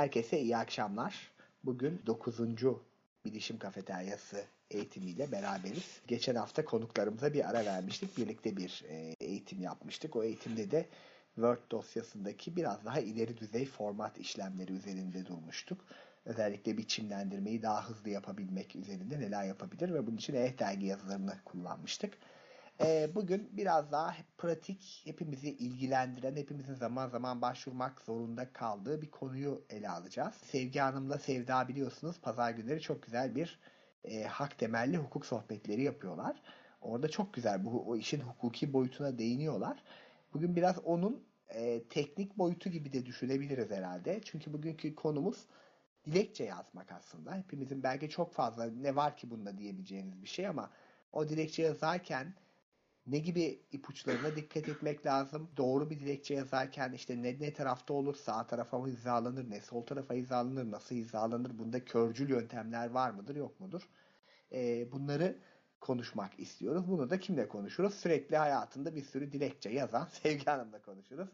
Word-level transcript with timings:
Herkese 0.00 0.40
iyi 0.40 0.56
akşamlar. 0.56 1.30
Bugün 1.64 2.02
9. 2.06 2.38
Bilişim 3.24 3.58
Kafeteryası 3.58 4.44
eğitimiyle 4.70 5.32
beraberiz. 5.32 6.00
Geçen 6.06 6.34
hafta 6.34 6.64
konuklarımıza 6.64 7.32
bir 7.32 7.50
ara 7.50 7.64
vermiştik. 7.64 8.18
Birlikte 8.18 8.56
bir 8.56 8.84
e, 8.88 9.14
eğitim 9.20 9.62
yapmıştık. 9.62 10.16
O 10.16 10.22
eğitimde 10.22 10.70
de 10.70 10.86
Word 11.34 11.58
dosyasındaki 11.70 12.56
biraz 12.56 12.84
daha 12.84 13.00
ileri 13.00 13.38
düzey 13.38 13.66
format 13.66 14.18
işlemleri 14.18 14.72
üzerinde 14.72 15.26
durmuştuk. 15.26 15.84
Özellikle 16.24 16.78
biçimlendirmeyi 16.78 17.62
daha 17.62 17.88
hızlı 17.88 18.10
yapabilmek 18.10 18.76
üzerinde 18.76 19.20
neler 19.20 19.44
yapabilir 19.44 19.94
ve 19.94 20.06
bunun 20.06 20.16
için 20.16 20.34
e-dergi 20.34 20.86
yazılarını 20.86 21.34
kullanmıştık. 21.44 22.18
Bugün 23.14 23.48
biraz 23.52 23.92
daha 23.92 24.16
pratik, 24.38 25.02
hepimizi 25.04 25.50
ilgilendiren, 25.50 26.36
hepimizin 26.36 26.74
zaman 26.74 27.08
zaman 27.08 27.42
başvurmak 27.42 28.00
zorunda 28.00 28.52
kaldığı 28.52 29.02
bir 29.02 29.10
konuyu 29.10 29.64
ele 29.70 29.88
alacağız. 29.88 30.34
Sevgi 30.34 30.80
Hanım'la 30.80 31.18
Sevda 31.18 31.68
biliyorsunuz 31.68 32.20
pazar 32.22 32.50
günleri 32.50 32.80
çok 32.80 33.02
güzel 33.02 33.34
bir 33.34 33.58
e, 34.04 34.24
hak 34.24 34.58
temelli 34.58 34.96
hukuk 34.96 35.26
sohbetleri 35.26 35.82
yapıyorlar. 35.82 36.42
Orada 36.80 37.08
çok 37.08 37.34
güzel 37.34 37.64
bu 37.64 37.84
o 37.86 37.96
işin 37.96 38.20
hukuki 38.20 38.72
boyutuna 38.72 39.18
değiniyorlar. 39.18 39.82
Bugün 40.34 40.56
biraz 40.56 40.78
onun 40.84 41.24
e, 41.48 41.82
teknik 41.84 42.38
boyutu 42.38 42.70
gibi 42.70 42.92
de 42.92 43.06
düşünebiliriz 43.06 43.70
herhalde. 43.70 44.20
Çünkü 44.24 44.52
bugünkü 44.52 44.94
konumuz 44.94 45.46
dilekçe 46.06 46.44
yazmak 46.44 46.92
aslında. 46.92 47.34
Hepimizin 47.34 47.82
belki 47.82 48.10
çok 48.10 48.32
fazla 48.32 48.64
ne 48.66 48.96
var 48.96 49.16
ki 49.16 49.30
bunda 49.30 49.58
diyebileceğiniz 49.58 50.22
bir 50.22 50.28
şey 50.28 50.46
ama 50.46 50.70
o 51.12 51.28
dilekçe 51.28 51.62
yazarken 51.62 52.34
ne 53.10 53.18
gibi 53.18 53.62
ipuçlarına 53.72 54.36
dikkat 54.36 54.68
etmek 54.68 55.06
lazım? 55.06 55.48
Doğru 55.56 55.90
bir 55.90 56.00
dilekçe 56.00 56.34
yazarken 56.34 56.92
işte 56.92 57.22
ne, 57.22 57.40
ne 57.40 57.52
tarafta 57.52 57.94
olur? 57.94 58.14
Sağ 58.14 58.46
tarafa 58.46 58.78
mı 58.78 58.88
hizalanır? 58.88 59.50
Ne 59.50 59.60
sol 59.60 59.82
tarafa 59.82 60.14
hizalanır? 60.14 60.70
Nasıl 60.70 60.94
hizalanır? 60.94 61.58
Bunda 61.58 61.84
körcül 61.84 62.30
yöntemler 62.30 62.90
var 62.90 63.10
mıdır? 63.10 63.36
Yok 63.36 63.60
mudur? 63.60 63.88
Ee, 64.52 64.92
bunları 64.92 65.38
konuşmak 65.80 66.40
istiyoruz. 66.40 66.88
Bunu 66.88 67.10
da 67.10 67.20
kimle 67.20 67.48
konuşuruz? 67.48 67.94
Sürekli 67.94 68.36
hayatında 68.36 68.96
bir 68.96 69.02
sürü 69.02 69.32
dilekçe 69.32 69.70
yazan 69.70 70.04
Sevgi 70.22 70.44
Hanım'la 70.44 70.82
konuşuruz. 70.82 71.28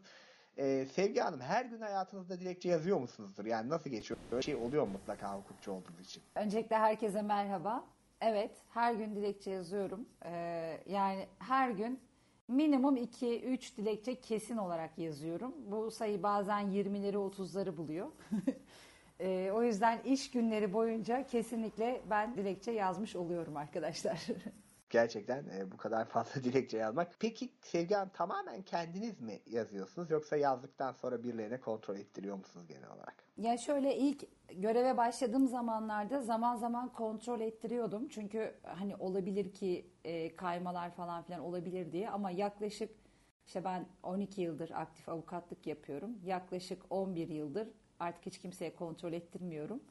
Ee, 0.57 0.87
Sevgi 0.93 1.19
Hanım 1.19 1.41
her 1.41 1.65
gün 1.65 1.81
hayatınızda 1.81 2.39
dilekçe 2.39 2.69
yazıyor 2.69 2.99
musunuzdur? 2.99 3.45
Yani 3.45 3.69
nasıl 3.69 3.89
geçiyor? 3.89 4.19
Böyle 4.31 4.41
şey 4.41 4.55
oluyor 4.55 4.83
mu 4.83 4.91
mutlaka 4.91 5.37
hukukçu 5.37 5.71
olduğunuz 5.71 6.01
için? 6.05 6.23
Öncelikle 6.35 6.77
herkese 6.77 7.21
merhaba. 7.21 7.85
Evet, 8.21 8.51
her 8.69 8.93
gün 8.93 9.15
dilekçe 9.15 9.51
yazıyorum. 9.51 10.05
Ee, 10.25 10.79
yani 10.85 11.27
her 11.39 11.69
gün 11.69 11.99
minimum 12.47 12.97
2-3 12.97 13.77
dilekçe 13.77 14.21
kesin 14.21 14.57
olarak 14.57 14.97
yazıyorum. 14.97 15.55
Bu 15.71 15.91
sayı 15.91 16.23
bazen 16.23 16.71
20'leri 16.71 17.15
30'ları 17.15 17.77
buluyor. 17.77 18.11
ee, 19.19 19.51
o 19.53 19.63
yüzden 19.63 19.99
iş 20.03 20.31
günleri 20.31 20.73
boyunca 20.73 21.27
kesinlikle 21.27 22.01
ben 22.09 22.35
dilekçe 22.35 22.71
yazmış 22.71 23.15
oluyorum 23.15 23.57
arkadaşlar. 23.57 24.27
Gerçekten 24.89 25.45
e, 25.47 25.71
bu 25.71 25.77
kadar 25.77 26.05
fazla 26.05 26.43
dilekçe 26.43 26.77
yazmak. 26.77 27.11
Peki 27.19 27.49
Sevgi 27.61 27.95
Hanım 27.95 28.09
tamamen 28.13 28.61
kendiniz 28.61 29.21
mi 29.21 29.39
yazıyorsunuz 29.45 30.11
yoksa 30.11 30.37
yazdıktan 30.37 30.91
sonra 30.91 31.23
birilerine 31.23 31.59
kontrol 31.59 31.95
ettiriyor 31.95 32.37
musunuz 32.37 32.67
genel 32.67 32.89
olarak? 32.89 33.15
Ya 33.37 33.57
şöyle 33.57 33.97
ilk 33.97 34.23
göreve 34.53 34.97
başladığım 34.97 35.47
zamanlarda 35.47 36.21
zaman 36.21 36.55
zaman 36.55 36.93
kontrol 36.93 37.41
ettiriyordum. 37.41 38.07
Çünkü 38.07 38.55
hani 38.63 38.95
olabilir 38.95 39.53
ki 39.53 39.89
e, 40.03 40.35
kaymalar 40.35 40.91
falan 40.91 41.23
filan 41.23 41.41
olabilir 41.41 41.91
diye 41.91 42.09
ama 42.09 42.31
yaklaşık 42.31 42.89
işte 43.45 43.63
ben 43.63 43.85
12 44.03 44.41
yıldır 44.41 44.71
aktif 44.71 45.09
avukatlık 45.09 45.67
yapıyorum. 45.67 46.11
Yaklaşık 46.25 46.81
11 46.89 47.27
yıldır 47.27 47.67
artık 47.99 48.25
hiç 48.25 48.37
kimseye 48.37 48.75
kontrol 48.75 49.13
ettirmiyorum. 49.13 49.83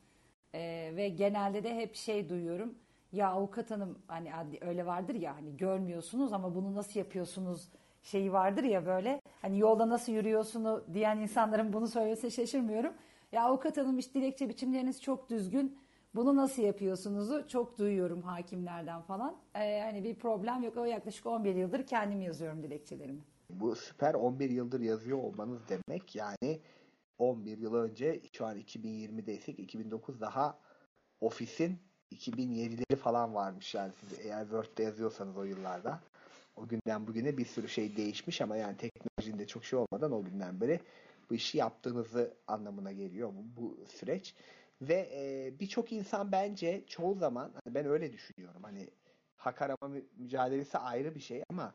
E, 0.55 0.93
ve 0.97 1.09
genelde 1.09 1.65
de 1.65 1.77
hep 1.77 1.95
şey 1.95 2.29
duyuyorum 2.29 2.75
ya 3.17 3.29
avukat 3.29 3.71
hanım 3.71 3.99
hani 4.07 4.31
öyle 4.61 4.87
vardır 4.87 5.15
ya 5.15 5.37
hani 5.37 5.57
görmüyorsunuz 5.57 6.33
ama 6.33 6.55
bunu 6.55 6.75
nasıl 6.75 7.01
yapıyorsunuz 7.01 7.69
şeyi 8.03 8.33
vardır 8.33 8.65
ya 8.65 8.87
böyle 8.87 9.21
hani 9.43 9.59
yolda 9.59 9.89
nasıl 9.89 10.13
yürüyorsunu 10.13 10.85
diyen 10.95 11.19
insanların 11.19 11.73
bunu 11.73 11.89
söylese 11.89 12.31
şaşırmıyorum. 12.31 12.93
Ya 13.33 13.45
avukat 13.45 13.77
hanım 13.77 13.99
işte 13.99 14.15
dilekçe 14.21 14.49
biçimleriniz 14.49 15.03
çok 15.03 15.31
düzgün 15.31 15.79
bunu 16.15 16.37
nasıl 16.37 16.63
yapıyorsunuzu 16.63 17.49
çok 17.49 17.79
duyuyorum 17.79 18.23
hakimlerden 18.23 19.03
falan. 19.03 19.37
Ee, 19.55 19.81
hani 19.81 20.05
bir 20.05 20.15
problem 20.15 20.63
yok. 20.63 20.77
O 20.77 20.85
yaklaşık 20.85 21.27
11 21.27 21.55
yıldır 21.55 21.87
kendim 21.87 22.21
yazıyorum 22.21 22.63
dilekçelerimi. 22.63 23.21
Bu 23.51 23.77
süper 23.77 24.15
11 24.15 24.51
yıldır 24.51 24.81
yazıyor 24.81 25.19
olmanız 25.19 25.61
demek 25.69 26.17
yani 26.17 26.61
11 27.19 27.59
yıl 27.59 27.75
önce 27.75 28.21
şu 28.33 28.47
an 28.47 28.59
2020'deysek 28.59 29.61
2009 29.61 30.21
daha 30.21 30.59
ofisin 31.21 31.79
2007'leri 32.13 32.97
falan 32.97 33.35
varmış 33.35 33.75
yani 33.75 33.93
siz 34.01 34.19
eğer 34.19 34.43
Word'de 34.43 34.83
yazıyorsanız 34.83 35.37
o 35.37 35.45
yıllarda. 35.45 36.01
O 36.57 36.69
günden 36.69 37.07
bugüne 37.07 37.39
bir 37.39 37.45
sürü 37.45 37.69
şey 37.69 37.97
değişmiş 37.97 38.41
ama 38.41 38.57
yani 38.57 38.77
teknolojinin 38.77 39.39
de 39.39 39.47
çok 39.47 39.65
şey 39.65 39.79
olmadan 39.79 40.13
o 40.13 40.25
günden 40.25 40.61
beri 40.61 40.81
bu 41.31 41.35
işi 41.35 41.59
yaptığınızı 41.59 42.35
anlamına 42.47 42.93
geliyor 42.93 43.33
bu, 43.33 43.63
bu 43.63 43.87
süreç. 43.87 44.35
Ve 44.83 45.09
e, 45.13 45.53
birçok 45.61 45.93
insan 45.93 46.33
bence 46.33 46.85
çoğu 46.87 47.15
zaman 47.15 47.53
hani 47.65 47.75
ben 47.75 47.87
öyle 47.87 48.13
düşünüyorum 48.13 48.63
hani 48.63 48.91
hak 49.37 49.63
arama 49.63 49.95
mücadelesi 50.17 50.79
ayrı 50.79 51.15
bir 51.15 51.21
şey 51.21 51.43
ama 51.51 51.75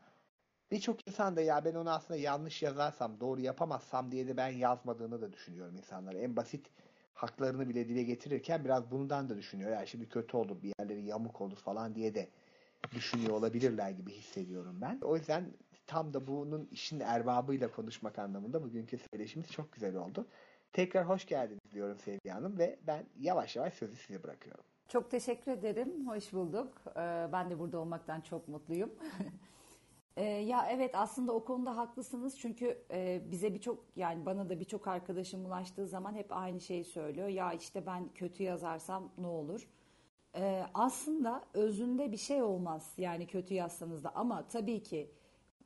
birçok 0.72 1.08
insan 1.08 1.36
da 1.36 1.41
ya 1.41 1.66
ben 1.66 1.75
onu 1.75 1.90
aslında 1.91 2.20
yanlış 2.20 2.62
yazarsam 2.62 3.20
doğru 3.20 3.41
yapamazsam 3.41 4.12
diye 4.12 4.28
de 4.28 4.38
ben 4.38 4.50
yazmadığını 4.50 5.22
da 5.22 5.34
düşünüyorum 5.34 5.78
insanlar. 5.78 6.14
En 6.14 6.36
basit 6.36 6.70
haklarını 7.13 7.69
bile 7.69 7.89
dile 7.89 8.03
getirirken 8.03 8.66
biraz 8.66 8.91
bundan 8.91 9.29
da 9.29 9.38
düşünüyor. 9.38 9.72
Yani 9.72 9.88
şimdi 9.88 10.09
kötü 10.09 10.38
olur 10.38 10.61
bir 10.61 10.73
yerleri 10.79 11.05
yamuk 11.05 11.41
olur 11.41 11.57
falan 11.57 11.95
diye 11.95 12.16
de 12.16 12.29
düşünüyor 12.95 13.33
olabilirler 13.33 13.89
gibi 13.89 14.11
hissediyorum 14.11 14.77
ben. 14.81 14.99
O 15.01 15.16
yüzden 15.16 15.45
tam 15.88 16.13
da 16.13 16.27
bunun 16.27 16.67
işin 16.72 16.99
erbabıyla 16.99 17.72
konuşmak 17.72 18.19
anlamında 18.19 18.63
bugünkü 18.63 18.97
söyleşimiz 18.97 19.51
çok 19.51 19.72
güzel 19.72 19.95
oldu. 19.95 20.27
Tekrar 20.73 21.09
hoş 21.09 21.25
geldiniz 21.25 21.72
diyorum 21.72 21.97
Sevgi 21.99 22.29
Hanım 22.29 22.57
ve 22.57 22.79
ben 22.88 23.05
yavaş 23.19 23.55
yavaş 23.55 23.73
sözü 23.73 23.95
size 23.95 24.23
bırakıyorum. 24.23 24.63
Çok 24.88 25.11
teşekkür 25.11 25.51
ederim. 25.51 26.07
Hoş 26.07 26.33
bulduk. 26.33 26.73
Ee, 26.95 27.29
ben 27.31 27.49
de 27.49 27.59
burada 27.59 27.79
olmaktan 27.79 28.22
çok 28.22 28.47
mutluyum. 28.47 28.91
Ee, 30.17 30.23
ya 30.23 30.67
evet 30.72 30.95
aslında 30.95 31.33
o 31.33 31.45
konuda 31.45 31.77
haklısınız 31.77 32.39
çünkü 32.39 32.83
e, 32.91 33.22
bize 33.31 33.53
birçok 33.53 33.85
yani 33.95 34.25
bana 34.25 34.49
da 34.49 34.59
birçok 34.59 34.88
arkadaşım 34.88 35.45
ulaştığı 35.45 35.88
zaman 35.88 36.13
hep 36.16 36.27
aynı 36.31 36.61
şeyi 36.61 36.83
söylüyor. 36.83 37.27
Ya 37.27 37.53
işte 37.53 37.85
ben 37.85 38.09
kötü 38.13 38.44
yazarsam 38.44 39.11
ne 39.17 39.27
olur? 39.27 39.67
Ee, 40.35 40.66
aslında 40.73 41.44
özünde 41.53 42.11
bir 42.11 42.17
şey 42.17 42.44
olmaz 42.44 42.94
yani 42.97 43.27
kötü 43.27 43.53
yazsanız 43.53 44.03
da 44.03 44.16
ama 44.16 44.47
tabii 44.47 44.83
ki 44.83 45.11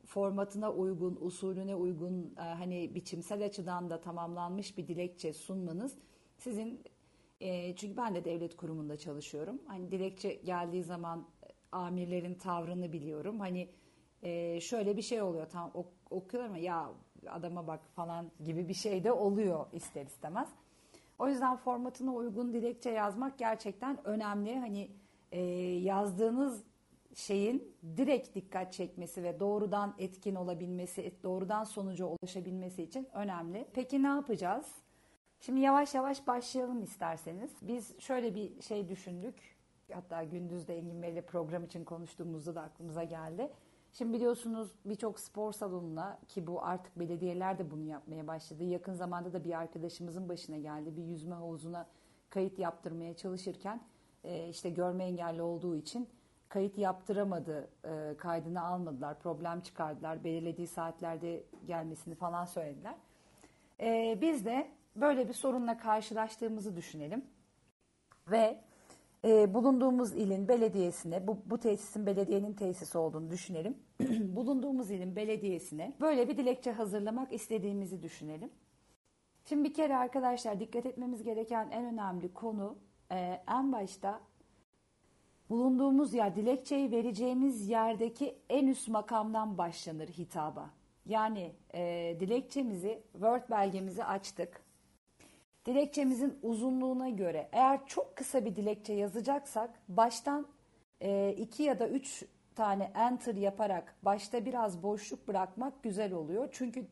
formatına 0.05 0.71
uygun, 0.73 1.17
usulüne 1.21 1.75
uygun 1.75 2.35
e, 2.37 2.41
hani 2.41 2.95
biçimsel 2.95 3.45
açıdan 3.45 3.89
da 3.89 4.01
tamamlanmış 4.01 4.77
bir 4.77 4.87
dilekçe 4.87 5.33
sunmanız 5.33 5.97
sizin 6.37 6.83
e, 7.39 7.75
çünkü 7.75 7.97
ben 7.97 8.15
de 8.15 8.25
devlet 8.25 8.57
kurumunda 8.57 8.97
çalışıyorum. 8.97 9.61
Hani 9.67 9.91
dilekçe 9.91 10.33
geldiği 10.33 10.83
zaman 10.83 11.27
amirlerin 11.71 12.35
tavrını 12.35 12.93
biliyorum. 12.93 13.39
Hani 13.39 13.69
e, 14.25 14.61
şöyle 14.61 14.97
bir 14.97 15.01
şey 15.01 15.21
oluyor. 15.21 15.49
Tam 15.49 15.71
ok, 15.73 15.87
okuyorlar 16.09 16.49
mı 16.49 16.59
ya 16.59 16.89
adama 17.27 17.67
bak 17.67 17.79
falan 17.95 18.31
gibi 18.45 18.67
bir 18.67 18.73
şey 18.73 19.03
de 19.03 19.11
oluyor 19.11 19.65
ister 19.73 20.05
istemez. 20.05 20.49
O 21.19 21.27
yüzden 21.27 21.57
formatına 21.57 22.13
uygun 22.13 22.53
dilekçe 22.53 22.89
yazmak 22.89 23.37
gerçekten 23.37 24.07
önemli. 24.07 24.59
Hani 24.59 24.91
e, 25.31 25.41
yazdığınız 25.81 26.63
şeyin 27.15 27.75
direkt 27.97 28.35
dikkat 28.35 28.73
çekmesi 28.73 29.23
ve 29.23 29.39
doğrudan 29.39 29.95
etkin 29.97 30.35
olabilmesi, 30.35 31.13
doğrudan 31.23 31.63
sonuca 31.63 32.05
ulaşabilmesi 32.05 32.83
için 32.83 33.07
önemli. 33.13 33.67
Peki 33.73 34.03
ne 34.03 34.07
yapacağız? 34.07 34.65
Şimdi 35.39 35.59
yavaş 35.59 35.95
yavaş 35.95 36.27
başlayalım 36.27 36.83
isterseniz. 36.83 37.51
Biz 37.61 37.99
şöyle 37.99 38.35
bir 38.35 38.61
şey 38.61 38.89
düşündük. 38.89 39.35
Hatta 39.93 40.23
gündüz 40.23 40.67
de 40.67 40.77
Engin 40.77 41.01
Bey'le 41.01 41.21
program 41.21 41.63
için 41.63 41.83
konuştuğumuzda 41.83 42.55
da 42.55 42.61
aklımıza 42.61 43.03
geldi. 43.03 43.51
Şimdi 43.97 44.13
biliyorsunuz 44.13 44.71
birçok 44.85 45.19
spor 45.19 45.51
salonuna 45.51 46.19
ki 46.27 46.47
bu 46.47 46.63
artık 46.63 46.99
belediyeler 46.99 47.57
de 47.57 47.71
bunu 47.71 47.83
yapmaya 47.83 48.27
başladı. 48.27 48.63
Yakın 48.63 48.93
zamanda 48.93 49.33
da 49.33 49.43
bir 49.43 49.59
arkadaşımızın 49.59 50.29
başına 50.29 50.57
geldi. 50.57 50.97
Bir 50.97 51.03
yüzme 51.03 51.35
havuzuna 51.35 51.87
kayıt 52.29 52.59
yaptırmaya 52.59 53.15
çalışırken 53.15 53.81
e, 54.23 54.49
işte 54.49 54.69
görme 54.69 55.03
engelli 55.03 55.41
olduğu 55.41 55.75
için 55.75 56.09
kayıt 56.49 56.77
yaptıramadı, 56.77 57.69
e, 57.85 58.17
kaydını 58.17 58.61
almadılar, 58.61 59.19
problem 59.19 59.61
çıkardılar, 59.61 60.23
belirlediği 60.23 60.67
saatlerde 60.67 61.43
gelmesini 61.67 62.15
falan 62.15 62.45
söylediler. 62.45 62.95
E, 63.79 64.17
biz 64.21 64.45
de 64.45 64.71
böyle 64.95 65.27
bir 65.27 65.33
sorunla 65.33 65.77
karşılaştığımızı 65.77 66.75
düşünelim 66.75 67.25
ve 68.31 68.61
e, 69.25 69.53
bulunduğumuz 69.53 70.13
ilin 70.13 70.47
belediyesine, 70.47 71.27
bu, 71.27 71.37
bu 71.45 71.57
tesisin 71.57 72.05
belediyenin 72.05 72.53
tesisi 72.53 72.97
olduğunu 72.97 73.29
düşünelim. 73.29 73.77
bulunduğumuz 74.35 74.91
ilin 74.91 75.15
belediyesine 75.15 75.93
böyle 76.01 76.29
bir 76.29 76.37
dilekçe 76.37 76.71
hazırlamak 76.71 77.33
istediğimizi 77.33 78.03
düşünelim. 78.03 78.49
Şimdi 79.45 79.69
bir 79.69 79.73
kere 79.73 79.97
arkadaşlar 79.97 80.59
dikkat 80.59 80.85
etmemiz 80.85 81.23
gereken 81.23 81.69
en 81.71 81.85
önemli 81.85 82.33
konu 82.33 82.77
e, 83.11 83.41
en 83.47 83.71
başta 83.71 84.21
bulunduğumuz 85.49 86.13
yer, 86.13 86.35
dilekçeyi 86.35 86.91
vereceğimiz 86.91 87.69
yerdeki 87.69 88.37
en 88.49 88.67
üst 88.67 88.87
makamdan 88.87 89.57
başlanır 89.57 90.07
hitaba. 90.07 90.69
Yani 91.05 91.51
e, 91.73 92.15
dilekçemizi, 92.19 93.03
Word 93.11 93.49
belgemizi 93.49 94.03
açtık. 94.03 94.64
Dilekçemizin 95.65 96.39
uzunluğuna 96.43 97.09
göre 97.09 97.49
eğer 97.51 97.85
çok 97.85 98.15
kısa 98.15 98.45
bir 98.45 98.55
dilekçe 98.55 98.93
yazacaksak 98.93 99.69
baştan 99.87 100.47
e, 101.01 101.35
iki 101.37 101.63
ya 101.63 101.79
da 101.79 101.87
üç 101.87 102.25
tane 102.55 102.91
enter 102.95 103.35
yaparak 103.35 103.95
başta 104.03 104.45
biraz 104.45 104.83
boşluk 104.83 105.27
bırakmak 105.27 105.83
güzel 105.83 106.13
oluyor. 106.13 106.49
Çünkü 106.51 106.87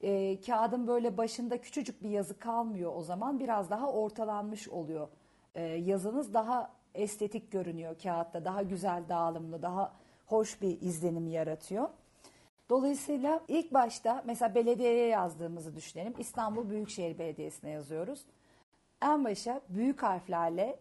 e, 0.00 0.40
kağıdın 0.40 0.86
böyle 0.86 1.16
başında 1.16 1.60
küçücük 1.60 2.02
bir 2.02 2.10
yazı 2.10 2.38
kalmıyor 2.38 2.92
o 2.96 3.02
zaman 3.02 3.40
biraz 3.40 3.70
daha 3.70 3.92
ortalanmış 3.92 4.68
oluyor. 4.68 5.08
E, 5.54 5.62
yazınız 5.62 6.34
daha 6.34 6.70
estetik 6.94 7.52
görünüyor 7.52 7.98
kağıtta 8.02 8.44
daha 8.44 8.62
güzel 8.62 9.08
dağılımlı 9.08 9.62
daha 9.62 9.92
hoş 10.26 10.62
bir 10.62 10.80
izlenim 10.80 11.26
yaratıyor. 11.26 11.88
Dolayısıyla 12.70 13.42
ilk 13.48 13.74
başta 13.74 14.22
mesela 14.26 14.54
belediyeye 14.54 15.06
yazdığımızı 15.06 15.76
düşünelim. 15.76 16.14
İstanbul 16.18 16.70
Büyükşehir 16.70 17.18
Belediyesi'ne 17.18 17.70
yazıyoruz. 17.70 18.24
En 19.02 19.24
başa 19.24 19.60
büyük 19.68 20.02
harflerle 20.02 20.78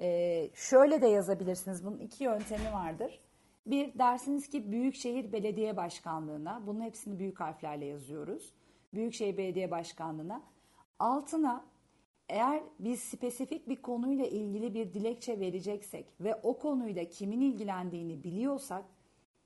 e, 0.00 0.50
şöyle 0.54 1.02
de 1.02 1.06
yazabilirsiniz. 1.06 1.84
Bunun 1.84 1.98
iki 1.98 2.24
yöntemi 2.24 2.72
vardır. 2.72 3.20
Bir 3.66 3.98
dersiniz 3.98 4.48
ki 4.48 4.72
Büyükşehir 4.72 5.32
Belediye 5.32 5.76
Başkanlığı'na, 5.76 6.62
bunun 6.66 6.80
hepsini 6.80 7.18
büyük 7.18 7.40
harflerle 7.40 7.84
yazıyoruz. 7.84 8.52
Büyükşehir 8.94 9.36
Belediye 9.36 9.70
Başkanlığı'na. 9.70 10.42
Altına 10.98 11.64
eğer 12.28 12.62
biz 12.78 13.00
spesifik 13.00 13.68
bir 13.68 13.82
konuyla 13.82 14.26
ilgili 14.26 14.74
bir 14.74 14.94
dilekçe 14.94 15.40
vereceksek 15.40 16.06
ve 16.20 16.34
o 16.34 16.58
konuyla 16.58 17.04
kimin 17.04 17.40
ilgilendiğini 17.40 18.24
biliyorsak 18.24 18.84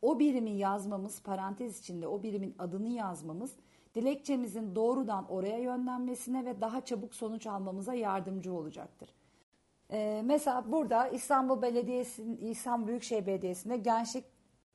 o 0.03 0.19
birimi 0.19 0.51
yazmamız, 0.51 1.23
parantez 1.23 1.79
içinde 1.79 2.09
o 2.09 2.23
birimin 2.23 2.55
adını 2.59 2.89
yazmamız 2.89 3.57
dilekçemizin 3.95 4.75
doğrudan 4.75 5.31
oraya 5.31 5.59
yönlenmesine 5.59 6.45
ve 6.45 6.61
daha 6.61 6.85
çabuk 6.85 7.15
sonuç 7.15 7.47
almamıza 7.47 7.95
yardımcı 7.95 8.53
olacaktır. 8.53 9.15
Ee, 9.93 10.23
mesela 10.25 10.73
burada 10.73 11.09
İstanbul 11.09 11.63
Belediyesi, 11.63 12.23
İstanbul 12.41 12.87
Büyükşehir 12.87 13.27
Belediyesi'nde 13.27 13.77
Gençlik 13.77 14.25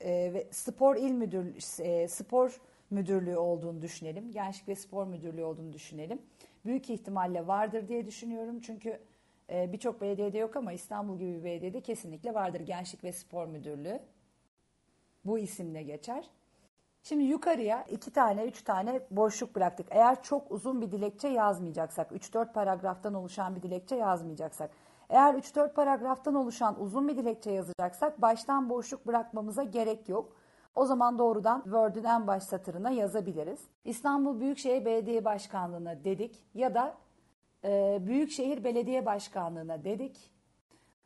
e, 0.01 0.33
ve 0.33 0.47
Spor 0.51 0.95
İl 0.95 1.11
Müdürlüğü, 1.11 1.57
e, 1.79 2.07
Spor 2.07 2.61
Müdürlüğü 2.89 3.37
olduğunu 3.37 3.81
düşünelim. 3.81 4.31
Gençlik 4.31 4.67
ve 4.67 4.75
Spor 4.75 5.07
Müdürlüğü 5.07 5.43
olduğunu 5.43 5.73
düşünelim. 5.73 6.21
Büyük 6.65 6.89
ihtimalle 6.89 7.47
vardır 7.47 7.87
diye 7.87 8.05
düşünüyorum. 8.05 8.59
Çünkü 8.61 8.99
e, 9.49 9.73
birçok 9.73 10.01
belediyede 10.01 10.37
yok 10.37 10.55
ama 10.55 10.73
İstanbul 10.73 11.19
gibi 11.19 11.33
bir 11.39 11.43
belediyede 11.43 11.81
kesinlikle 11.81 12.33
vardır 12.33 12.59
Gençlik 12.59 13.03
ve 13.03 13.11
Spor 13.11 13.47
Müdürlüğü. 13.47 13.99
Bu 15.25 15.39
isimle 15.39 15.83
geçer. 15.83 16.29
Şimdi 17.03 17.23
yukarıya 17.23 17.83
iki 17.83 18.11
tane, 18.11 18.45
üç 18.45 18.61
tane 18.61 19.01
boşluk 19.11 19.55
bıraktık. 19.55 19.87
Eğer 19.89 20.23
çok 20.23 20.51
uzun 20.51 20.81
bir 20.81 20.91
dilekçe 20.91 21.27
yazmayacaksak, 21.27 22.11
3-4 22.11 22.53
paragraftan 22.53 23.13
oluşan 23.13 23.55
bir 23.55 23.61
dilekçe 23.61 23.95
yazmayacaksak, 23.95 24.71
eğer 25.09 25.33
3-4 25.33 25.73
paragraftan 25.73 26.35
oluşan 26.35 26.81
uzun 26.81 27.07
bir 27.07 27.17
dilekçe 27.17 27.51
yazacaksak 27.51 28.21
baştan 28.21 28.69
boşluk 28.69 29.07
bırakmamıza 29.07 29.63
gerek 29.63 30.09
yok. 30.09 30.35
O 30.75 30.85
zaman 30.85 31.17
doğrudan 31.17 31.61
Word'ün 31.63 32.03
en 32.03 32.27
baş 32.27 32.43
satırına 32.43 32.89
yazabiliriz. 32.89 33.59
İstanbul 33.85 34.39
Büyükşehir 34.39 34.85
Belediye 34.85 35.25
Başkanlığı'na 35.25 36.03
dedik 36.03 36.43
ya 36.53 36.73
da 36.73 36.97
e, 37.63 37.97
Büyükşehir 38.01 38.63
Belediye 38.63 39.05
Başkanlığı'na 39.05 39.83
dedik. 39.83 40.32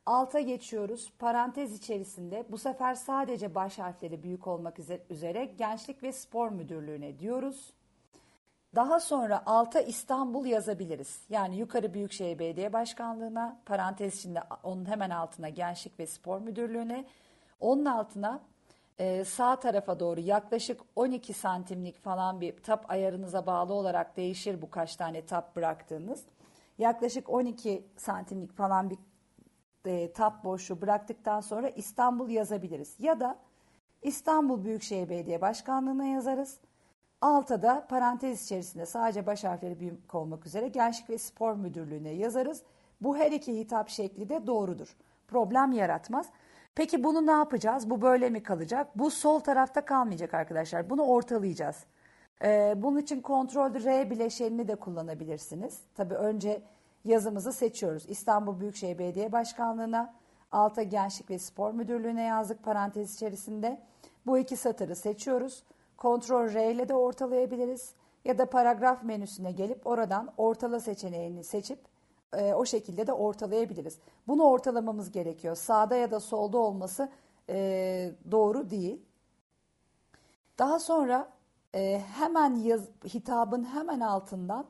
Alta 0.08 0.40
geçiyoruz. 0.40 1.12
Parantez 1.20 1.74
içerisinde 1.74 2.46
bu 2.50 2.58
sefer 2.58 2.96
sadece 2.96 3.56
baş 3.56 3.80
harfleri 3.80 4.24
büyük 4.24 4.48
olmak 4.48 4.80
üzere 5.10 5.46
Gençlik 5.46 6.04
ve 6.04 6.12
Spor 6.12 6.50
Müdürlüğü'ne 6.50 7.20
diyoruz. 7.20 7.74
Daha 8.76 9.00
sonra 9.00 9.44
alta 9.46 9.82
İstanbul 9.82 10.46
yazabiliriz. 10.46 11.22
Yani 11.30 11.58
yukarı 11.58 11.94
Büyükşehir 11.94 12.40
Belediye 12.40 12.74
Başkanlığı'na, 12.74 13.60
parantez 13.66 14.16
içinde 14.16 14.44
onun 14.64 14.86
hemen 14.86 15.10
altına 15.10 15.50
Gençlik 15.50 16.00
ve 16.00 16.08
Spor 16.08 16.42
Müdürlüğü'ne, 16.42 17.06
onun 17.60 17.86
altına 17.86 18.40
e, 19.00 19.26
sağ 19.26 19.60
tarafa 19.60 20.00
doğru 20.00 20.20
yaklaşık 20.20 20.82
12 20.96 21.34
santimlik 21.34 22.00
falan 22.00 22.42
bir 22.42 22.58
tap 22.58 22.92
ayarınıza 22.92 23.46
bağlı 23.46 23.74
olarak 23.74 24.18
değişir 24.18 24.62
bu 24.62 24.70
kaç 24.70 24.96
tane 24.96 25.26
tap 25.26 25.56
bıraktığınız. 25.56 26.26
Yaklaşık 26.78 27.30
12 27.30 27.88
santimlik 27.98 28.54
falan 28.58 28.90
bir 28.90 28.98
e, 29.88 30.12
tap 30.12 30.44
boşluğu 30.44 30.82
bıraktıktan 30.82 31.42
sonra 31.42 31.70
İstanbul 31.70 32.30
yazabiliriz. 32.30 32.96
Ya 33.00 33.20
da 33.20 33.38
İstanbul 34.02 34.64
Büyükşehir 34.64 35.10
Belediye 35.10 35.42
Başkanlığı'na 35.42 36.06
yazarız. 36.06 36.58
Alta 37.22 37.62
da 37.62 37.88
parantez 37.90 38.44
içerisinde 38.46 38.86
sadece 38.86 39.26
baş 39.26 39.44
harfleri 39.44 39.80
büyük 39.80 40.16
olmak 40.16 40.46
üzere 40.46 40.68
Gençlik 40.68 41.10
ve 41.10 41.18
Spor 41.18 41.54
Müdürlüğü'ne 41.54 42.10
yazarız. 42.10 42.64
Bu 43.02 43.18
her 43.18 43.32
iki 43.32 43.60
hitap 43.60 43.90
şekli 43.90 44.30
de 44.30 44.48
doğrudur. 44.48 44.98
Problem 45.28 45.72
yaratmaz. 45.72 46.30
Peki 46.76 47.04
bunu 47.04 47.28
ne 47.28 47.32
yapacağız? 47.32 47.90
Bu 47.90 48.02
böyle 48.02 48.30
mi 48.30 48.44
kalacak? 48.44 48.88
Bu 48.96 49.12
sol 49.12 49.40
tarafta 49.40 49.86
kalmayacak 49.86 50.34
arkadaşlar. 50.34 50.90
Bunu 50.90 51.04
ortalayacağız. 51.04 51.86
Ee, 52.44 52.74
bunun 52.78 52.98
için 52.98 53.22
Ctrl 53.22 53.86
R 53.86 54.10
bileşenini 54.10 54.68
de 54.68 54.76
kullanabilirsiniz. 54.76 55.82
Tabii 55.96 56.16
önce 56.16 56.62
yazımızı 57.06 57.54
seçiyoruz. 57.54 58.06
İstanbul 58.08 58.60
Büyükşehir 58.60 58.98
Belediye 58.98 59.32
Başkanlığı'na, 59.32 60.14
alta 60.52 60.84
Gençlik 60.84 61.30
ve 61.30 61.40
Spor 61.40 61.72
Müdürlüğü'ne 61.72 62.24
yazdık 62.24 62.64
parantez 62.64 63.16
içerisinde. 63.16 63.82
Bu 64.26 64.38
iki 64.38 64.58
satırı 64.58 64.96
seçiyoruz. 64.96 65.64
Ctrl 65.98 66.54
R 66.54 66.72
ile 66.72 66.90
de 66.90 66.96
ortalayabiliriz. 66.96 67.94
Ya 68.26 68.38
da 68.38 68.50
paragraf 68.50 69.04
menüsüne 69.04 69.52
gelip 69.52 69.88
oradan 69.88 70.34
ortala 70.38 70.80
seçeneğini 70.80 71.44
seçip 71.44 71.80
e, 72.34 72.54
o 72.54 72.66
şekilde 72.66 73.08
de 73.08 73.14
ortalayabiliriz. 73.14 74.00
Bunu 74.28 74.44
ortalamamız 74.44 75.12
gerekiyor. 75.12 75.56
Sağda 75.56 75.96
ya 75.96 76.12
da 76.12 76.20
solda 76.20 76.58
olması 76.58 77.10
e, 77.50 78.12
doğru 78.32 78.70
değil. 78.70 79.02
Daha 80.60 80.80
sonra 80.80 81.30
e, 81.76 82.00
hemen 82.00 82.56
yaz, 82.56 82.82
hitabın 83.06 83.64
hemen 83.64 84.00
altından 84.00 84.66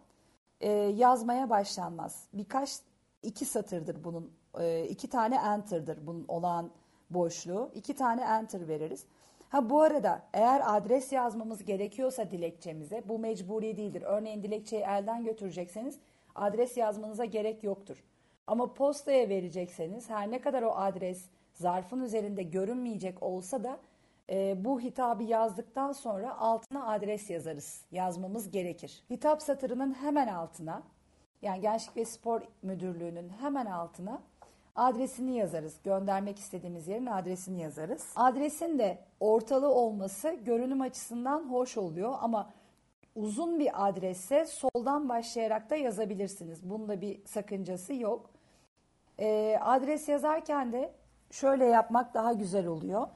e, 0.62 0.69
yazmaya 0.71 1.50
başlanmaz. 1.50 2.27
Birkaç 2.33 2.80
iki 3.24 3.45
satırdır 3.45 4.04
bunun, 4.04 4.31
e, 4.59 4.83
iki 4.83 5.09
tane 5.09 5.35
enter'dır 5.35 6.07
bunun 6.07 6.26
olan 6.28 6.71
boşluğu. 7.09 7.71
İki 7.76 7.95
tane 7.95 8.21
enter 8.21 8.68
veririz. 8.68 9.06
Ha 9.49 9.69
bu 9.69 9.81
arada 9.81 10.21
eğer 10.33 10.61
adres 10.66 11.11
yazmamız 11.11 11.66
gerekiyorsa 11.66 12.31
dilekçemize 12.31 13.04
bu 13.06 13.19
mecburi 13.19 13.78
değildir. 13.78 14.04
Örneğin 14.06 14.44
dilekçeyi 14.44 14.81
elden 14.83 15.23
götürecekseniz 15.23 15.99
adres 16.35 16.78
yazmanıza 16.78 17.26
gerek 17.26 17.64
yoktur. 17.64 18.04
Ama 18.47 18.73
postaya 18.73 19.30
verecekseniz 19.30 20.09
her 20.09 20.31
ne 20.31 20.42
kadar 20.42 20.64
o 20.64 20.71
adres 20.71 21.26
zarfın 21.54 22.02
üzerinde 22.02 22.44
görünmeyecek 22.44 23.23
olsa 23.23 23.64
da 23.64 23.80
e, 24.29 24.65
bu 24.65 24.81
hitabı 24.81 25.23
yazdıktan 25.23 25.91
sonra 25.91 26.37
altına 26.37 26.87
adres 26.87 27.29
yazarız. 27.29 27.85
Yazmamız 27.91 28.51
gerekir. 28.51 29.03
Hitap 29.09 29.41
satırının 29.41 29.93
hemen 29.93 30.27
altına 30.27 30.83
yani 31.41 31.61
Gençlik 31.61 31.97
ve 31.97 32.05
Spor 32.05 32.41
Müdürlüğü'nün 32.61 33.29
hemen 33.29 33.65
altına 33.65 34.21
adresini 34.75 35.35
yazarız. 35.37 35.77
Göndermek 35.83 36.39
istediğimiz 36.39 36.87
yerin 36.87 37.05
adresini 37.05 37.61
yazarız. 37.61 38.13
Adresin 38.15 38.79
de 38.79 38.97
ortalı 39.19 39.67
olması 39.67 40.33
görünüm 40.33 40.81
açısından 40.81 41.49
hoş 41.49 41.77
oluyor 41.77 42.15
ama 42.21 42.53
uzun 43.15 43.59
bir 43.59 43.87
adresse 43.87 44.45
soldan 44.45 45.09
başlayarak 45.09 45.69
da 45.69 45.75
yazabilirsiniz. 45.75 46.69
Bunda 46.69 47.01
bir 47.01 47.25
sakıncası 47.25 47.93
yok. 47.93 48.29
E, 49.19 49.57
adres 49.61 50.09
yazarken 50.09 50.71
de 50.71 50.93
şöyle 51.31 51.65
yapmak 51.65 52.13
daha 52.13 52.33
güzel 52.33 52.67
oluyor. 52.67 53.07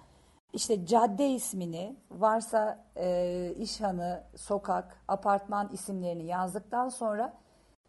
İşte 0.53 0.86
cadde 0.86 1.29
ismini, 1.29 1.96
varsa 2.12 2.84
e, 2.96 3.53
işhanı, 3.60 4.24
sokak, 4.36 5.03
apartman 5.08 5.70
isimlerini 5.74 6.24
yazdıktan 6.25 6.89
sonra 6.89 7.34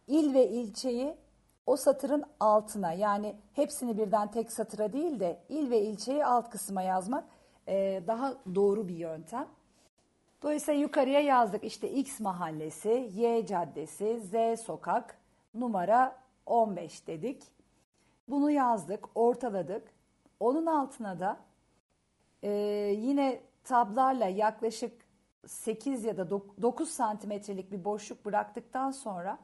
il 0.06 0.34
ve 0.34 0.48
ilçeyi 0.48 1.16
o 1.66 1.76
satırın 1.76 2.24
altına 2.40 2.92
yani 2.92 3.36
hepsini 3.52 3.98
birden 3.98 4.30
tek 4.30 4.52
satıra 4.52 4.92
değil 4.92 5.20
de 5.20 5.40
il 5.48 5.70
ve 5.70 5.80
ilçeyi 5.80 6.24
alt 6.24 6.50
kısma 6.50 6.82
yazmak 6.82 7.24
e, 7.68 8.02
daha 8.06 8.34
doğru 8.54 8.88
bir 8.88 8.96
yöntem. 8.96 9.48
Dolayısıyla 10.42 10.80
yukarıya 10.80 11.20
yazdık 11.20 11.64
işte 11.64 11.90
X 11.90 12.20
mahallesi, 12.20 13.10
Y 13.14 13.46
caddesi, 13.46 14.20
Z 14.20 14.60
sokak, 14.60 15.18
numara 15.54 16.16
15 16.46 17.06
dedik. 17.06 17.42
Bunu 18.28 18.50
yazdık, 18.50 19.08
ortaladık. 19.14 19.92
Onun 20.40 20.66
altına 20.66 21.20
da 21.20 21.36
e, 22.42 22.50
yine 22.98 23.40
tablarla 23.64 24.26
yaklaşık 24.26 24.92
8 25.46 26.04
ya 26.04 26.16
da 26.16 26.30
9 26.30 26.90
santimetrelik 26.90 27.72
bir 27.72 27.84
boşluk 27.84 28.24
bıraktıktan 28.24 28.90
sonra 28.90 29.38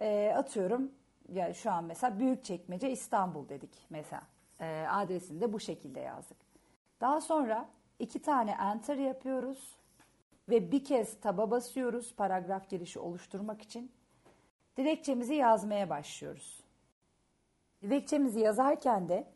E, 0.00 0.32
atıyorum 0.36 0.92
yani 1.32 1.54
şu 1.54 1.70
an 1.70 1.84
mesela 1.84 2.18
Büyükçekmece 2.18 2.90
İstanbul 2.90 3.48
dedik 3.48 3.86
mesela. 3.90 4.22
E, 4.60 4.86
adresini 4.90 5.40
de 5.40 5.52
bu 5.52 5.60
şekilde 5.60 6.00
yazdık. 6.00 6.36
Daha 7.00 7.20
sonra 7.20 7.68
iki 7.98 8.22
tane 8.22 8.50
enter 8.50 8.96
yapıyoruz 8.96 9.76
ve 10.48 10.72
bir 10.72 10.84
kez 10.84 11.20
taba 11.20 11.50
basıyoruz 11.50 12.14
paragraf 12.14 12.68
girişi 12.68 12.98
oluşturmak 12.98 13.62
için. 13.62 13.92
Dilekçemizi 14.76 15.34
yazmaya 15.34 15.90
başlıyoruz. 15.90 16.60
Dilekçemizi 17.82 18.40
yazarken 18.40 19.08
de 19.08 19.26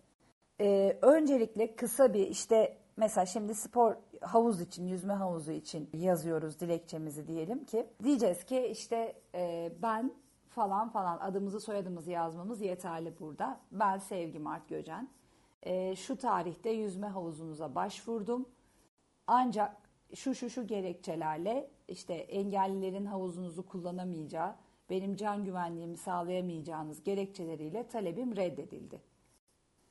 e, 0.65 0.99
öncelikle 1.03 1.77
kısa 1.77 2.15
bir 2.15 2.29
işte 2.29 2.77
mesela 2.97 3.27
şimdi 3.27 3.55
spor 3.55 3.97
havuz 4.21 4.61
için, 4.61 4.87
yüzme 4.87 5.13
havuzu 5.13 5.53
için 5.53 5.91
yazıyoruz 5.93 6.61
dilekçemizi 6.61 7.27
diyelim 7.27 7.65
ki. 7.65 7.87
Diyeceğiz 8.03 8.45
ki 8.45 8.67
işte 8.67 9.17
e, 9.35 9.73
ben 9.83 10.13
falan 10.49 10.89
falan 10.89 11.19
adımızı 11.19 11.61
soyadımızı 11.61 12.11
yazmamız 12.11 12.61
yeterli 12.61 13.19
burada. 13.21 13.61
Ben 13.73 13.99
Sevgi 13.99 14.39
Mart 14.39 14.69
Göcen. 14.69 15.09
E, 15.63 15.97
şu 15.97 16.17
tarihte 16.17 16.71
yüzme 16.71 17.07
havuzunuza 17.07 17.75
başvurdum. 17.75 18.49
Ancak 19.27 19.77
şu 20.15 20.35
şu 20.35 20.51
şu 20.51 20.67
gerekçelerle 20.67 21.71
işte 21.89 22.15
engellilerin 22.15 23.07
havuzunuzu 23.07 23.67
kullanamayacağı, 23.67 24.55
benim 24.91 25.17
can 25.17 25.45
güvenliğimi 25.45 25.97
sağlayamayacağınız 25.97 27.05
gerekçeleriyle 27.05 27.89
talebim 27.89 28.37
reddedildi. 28.37 29.14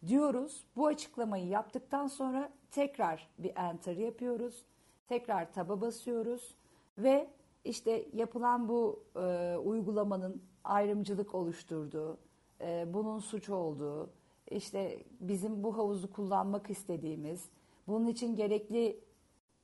Diyoruz. 0.07 0.63
Bu 0.75 0.87
açıklamayı 0.87 1.47
yaptıktan 1.47 2.07
sonra 2.07 2.49
tekrar 2.71 3.29
bir 3.37 3.51
enter 3.55 3.97
yapıyoruz. 3.97 4.65
Tekrar 5.07 5.53
taba 5.53 5.81
basıyoruz 5.81 6.55
ve 6.97 7.29
işte 7.63 8.05
yapılan 8.13 8.69
bu 8.69 9.03
e, 9.15 9.55
uygulamanın 9.57 10.41
ayrımcılık 10.63 11.35
oluşturduğu, 11.35 12.17
e, 12.61 12.93
bunun 12.93 13.19
suç 13.19 13.49
olduğu, 13.49 14.09
işte 14.51 15.03
bizim 15.19 15.63
bu 15.63 15.77
havuzu 15.77 16.11
kullanmak 16.11 16.69
istediğimiz, 16.69 17.49
bunun 17.87 18.07
için 18.07 18.35
gerekli 18.35 18.99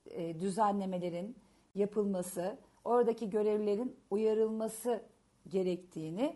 e, 0.05 0.39
düzenlemelerin 0.39 1.35
yapılması, 1.75 2.57
oradaki 2.83 3.29
görevlilerin 3.29 3.95
uyarılması 4.09 5.03
gerektiğini 5.47 6.35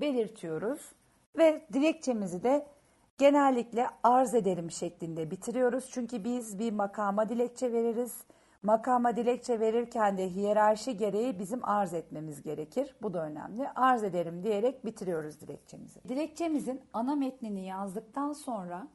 belirtiyoruz 0.00 0.92
ve 1.38 1.66
dilekçemizi 1.72 2.42
de 2.42 2.66
genellikle 3.18 3.86
arz 4.02 4.34
ederim 4.34 4.70
şeklinde 4.70 5.30
bitiriyoruz. 5.30 5.90
Çünkü 5.90 6.24
biz 6.24 6.58
bir 6.58 6.72
makama 6.72 7.28
dilekçe 7.28 7.72
veririz. 7.72 8.24
Makama 8.62 9.16
dilekçe 9.16 9.60
verirken 9.60 10.18
de 10.18 10.30
hiyerarşi 10.30 10.96
gereği 10.96 11.38
bizim 11.38 11.64
arz 11.64 11.94
etmemiz 11.94 12.42
gerekir. 12.42 12.96
Bu 13.02 13.14
da 13.14 13.26
önemli. 13.26 13.68
Arz 13.68 14.04
ederim 14.04 14.42
diyerek 14.42 14.84
bitiriyoruz 14.84 15.40
dilekçemizi. 15.40 16.08
Dilekçemizin 16.08 16.80
ana 16.92 17.16
metnini 17.16 17.64
yazdıktan 17.66 18.32
sonra 18.32 18.88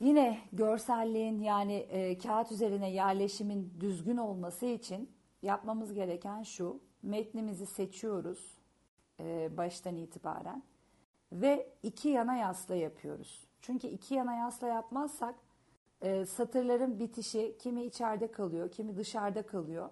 yine 0.00 0.38
görselliğin 0.52 1.40
yani 1.40 1.74
e, 1.74 2.18
kağıt 2.18 2.52
üzerine 2.52 2.90
yerleşimin 2.90 3.74
düzgün 3.80 4.16
olması 4.16 4.66
için 4.66 5.10
yapmamız 5.42 5.94
gereken 5.94 6.42
şu. 6.42 6.80
Metnimizi 7.02 7.66
seçiyoruz 7.66 8.58
e, 9.20 9.56
baştan 9.56 9.96
itibaren 9.96 10.62
ve 11.32 11.68
iki 11.82 12.08
yana 12.08 12.36
yasla 12.36 12.74
yapıyoruz. 12.74 13.46
Çünkü 13.62 13.86
iki 13.86 14.14
yana 14.14 14.34
yasla 14.34 14.68
yapmazsak 14.68 15.34
e, 16.02 16.26
satırların 16.26 16.98
bitişi 16.98 17.56
kimi 17.58 17.84
içeride 17.84 18.30
kalıyor, 18.30 18.70
kimi 18.70 18.96
dışarıda 18.96 19.46
kalıyor. 19.46 19.90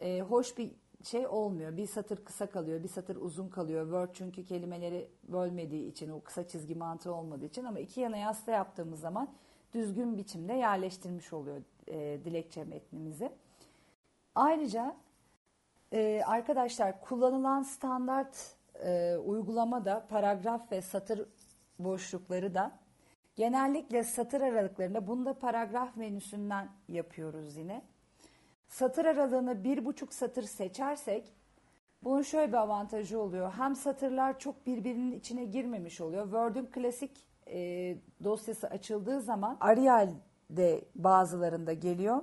E, 0.00 0.20
hoş 0.20 0.58
bir 0.58 0.70
şey 1.02 1.26
olmuyor. 1.26 1.76
Bir 1.76 1.86
satır 1.86 2.24
kısa 2.24 2.50
kalıyor, 2.50 2.82
bir 2.82 2.88
satır 2.88 3.16
uzun 3.16 3.48
kalıyor. 3.48 3.84
Word 3.84 4.08
çünkü 4.12 4.44
kelimeleri 4.44 5.10
bölmediği 5.28 5.90
için, 5.90 6.10
o 6.10 6.20
kısa 6.20 6.48
çizgi 6.48 6.74
mantığı 6.74 7.14
olmadığı 7.14 7.44
için 7.44 7.64
ama 7.64 7.78
iki 7.78 8.00
yana 8.00 8.16
yasla 8.16 8.52
yaptığımız 8.52 9.00
zaman 9.00 9.28
düzgün 9.74 10.18
biçimde 10.18 10.52
yerleştirmiş 10.52 11.32
oluyor 11.32 11.62
e, 11.86 12.24
dilekçe 12.24 12.64
metnimizi. 12.64 13.32
Ayrıca 14.34 14.96
e, 15.92 16.22
arkadaşlar 16.26 17.00
kullanılan 17.00 17.62
standart 17.62 18.56
e, 18.74 19.16
uygulamada 19.16 20.06
paragraf 20.08 20.72
ve 20.72 20.82
satır 20.82 21.28
boşlukları 21.78 22.54
da 22.54 22.72
genellikle 23.36 24.04
satır 24.04 24.40
aralıklarında 24.40 25.06
bunu 25.06 25.26
da 25.26 25.38
paragraf 25.38 25.96
menüsünden 25.96 26.68
yapıyoruz 26.88 27.56
yine. 27.56 27.82
Satır 28.68 29.04
aralığını 29.04 29.64
bir 29.64 29.84
buçuk 29.84 30.14
satır 30.14 30.42
seçersek 30.42 31.32
bunun 32.02 32.22
şöyle 32.22 32.48
bir 32.48 32.56
avantajı 32.56 33.20
oluyor. 33.20 33.52
Hem 33.52 33.76
satırlar 33.76 34.38
çok 34.38 34.66
birbirinin 34.66 35.12
içine 35.12 35.44
girmemiş 35.44 36.00
oluyor. 36.00 36.24
Word'ün 36.24 36.66
klasik 36.66 37.26
e, 37.46 37.96
dosyası 38.24 38.66
açıldığı 38.66 39.20
zaman 39.20 39.56
Arial'de 39.60 40.84
bazılarında 40.94 41.72
geliyor. 41.72 42.22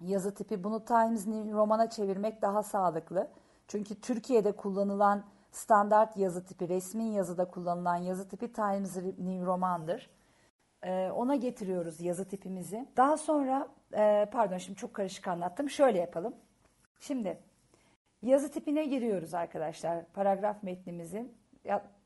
Yazı 0.00 0.34
tipi 0.34 0.64
bunu 0.64 0.84
Times 0.84 1.26
New 1.26 1.52
Roman'a 1.52 1.90
çevirmek 1.90 2.42
daha 2.42 2.62
sağlıklı. 2.62 3.28
Çünkü 3.68 4.00
Türkiye'de 4.00 4.52
kullanılan 4.52 5.24
standart 5.56 6.16
yazı 6.16 6.44
tipi, 6.44 6.68
resmi 6.68 7.04
yazıda 7.04 7.44
kullanılan 7.44 7.96
yazı 7.96 8.28
tipi 8.28 8.52
Times 8.52 8.96
New 8.96 9.44
Roman'dır. 9.44 10.10
Ee, 10.82 11.10
ona 11.10 11.36
getiriyoruz 11.36 12.00
yazı 12.00 12.28
tipimizi. 12.28 12.88
Daha 12.96 13.16
sonra, 13.16 13.68
e, 13.96 14.28
pardon 14.32 14.58
şimdi 14.58 14.78
çok 14.78 14.94
karışık 14.94 15.28
anlattım. 15.28 15.70
Şöyle 15.70 15.98
yapalım. 15.98 16.34
Şimdi 17.00 17.38
yazı 18.22 18.50
tipine 18.50 18.84
giriyoruz 18.84 19.34
arkadaşlar. 19.34 20.04
Paragraf 20.12 20.62
metnimizin. 20.62 21.36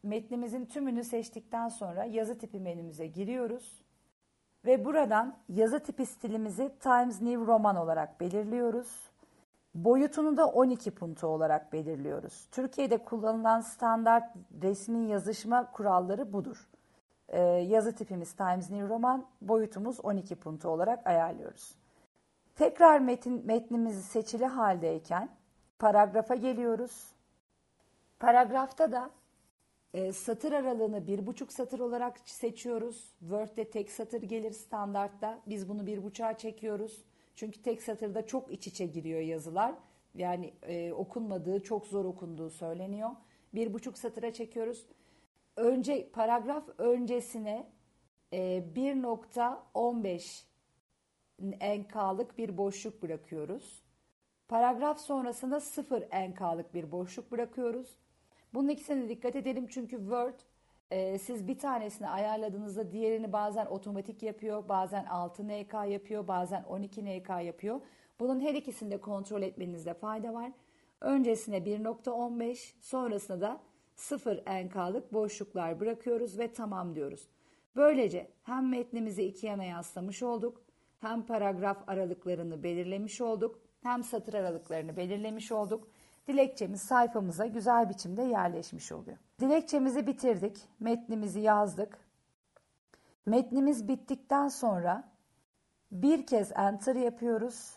Metnimizin 0.02 0.66
tümünü 0.66 1.04
seçtikten 1.04 1.68
sonra 1.68 2.04
yazı 2.04 2.38
tipi 2.38 2.60
menümüze 2.60 3.06
giriyoruz. 3.06 3.82
Ve 4.64 4.84
buradan 4.84 5.36
yazı 5.48 5.80
tipi 5.80 6.06
stilimizi 6.06 6.72
Times 6.80 7.20
New 7.20 7.46
Roman 7.46 7.76
olarak 7.76 8.20
belirliyoruz. 8.20 9.07
Boyutunu 9.84 10.36
da 10.36 10.46
12 10.46 10.90
punto 10.90 11.28
olarak 11.28 11.72
belirliyoruz. 11.72 12.46
Türkiye'de 12.50 12.98
kullanılan 12.98 13.60
standart 13.60 14.34
resmi 14.62 15.10
yazışma 15.10 15.72
kuralları 15.72 16.32
budur. 16.32 16.68
Ee, 17.28 17.40
yazı 17.42 17.94
tipimiz 17.94 18.32
Times 18.32 18.70
New 18.70 18.88
Roman, 18.88 19.26
boyutumuz 19.42 20.00
12 20.00 20.36
punto 20.36 20.68
olarak 20.68 21.06
ayarlıyoruz. 21.06 21.74
Tekrar 22.54 23.00
metin, 23.00 23.46
metnimizi 23.46 24.02
seçili 24.02 24.46
haldeyken 24.46 25.28
paragrafa 25.78 26.34
geliyoruz. 26.34 27.12
Paragrafta 28.20 28.92
da 28.92 29.10
e, 29.94 30.12
satır 30.12 30.52
aralığını 30.52 31.06
bir 31.06 31.26
buçuk 31.26 31.52
satır 31.52 31.80
olarak 31.80 32.18
seçiyoruz. 32.24 33.14
Word'de 33.20 33.70
tek 33.70 33.90
satır 33.90 34.22
gelir 34.22 34.52
standartta. 34.52 35.38
Biz 35.46 35.68
bunu 35.68 35.86
bir 35.86 36.02
buçuğa 36.02 36.38
çekiyoruz. 36.38 37.07
Çünkü 37.38 37.62
tek 37.62 37.82
satırda 37.82 38.26
çok 38.26 38.52
iç 38.52 38.66
içe 38.66 38.86
giriyor 38.86 39.20
yazılar. 39.20 39.74
Yani 40.14 40.54
e, 40.62 40.92
okunmadığı, 40.92 41.62
çok 41.62 41.86
zor 41.86 42.04
okunduğu 42.04 42.50
söyleniyor. 42.50 43.10
Bir 43.54 43.72
buçuk 43.74 43.98
satıra 43.98 44.32
çekiyoruz. 44.32 44.86
Önce 45.56 46.10
paragraf 46.12 46.68
öncesine 46.78 47.66
e, 48.32 48.38
1.15 48.74 50.44
enkalık 51.60 52.38
bir 52.38 52.58
boşluk 52.58 53.02
bırakıyoruz. 53.02 53.82
Paragraf 54.48 55.00
sonrasında 55.00 55.60
0 55.60 56.04
enkalık 56.10 56.74
bir 56.74 56.92
boşluk 56.92 57.32
bırakıyoruz. 57.32 57.98
Bunun 58.54 58.68
ikisine 58.68 59.08
dikkat 59.08 59.36
edelim 59.36 59.66
çünkü 59.70 59.96
Word 59.96 60.40
e, 60.90 61.18
siz 61.18 61.48
bir 61.48 61.58
tanesini 61.58 62.08
ayarladığınızda 62.08 62.92
diğerini 62.92 63.32
bazen 63.32 63.66
otomatik 63.66 64.22
yapıyor, 64.22 64.68
bazen 64.68 65.04
6 65.04 65.48
NK 65.48 65.74
yapıyor, 65.88 66.28
bazen 66.28 66.62
12 66.62 67.04
NK 67.04 67.28
yapıyor. 67.28 67.80
Bunun 68.20 68.40
her 68.40 68.54
ikisini 68.54 68.90
de 68.90 69.00
kontrol 69.00 69.42
etmenizde 69.42 69.94
fayda 69.94 70.34
var. 70.34 70.52
Öncesine 71.00 71.56
1.15, 71.56 72.72
sonrasında 72.80 73.40
da 73.40 73.60
0 73.94 74.36
NK'lık 74.36 75.12
boşluklar 75.12 75.80
bırakıyoruz 75.80 76.38
ve 76.38 76.52
tamam 76.52 76.94
diyoruz. 76.94 77.28
Böylece 77.76 78.30
hem 78.42 78.68
metnimizi 78.68 79.24
iki 79.24 79.46
yana 79.46 79.64
yaslamış 79.64 80.22
olduk, 80.22 80.62
hem 81.00 81.22
paragraf 81.22 81.88
aralıklarını 81.88 82.62
belirlemiş 82.62 83.20
olduk, 83.20 83.58
hem 83.82 84.02
satır 84.02 84.34
aralıklarını 84.34 84.96
belirlemiş 84.96 85.52
olduk. 85.52 85.88
Dilekçemiz 86.28 86.80
sayfamıza 86.82 87.46
güzel 87.46 87.88
biçimde 87.88 88.22
yerleşmiş 88.22 88.92
oluyor. 88.92 89.18
Dilekçemizi 89.40 90.06
bitirdik, 90.06 90.68
metnimizi 90.80 91.40
yazdık. 91.40 91.98
Metnimiz 93.26 93.88
bittikten 93.88 94.48
sonra 94.48 95.08
bir 95.92 96.26
kez 96.26 96.52
enter 96.52 96.96
yapıyoruz. 96.96 97.76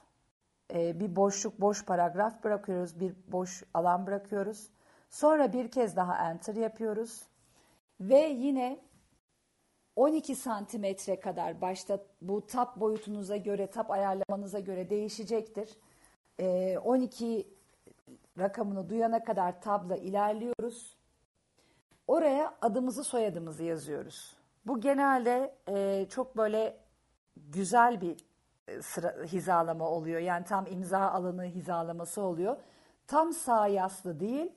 Ee, 0.74 1.00
bir 1.00 1.16
boşluk, 1.16 1.62
boş 1.62 1.86
paragraf 1.86 2.44
bırakıyoruz, 2.44 3.00
bir 3.00 3.16
boş 3.28 3.64
alan 3.74 4.08
bırakıyoruz. 4.08 4.70
Sonra 5.10 5.54
bir 5.54 5.72
kez 5.72 5.96
daha 5.96 6.30
enter 6.30 6.56
yapıyoruz. 6.56 7.22
Ve 8.00 8.20
yine 8.20 8.80
12 9.96 10.36
santimetre 10.36 11.20
kadar 11.20 11.62
başta 11.62 12.00
bu 12.22 12.48
tap 12.48 12.76
boyutunuza 12.80 13.38
göre, 13.38 13.68
tap 13.68 13.92
ayarlamanıza 13.92 14.60
göre 14.60 14.90
değişecektir. 14.90 15.78
12 16.40 17.48
rakamını 18.40 18.90
duyana 18.90 19.24
kadar 19.24 19.62
tabla 19.62 19.96
ilerliyoruz. 19.96 21.01
Oraya 22.12 22.54
adımızı 22.62 23.04
soyadımızı 23.04 23.64
yazıyoruz. 23.64 24.38
Bu 24.66 24.82
genelde 24.82 25.56
e, 25.68 26.06
çok 26.10 26.38
böyle 26.38 26.78
güzel 27.38 28.02
bir 28.02 28.26
e, 28.68 28.82
sıra, 28.82 29.24
hizalama 29.24 29.90
oluyor. 29.90 30.20
Yani 30.20 30.46
tam 30.46 30.66
imza 30.66 31.00
alanı 31.00 31.44
hizalaması 31.44 32.22
oluyor. 32.22 32.58
Tam 33.08 33.34
sağ 33.34 33.68
yaslı 33.68 34.20
değil, 34.20 34.52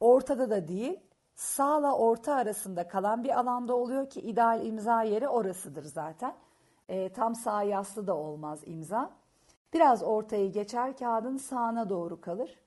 ortada 0.00 0.50
da 0.50 0.68
değil. 0.68 1.00
Sağla 1.34 1.96
orta 1.96 2.34
arasında 2.34 2.88
kalan 2.88 3.24
bir 3.24 3.38
alanda 3.40 3.74
oluyor 3.76 4.10
ki 4.10 4.20
ideal 4.20 4.66
imza 4.66 5.02
yeri 5.02 5.28
orasıdır 5.28 5.84
zaten. 5.84 6.34
E, 6.88 7.12
tam 7.12 7.34
sağ 7.34 7.62
yaslı 7.62 8.06
da 8.06 8.16
olmaz 8.16 8.60
imza. 8.66 9.10
Biraz 9.72 10.02
ortayı 10.02 10.52
geçer 10.52 10.96
kağıdın 10.96 11.36
sağına 11.36 11.88
doğru 11.88 12.20
kalır. 12.20 12.58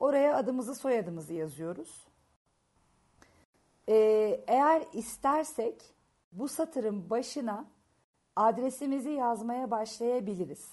Oraya 0.00 0.36
adımızı 0.36 0.74
soyadımızı 0.74 1.34
yazıyoruz. 1.34 2.11
E, 3.88 3.94
eğer 4.46 4.82
istersek 4.92 5.94
bu 6.32 6.48
satırın 6.48 7.10
başına 7.10 7.64
adresimizi 8.36 9.10
yazmaya 9.10 9.70
başlayabiliriz. 9.70 10.70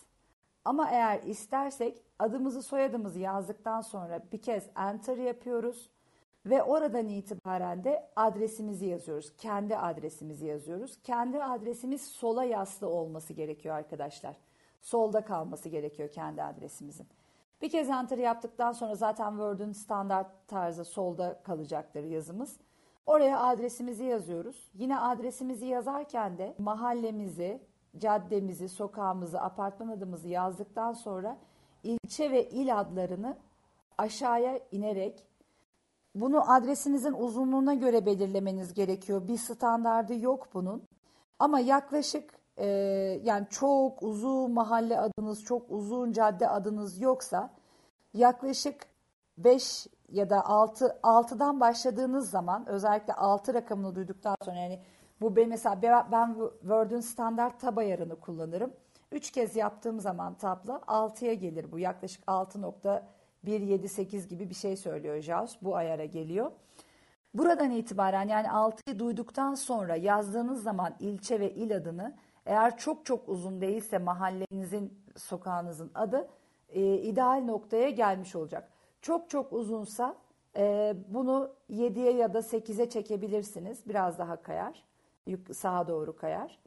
Ama 0.66 0.90
eğer 0.92 1.24
istersek 1.24 2.04
adımızı 2.20 2.64
soyadımızı 2.64 3.20
yazdıktan 3.20 3.82
sonra 3.82 4.24
bir 4.32 4.42
kez 4.42 4.64
enter 4.78 5.18
yapıyoruz 5.18 5.90
ve 6.46 6.64
oradan 6.64 7.08
itibaren 7.08 7.84
de 7.84 8.10
adresimizi 8.16 8.86
yazıyoruz. 8.86 9.34
Kendi 9.38 9.78
adresimizi 9.78 10.46
yazıyoruz. 10.46 11.02
Kendi 11.04 11.44
adresimiz 11.44 12.02
sola 12.02 12.44
yaslı 12.44 12.88
olması 12.88 13.34
gerekiyor 13.34 13.76
arkadaşlar. 13.76 14.36
Solda 14.82 15.26
kalması 15.26 15.70
gerekiyor 15.70 16.10
kendi 16.12 16.44
adresimizin. 16.44 17.08
Bir 17.62 17.70
kez 17.70 17.90
enter 17.90 18.18
yaptıktan 18.18 18.72
sonra 18.72 18.96
zaten 18.96 19.30
Word'ün 19.30 19.72
standart 19.72 20.48
tarzı 20.48 20.86
solda 20.86 21.42
kalacaktır 21.44 22.04
yazımız. 22.04 22.60
Oraya 23.10 23.40
adresimizi 23.40 24.04
yazıyoruz. 24.04 24.70
Yine 24.74 25.00
adresimizi 25.00 25.66
yazarken 25.66 26.38
de 26.38 26.56
mahallemizi, 26.58 27.62
caddemizi, 27.98 28.70
sokağımızı, 28.70 29.42
apartman 29.42 29.88
adımızı 29.88 30.28
yazdıktan 30.28 30.94
sonra 30.94 31.38
ilçe 31.84 32.32
ve 32.32 32.50
il 32.50 32.80
adlarını 32.80 33.38
aşağıya 33.98 34.60
inerek 34.72 35.28
bunu 36.16 36.52
adresinizin 36.52 37.14
uzunluğuna 37.14 37.74
göre 37.74 38.06
belirlemeniz 38.06 38.74
gerekiyor. 38.74 39.28
Bir 39.28 39.38
standardı 39.38 40.20
yok 40.20 40.48
bunun. 40.54 40.84
Ama 41.40 41.60
yaklaşık 41.60 42.34
e, 42.58 42.68
yani 43.24 43.48
çok 43.50 44.04
uzun 44.04 44.52
mahalle 44.52 45.00
adınız, 45.00 45.44
çok 45.44 45.72
uzun 45.72 46.12
cadde 46.12 46.50
adınız 46.50 47.02
yoksa 47.02 47.50
yaklaşık 48.14 48.76
5 49.38 49.88
ya 50.12 50.30
da 50.30 50.46
6 50.46 51.00
6'dan 51.04 51.60
başladığınız 51.60 52.30
zaman 52.30 52.70
özellikle 52.70 53.14
6 53.14 53.54
rakamını 53.54 53.96
duyduktan 53.96 54.36
sonra 54.46 54.58
yani 54.58 54.80
bu 55.22 55.36
ben 55.36 55.50
mesela 55.50 56.08
ben 56.12 56.36
Word'ün 56.62 57.00
standart 57.00 57.60
tab 57.60 57.78
ayarını 57.78 58.20
kullanırım. 58.20 58.74
3 59.12 59.32
kez 59.32 59.56
yaptığım 59.56 60.00
zaman 60.00 60.38
tabla 60.38 60.76
6'ya 60.76 61.34
gelir 61.34 61.72
bu. 61.72 61.80
Yaklaşık 61.80 62.24
6.178 62.24 64.28
gibi 64.28 64.50
bir 64.50 64.56
şey 64.56 64.78
söylüyor 64.78 65.22
JAWS. 65.22 65.56
Bu 65.62 65.76
ayara 65.76 66.06
geliyor. 66.06 66.52
Buradan 67.34 67.72
itibaren 67.72 68.28
yani 68.28 68.48
6'yı 68.48 69.00
duyduktan 69.00 69.56
sonra 69.56 69.96
yazdığınız 69.96 70.64
zaman 70.64 70.96
ilçe 71.00 71.40
ve 71.40 71.54
il 71.54 71.76
adını 71.76 72.16
eğer 72.46 72.78
çok 72.78 73.06
çok 73.06 73.30
uzun 73.30 73.62
değilse 73.62 73.98
mahallenizin, 73.98 75.04
sokağınızın 75.16 75.92
adı 75.96 76.28
e, 76.70 76.98
ideal 76.98 77.44
noktaya 77.46 77.90
gelmiş 77.90 78.36
olacak. 78.36 78.72
Çok 79.02 79.30
çok 79.30 79.54
uzunsa 79.54 80.16
e, 80.58 80.96
bunu 81.08 81.52
7'ye 81.70 82.12
ya 82.12 82.34
da 82.34 82.40
8'e 82.40 82.90
çekebilirsiniz. 82.90 83.90
Biraz 83.90 84.20
daha 84.20 84.42
kayar. 84.42 84.84
Sağa 85.54 85.88
doğru 85.88 86.16
kayar. 86.16 86.60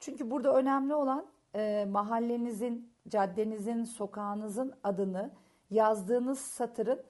Çünkü 0.00 0.30
burada 0.30 0.54
önemli 0.54 0.94
olan 0.94 1.26
e, 1.54 1.86
mahallenizin, 1.90 2.92
caddenizin, 3.08 3.84
sokağınızın 3.84 4.74
adını 4.84 5.30
yazdığınız 5.70 6.38
satırın 6.38 7.02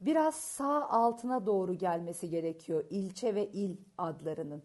biraz 0.00 0.34
sağ 0.34 0.88
altına 0.88 1.46
doğru 1.46 1.74
gelmesi 1.74 2.30
gerekiyor. 2.30 2.84
ilçe 2.90 3.34
ve 3.34 3.46
il 3.46 3.76
adlarının. 3.98 4.62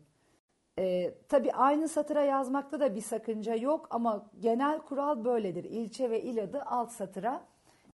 E, 0.79 1.15
tabii 1.29 1.53
aynı 1.53 1.87
satıra 1.87 2.23
yazmakta 2.23 2.79
da 2.79 2.95
bir 2.95 3.01
sakınca 3.01 3.55
yok 3.55 3.87
ama 3.89 4.25
genel 4.39 4.79
kural 4.79 5.25
böyledir. 5.25 5.63
İlçe 5.63 6.09
ve 6.09 6.21
il 6.21 6.43
adı 6.43 6.61
alt 6.61 6.91
satıra 6.91 7.43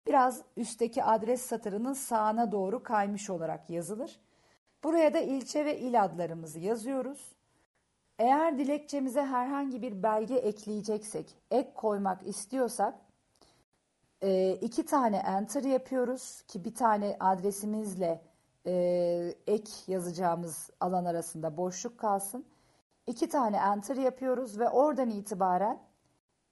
biraz 0.07 0.41
üstteki 0.57 1.03
adres 1.03 1.41
satırının 1.41 1.93
sağına 1.93 2.51
doğru 2.51 2.83
kaymış 2.83 3.29
olarak 3.29 3.69
yazılır. 3.69 4.19
Buraya 4.83 5.13
da 5.13 5.19
ilçe 5.19 5.65
ve 5.65 5.79
il 5.79 6.03
adlarımızı 6.03 6.59
yazıyoruz. 6.59 7.35
Eğer 8.19 8.57
dilekçemize 8.57 9.21
herhangi 9.21 9.81
bir 9.81 10.03
belge 10.03 10.35
ekleyeceksek, 10.35 11.35
ek 11.51 11.73
koymak 11.73 12.27
istiyorsak 12.27 12.95
e, 14.21 14.51
iki 14.51 14.85
tane 14.85 15.17
enter 15.17 15.63
yapıyoruz 15.63 16.41
ki 16.41 16.65
bir 16.65 16.75
tane 16.75 17.17
adresimizle 17.19 18.21
e, 18.65 18.73
ek 19.47 19.71
yazacağımız 19.87 20.69
alan 20.79 21.05
arasında 21.05 21.57
boşluk 21.57 21.97
kalsın. 21.97 22.45
İki 23.07 23.29
tane 23.29 23.57
enter 23.57 23.95
yapıyoruz 23.95 24.59
ve 24.59 24.69
oradan 24.69 25.09
itibaren 25.09 25.79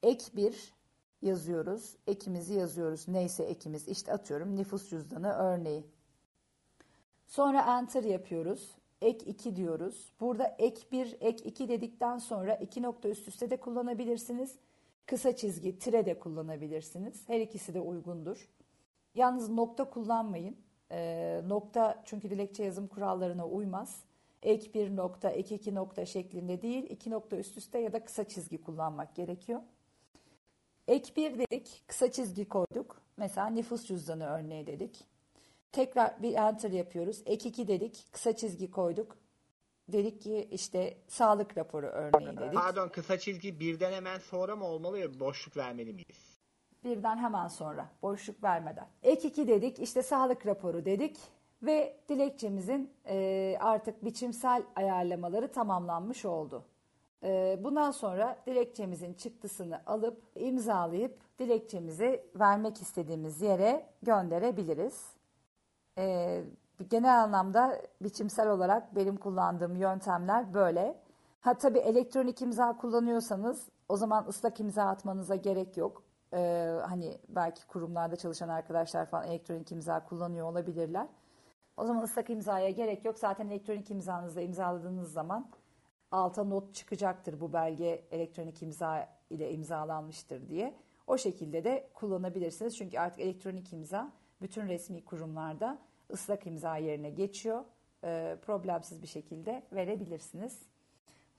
ek 0.03 0.25
bir 0.35 0.73
yazıyoruz. 1.21 1.95
Ekimizi 2.07 2.53
yazıyoruz. 2.53 3.07
Neyse 3.07 3.43
ekimiz. 3.43 3.87
İşte 3.87 4.13
atıyorum 4.13 4.55
nüfus 4.55 4.89
cüzdanı 4.89 5.33
örneği. 5.33 5.85
Sonra 7.27 7.79
enter 7.79 8.03
yapıyoruz. 8.03 8.75
Ek 9.01 9.25
2 9.25 9.55
diyoruz. 9.55 10.13
Burada 10.19 10.55
ek 10.59 10.81
1, 10.91 11.17
ek 11.21 11.43
2 11.45 11.69
dedikten 11.69 12.17
sonra 12.17 12.55
iki 12.55 12.81
nokta 12.81 13.09
üst 13.09 13.27
üste 13.27 13.49
de 13.49 13.57
kullanabilirsiniz. 13.57 14.55
Kısa 15.05 15.35
çizgi, 15.35 15.79
tire 15.79 16.05
de 16.05 16.19
kullanabilirsiniz. 16.19 17.29
Her 17.29 17.39
ikisi 17.39 17.73
de 17.73 17.79
uygundur. 17.79 18.49
Yalnız 19.15 19.49
nokta 19.49 19.89
kullanmayın. 19.89 20.57
Ee, 20.91 21.41
nokta 21.47 22.01
çünkü 22.05 22.29
dilekçe 22.29 22.63
yazım 22.63 22.87
kurallarına 22.87 23.47
uymaz. 23.47 24.03
Ek 24.43 24.73
1 24.73 24.95
nokta, 24.95 25.29
ek 25.29 25.55
2 25.55 25.75
nokta 25.75 26.05
şeklinde 26.05 26.61
değil, 26.61 26.83
iki 26.89 27.09
nokta 27.09 27.37
üst 27.37 27.57
üste 27.57 27.79
ya 27.79 27.93
da 27.93 28.03
kısa 28.05 28.23
çizgi 28.23 28.61
kullanmak 28.61 29.15
gerekiyor. 29.15 29.61
Ek 30.89 31.15
1 31.15 31.39
dedik, 31.39 31.83
kısa 31.87 32.11
çizgi 32.11 32.49
koyduk. 32.49 33.01
Mesela 33.17 33.47
nüfus 33.47 33.85
cüzdanı 33.85 34.25
örneği 34.27 34.67
dedik. 34.67 35.05
Tekrar 35.71 36.21
bir 36.21 36.33
enter 36.33 36.71
yapıyoruz. 36.71 37.21
Ek 37.25 37.49
2 37.49 37.67
dedik, 37.67 38.05
kısa 38.11 38.35
çizgi 38.35 38.71
koyduk. 38.71 39.17
Dedik 39.87 40.21
ki 40.21 40.47
işte 40.51 40.97
sağlık 41.07 41.57
raporu 41.57 41.85
örneği 41.85 42.37
dedik. 42.37 42.53
Pardon 42.53 42.89
kısa 42.89 43.19
çizgi 43.19 43.59
birden 43.59 43.91
hemen 43.91 44.19
sonra 44.19 44.55
mı 44.55 44.65
olmalı 44.65 44.99
ya 44.99 45.19
boşluk 45.19 45.57
vermeli 45.57 45.93
miyiz? 45.93 46.39
Birden 46.83 47.17
hemen 47.17 47.47
sonra 47.47 47.89
boşluk 48.01 48.43
vermeden. 48.43 48.87
Ek 49.03 49.27
2 49.27 49.47
dedik 49.47 49.79
işte 49.79 50.03
sağlık 50.03 50.45
raporu 50.45 50.85
dedik 50.85 51.17
ve 51.63 51.99
dilekçemizin 52.09 52.93
e, 53.05 53.57
artık 53.59 54.05
biçimsel 54.05 54.63
ayarlamaları 54.75 55.51
tamamlanmış 55.51 56.25
oldu. 56.25 56.65
E, 57.23 57.59
bundan 57.63 57.91
sonra 57.91 58.37
dilekçemizin 58.47 59.13
çıktısını 59.13 59.81
alıp 59.85 60.23
imzalayıp 60.35 61.39
dilekçemizi 61.39 62.23
vermek 62.35 62.81
istediğimiz 62.81 63.41
yere 63.41 63.85
gönderebiliriz. 64.03 65.13
E, 65.97 66.43
genel 66.89 67.23
anlamda 67.23 67.81
biçimsel 68.01 68.49
olarak 68.49 68.95
benim 68.95 69.17
kullandığım 69.17 69.75
yöntemler 69.75 70.53
böyle. 70.53 70.99
Ha 71.41 71.53
tabii 71.53 71.79
elektronik 71.79 72.41
imza 72.41 72.77
kullanıyorsanız 72.77 73.69
o 73.89 73.97
zaman 73.97 74.25
ıslak 74.27 74.59
imza 74.59 74.83
atmanıza 74.83 75.35
gerek 75.35 75.77
yok. 75.77 76.03
Ee, 76.33 76.79
hani 76.87 77.17
belki 77.29 77.67
kurumlarda 77.67 78.15
çalışan 78.15 78.49
arkadaşlar 78.49 79.05
falan 79.05 79.27
elektronik 79.27 79.71
imza 79.71 80.05
kullanıyor 80.05 80.47
olabilirler. 80.51 81.07
O 81.77 81.85
zaman 81.85 82.03
ıslak 82.03 82.29
imzaya 82.29 82.69
gerek 82.69 83.05
yok. 83.05 83.19
Zaten 83.19 83.47
elektronik 83.47 83.91
imzanızı 83.91 84.41
imzaladığınız 84.41 85.11
zaman 85.11 85.49
alta 86.11 86.43
not 86.43 86.75
çıkacaktır 86.75 87.39
bu 87.39 87.53
belge 87.53 88.05
elektronik 88.11 88.61
imza 88.61 89.19
ile 89.29 89.51
imzalanmıştır 89.51 90.49
diye. 90.49 90.75
O 91.07 91.17
şekilde 91.17 91.63
de 91.63 91.89
kullanabilirsiniz. 91.93 92.77
Çünkü 92.77 92.99
artık 92.99 93.19
elektronik 93.19 93.73
imza 93.73 94.11
bütün 94.41 94.67
resmi 94.67 95.05
kurumlarda 95.05 95.79
ıslak 96.13 96.47
imza 96.47 96.77
yerine 96.77 97.09
geçiyor. 97.09 97.63
E, 98.03 98.37
problemsiz 98.45 99.01
bir 99.01 99.07
şekilde 99.07 99.63
verebilirsiniz. 99.73 100.59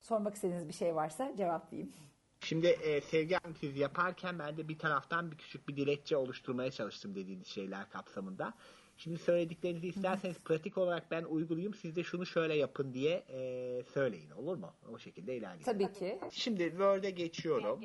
Sormak 0.01 0.35
istediğiniz 0.35 0.69
bir 0.69 0.73
şey 0.73 0.95
varsa 0.95 1.37
cevaplayayım. 1.37 1.93
Şimdi 2.41 2.67
e, 2.67 3.01
Sevgi 3.01 3.35
Hanım 3.35 3.57
siz 3.57 3.77
yaparken 3.77 4.39
ben 4.39 4.57
de 4.57 4.69
bir 4.69 4.79
taraftan 4.79 5.31
bir 5.31 5.37
küçük 5.37 5.69
bir 5.69 5.77
dilekçe 5.77 6.17
oluşturmaya 6.17 6.71
çalıştım 6.71 7.15
dediğiniz 7.15 7.47
şeyler 7.47 7.91
kapsamında. 7.91 8.55
Şimdi 9.01 9.19
söylediklerinizi 9.19 9.89
isterseniz 9.89 10.39
pratik 10.39 10.79
olarak 10.79 11.11
ben 11.11 11.25
uygulayayım. 11.25 11.75
Siz 11.75 11.97
de 11.97 12.05
şunu 12.05 12.27
şöyle 12.27 12.55
yapın 12.55 12.95
diye 12.95 13.25
e, 13.29 13.83
söyleyin. 13.95 14.31
Olur 14.31 14.57
mu? 14.57 14.73
O 14.93 14.99
şekilde 14.99 15.37
ilerleyelim. 15.37 15.65
Tabii 15.65 15.93
ki. 15.93 16.19
Şimdi 16.31 16.71
Word'e 16.71 17.11
geçiyorum. 17.11 17.81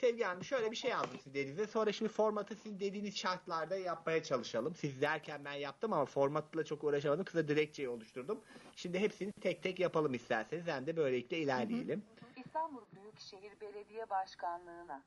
Sevgi 0.00 0.24
Hanım 0.24 0.44
şöyle 0.44 0.70
bir 0.70 0.76
şey 0.76 0.90
yazdım 0.90 1.18
sizin 1.18 1.30
dediğinizde. 1.30 1.66
Sonra 1.66 1.92
şimdi 1.92 2.12
formatı 2.12 2.54
sizin 2.54 2.80
dediğiniz 2.80 3.16
şartlarda 3.16 3.76
yapmaya 3.76 4.22
çalışalım. 4.22 4.74
Siz 4.74 5.00
derken 5.00 5.44
ben 5.44 5.52
yaptım 5.52 5.92
ama 5.92 6.04
formatla 6.04 6.64
çok 6.64 6.84
uğraşamadım. 6.84 7.24
Kısa 7.24 7.48
dilekçeyi 7.48 7.88
oluşturdum. 7.88 8.40
Şimdi 8.76 8.98
hepsini 8.98 9.32
tek 9.32 9.62
tek 9.62 9.80
yapalım 9.80 10.14
isterseniz. 10.14 10.66
Hem 10.66 10.86
de 10.86 10.96
böylelikle 10.96 11.38
ilerleyelim. 11.38 12.02
İstanbul 12.36 12.82
Büyükşehir 12.92 13.60
Belediye 13.60 14.10
Başkanlığı'na. 14.10 15.02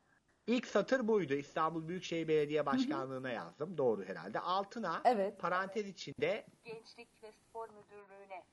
İlk 0.48 0.68
satır 0.68 1.08
buydu. 1.08 1.34
İstanbul 1.34 1.88
Büyükşehir 1.88 2.28
Belediye 2.28 2.66
Başkanlığı'na 2.66 3.30
yazdım. 3.30 3.78
Doğru 3.78 4.04
herhalde. 4.06 4.40
Altına 4.40 5.02
Evet. 5.06 5.40
parantez 5.40 5.88
içinde 5.88 6.46
Gençlik 6.66 7.24
ve 7.24 7.32
Spor 7.32 7.70
Müdürlüğü'ne. 7.70 8.44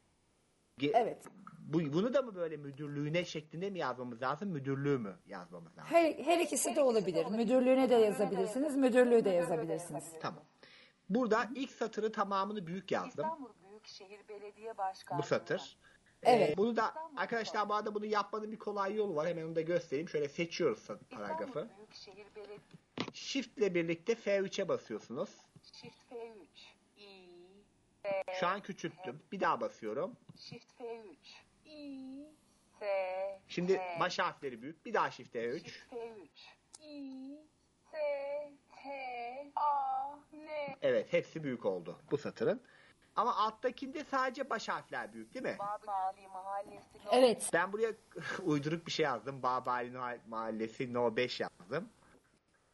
ge- 0.78 0.92
Evet. 1.02 1.24
bu, 1.60 1.78
bunu 1.92 2.14
da 2.14 2.22
mı 2.22 2.34
böyle 2.34 2.56
müdürlüğüne 2.56 3.24
şeklinde 3.24 3.70
mi 3.70 3.78
yazmamız 3.78 4.22
lazım? 4.22 4.48
Müdürlüğü 4.48 4.98
mü 4.98 5.16
yazmamız 5.26 5.78
lazım? 5.78 5.90
Her, 5.90 6.12
her 6.14 6.38
ikisi 6.38 6.76
de 6.76 6.80
olabilir. 6.82 7.26
Müdürlüğüne 7.26 7.90
de 7.90 7.94
yazabilirsiniz, 7.94 8.76
müdürlüğü 8.76 9.24
de 9.24 9.30
yazabilirsiniz. 9.30 10.04
Tamam. 10.22 10.44
Burada 11.08 11.48
ilk 11.54 11.70
satırı 11.70 12.12
tamamını 12.12 12.66
büyük 12.66 12.92
yazdım. 12.92 13.08
İstanbul 13.24 13.50
Büyükşehir 13.70 14.28
Belediye 14.28 14.78
Başkanlığı'na. 14.78 15.22
Bu 15.22 15.26
satır. 15.26 15.78
Evet. 16.22 16.50
Ee, 16.50 16.56
bunu 16.56 16.76
da 16.76 16.94
arkadaşlar 17.16 17.68
bu 17.68 17.74
arada 17.74 17.94
bunu 17.94 18.06
yapmanın 18.06 18.52
bir 18.52 18.58
kolay 18.58 18.94
yolu 18.94 19.16
var. 19.16 19.28
Hemen 19.28 19.44
onu 19.44 19.56
da 19.56 19.60
göstereyim. 19.60 20.08
Şöyle 20.08 20.28
seçiyoruz 20.28 20.86
paragrafı. 21.10 21.68
Shift 23.12 23.58
ile 23.58 23.74
birlikte 23.74 24.12
F3'e 24.12 24.68
basıyorsunuz. 24.68 25.30
Shift 25.72 25.96
F3. 26.12 26.44
İ. 26.96 27.38
Şu 28.40 28.46
an 28.46 28.62
küçülttüm. 28.62 29.22
Bir 29.32 29.40
daha 29.40 29.60
basıyorum. 29.60 30.16
Shift 30.36 30.80
F3. 30.80 31.14
İ. 31.66 32.24
S. 32.78 33.40
Şimdi 33.48 33.80
baş 34.00 34.18
harfleri 34.18 34.62
büyük. 34.62 34.86
Bir 34.86 34.94
daha 34.94 35.10
Shift 35.10 35.34
F3. 35.34 35.58
Shift 35.58 35.92
F3. 35.92 36.28
İ. 36.84 37.38
S. 37.90 37.98
T. 38.82 38.88
A. 39.56 40.16
N. 40.32 40.76
Evet 40.82 41.12
hepsi 41.12 41.44
büyük 41.44 41.64
oldu 41.66 41.98
bu 42.10 42.18
satırın. 42.18 42.62
Ama 43.18 43.36
alttakinde 43.36 44.04
sadece 44.04 44.50
baş 44.50 44.68
harfler 44.68 45.12
büyük 45.12 45.34
değil 45.34 45.44
mi? 45.44 45.56
Babali 45.58 46.28
Mahallesi. 46.28 46.98
No. 47.04 47.10
Evet. 47.12 47.50
Ben 47.52 47.72
buraya 47.72 47.92
uyduruk 48.42 48.86
bir 48.86 48.92
şey 48.92 49.04
yazdım. 49.04 49.42
Babali 49.42 49.92
Mahallesi 50.26 50.94
No 50.94 51.16
5 51.16 51.40
yazdım. 51.40 51.88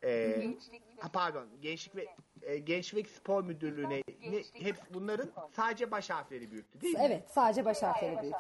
Ee, 0.02 0.36
Gençlik 0.40 0.82
ve 0.82 1.00
ha, 1.00 1.08
pardon 1.12 1.48
Gençlik 1.60 1.96
ve 1.96 2.06
e, 2.42 2.58
Gençlik 2.58 3.08
Spor 3.08 3.44
Müdürlüğü'ne 3.44 4.02
ne, 4.30 4.42
hep 4.52 4.76
bunların 4.90 5.30
sadece 5.52 5.90
baş 5.90 6.10
harfleri 6.10 6.50
büyüktü 6.50 6.80
değil 6.80 6.94
mi? 6.94 7.04
Evet, 7.04 7.30
sadece 7.30 7.64
baş 7.64 7.82
harfleri 7.82 8.22
büyük. 8.22 8.36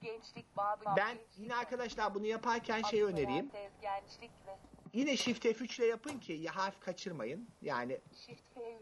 Gençlik 0.00 0.56
Babali. 0.56 0.96
Ben 0.96 1.18
yine 1.36 1.54
arkadaşlar 1.54 2.14
bunu 2.14 2.26
yaparken 2.26 2.82
şey 2.82 3.02
önereyim. 3.02 3.50
Gençlik 3.82 4.30
ve 4.46 4.56
Yine 4.92 5.16
Shift 5.16 5.44
F3 5.44 5.78
ile 5.78 5.86
yapın 5.86 6.18
ki 6.18 6.32
ya 6.32 6.56
harf 6.56 6.80
kaçırmayın. 6.80 7.48
Yani 7.62 8.00
Shift 8.26 8.56
F3. 8.56 8.78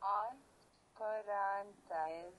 Al. 0.00 0.34
Parantez. 0.98 2.34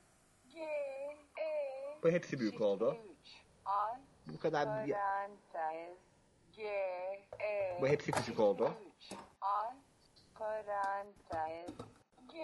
G. 0.53 0.59
E. 0.59 2.03
bu 2.03 2.09
hepsi 2.09 2.39
büyük 2.39 2.61
oldu. 2.61 2.97
F3. 2.97 3.31
Al. 3.65 3.95
Bu 4.27 4.39
kadar 4.39 4.87
bir- 4.87 4.93
Parantez. 4.93 5.97
G. 6.55 6.63
E. 7.43 7.77
bu 7.81 7.87
hepsi 7.87 8.11
küçük 8.11 8.39
oldu. 8.39 8.73
F3. 9.09 9.15
Al. 9.41 9.73
Parantez. 10.39 11.71
G. 12.31 12.37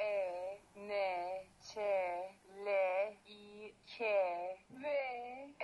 E. 0.00 0.60
N. 0.76 0.92
Ç. 1.60 1.76
L. 2.64 2.68
I. 3.26 3.74
K. 3.98 4.04
V. 4.70 4.86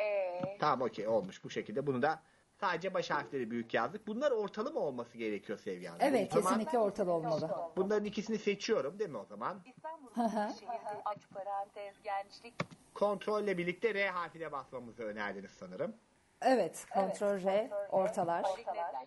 E. 0.00 0.58
Tamam 0.60 0.82
okey 0.88 1.08
olmuş 1.08 1.44
bu 1.44 1.50
şekilde. 1.50 1.86
Bunu 1.86 2.02
da 2.02 2.22
sadece 2.60 2.94
baş 2.94 3.10
harfleri 3.10 3.50
büyük 3.50 3.74
yazdık. 3.74 4.06
Bunlar 4.06 4.30
ortalı 4.30 4.72
mı 4.72 4.80
olması 4.80 5.18
gerekiyor 5.18 5.58
Sevgi 5.58 5.86
Hanım? 5.86 6.00
Evet, 6.02 6.36
O 6.36 6.40
zaman 6.40 6.52
kesinlikle 6.54 6.78
ortalı 6.78 7.12
olmalı. 7.12 7.50
Bunların 7.76 8.04
ikisini 8.04 8.38
seçiyorum 8.38 8.98
değil 8.98 9.10
mi 9.10 9.18
o 9.18 9.24
zaman? 9.24 9.62
İstanbul. 9.66 10.06
Büyükşehir'de 10.16 11.02
aç 11.04 11.18
parantez 11.34 11.94
gençlik 12.02 12.54
Kontrolle 12.94 13.58
birlikte 13.58 13.94
R 13.94 14.08
harfine 14.10 14.52
basmamızı 14.52 15.02
önerdiniz 15.02 15.50
sanırım. 15.50 15.96
Evet, 16.42 16.86
Ctrl 16.88 17.44
R, 17.44 17.70
ortalar. 17.90 18.44
ortalar. 18.44 19.06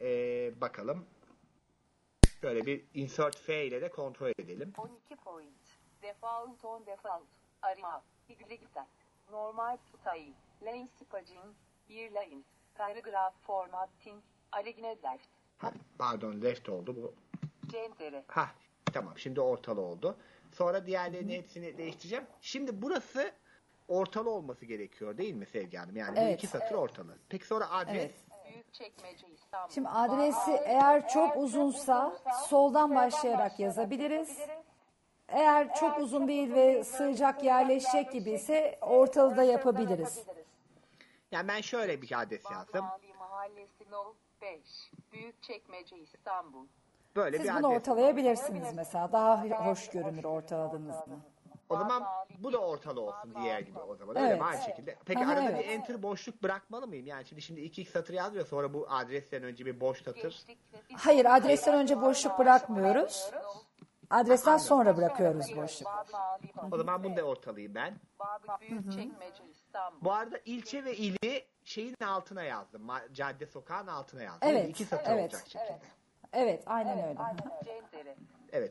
Ee, 0.00 0.60
bakalım. 0.60 1.06
Şöyle 2.40 2.66
bir 2.66 2.84
insert 2.94 3.36
F 3.38 3.66
ile 3.66 3.82
de 3.82 3.90
kontrol 3.90 4.28
edelim. 4.38 4.72
12 4.78 5.16
point. 5.16 5.54
Default 6.02 6.64
on 6.64 6.86
default. 6.86 7.26
Arama. 7.62 8.02
Higlikten. 8.28 8.86
Normal 9.30 9.76
tutayı. 9.92 10.32
Lane 10.62 10.86
spacing. 10.86 11.54
Bir 11.90 12.10
line. 12.10 12.42
Paragraph 12.74 13.34
formatting. 13.46 14.22
Original 14.60 14.96
left. 15.04 15.28
Ha, 15.58 15.72
pardon 15.98 16.42
left 16.42 16.68
oldu 16.68 16.96
bu. 16.96 17.14
Centere. 17.72 18.24
Ha 18.26 18.48
tamam 18.92 19.18
şimdi 19.18 19.40
ortalı 19.40 19.80
oldu. 19.80 20.16
Sonra 20.52 20.86
diğerlerini 20.86 21.34
hepsini 21.36 21.78
değiştireceğim. 21.78 22.24
Şimdi 22.40 22.82
burası 22.82 23.32
ortalı 23.88 24.30
olması 24.30 24.66
gerekiyor 24.66 25.18
değil 25.18 25.34
mi 25.34 25.46
Sevgi 25.46 25.76
Hanım? 25.76 25.96
Yani 25.96 26.16
bu 26.16 26.20
Evet. 26.20 26.34
iki 26.38 26.46
satır 26.46 26.74
ortalı. 26.74 27.18
Peki 27.28 27.46
sonra 27.46 27.70
adres? 27.70 27.96
Evet. 27.96 28.14
Şimdi 29.70 29.88
adresi 29.88 30.50
eğer 30.50 31.08
çok 31.08 31.36
uzunsa 31.36 32.16
soldan 32.48 32.94
başlayarak 32.94 33.60
yazabiliriz. 33.60 34.38
Eğer 35.28 35.74
çok 35.74 35.98
uzun 35.98 36.28
değil 36.28 36.52
ve 36.54 36.84
sığacak 36.84 37.44
yerleşecek 37.44 38.12
gibi 38.12 38.30
ise 38.30 38.78
ortalı 38.80 39.36
da 39.36 39.42
yapabiliriz. 39.42 40.24
Yani 41.32 41.48
ben 41.48 41.60
şöyle 41.60 42.02
bir 42.02 42.20
adres 42.22 42.44
yazdım. 42.52 42.84
Mali 42.84 43.14
Mahallesi 43.18 43.90
No 43.90 44.14
5. 44.42 44.60
Büyükçekmece 45.12 45.98
İstanbul. 45.98 46.66
Böyle 47.16 47.38
Siz 47.38 47.48
bir 47.48 47.54
bunu 47.54 47.66
adres. 47.66 47.78
ortalayabilirsiniz 47.78 48.74
mesela. 48.74 49.12
Daha 49.12 49.44
hoş 49.66 49.90
görünür 49.90 50.24
ortaladığınızda. 50.24 51.06
O 51.68 51.76
zaman 51.76 52.04
bu 52.38 52.52
da 52.52 52.58
ortalı 52.58 53.00
olsun 53.00 53.34
diğer 53.42 53.60
gibi 53.60 53.78
o 53.78 53.96
zaman. 53.96 54.16
Öyle 54.16 54.28
Evet. 54.28 54.40
mi? 54.40 54.46
Aynı 54.46 54.62
şekilde. 54.62 54.96
Peki 55.04 55.20
Aha, 55.24 55.32
arada 55.32 55.50
evet. 55.50 55.64
bir 55.64 55.68
enter 55.68 56.02
boşluk 56.02 56.42
bırakmalı 56.42 56.86
mıyım? 56.86 57.06
Yani 57.06 57.24
şimdi 57.24 57.42
şimdi 57.42 57.60
iki 57.60 57.82
iki 57.82 57.90
satır 57.90 58.14
yazıyor 58.14 58.46
sonra 58.46 58.74
bu 58.74 58.86
adresten 58.90 59.42
önce 59.42 59.66
bir 59.66 59.80
boş 59.80 60.02
satır. 60.02 60.42
Hayır, 60.96 61.24
adresten 61.24 61.74
önce 61.74 62.00
boşluk 62.02 62.38
bırakmıyoruz. 62.38 63.30
Adresten 64.10 64.56
sonra 64.56 64.96
bırakıyoruz 64.96 65.56
boşluk. 65.56 65.88
O 66.72 66.76
zaman 66.76 67.04
bunu 67.04 67.16
da 67.16 67.22
ortalayayım 67.22 67.74
ben. 67.74 67.94
Babi 68.18 68.60
Büyükçekmece 68.70 69.42
İstanbul. 69.50 70.04
Bu 70.04 70.12
arada 70.12 70.38
ilçe 70.44 70.84
ve 70.84 70.96
ili 70.96 71.44
şeyin 71.64 71.96
altına 72.04 72.42
yazdım. 72.42 72.88
Ma- 72.88 73.14
Cadde 73.14 73.46
sokağın 73.46 73.86
altına 73.86 74.22
yazdım. 74.22 74.48
Evet, 74.48 74.70
İki 74.70 74.84
satır 74.84 75.10
evet. 75.10 75.22
olacak 75.22 75.40
şekilde. 75.40 75.62
Evet. 75.62 75.82
Evet, 76.32 76.62
aynen 76.66 77.08
öyle. 77.08 77.18
Centere. 77.64 78.16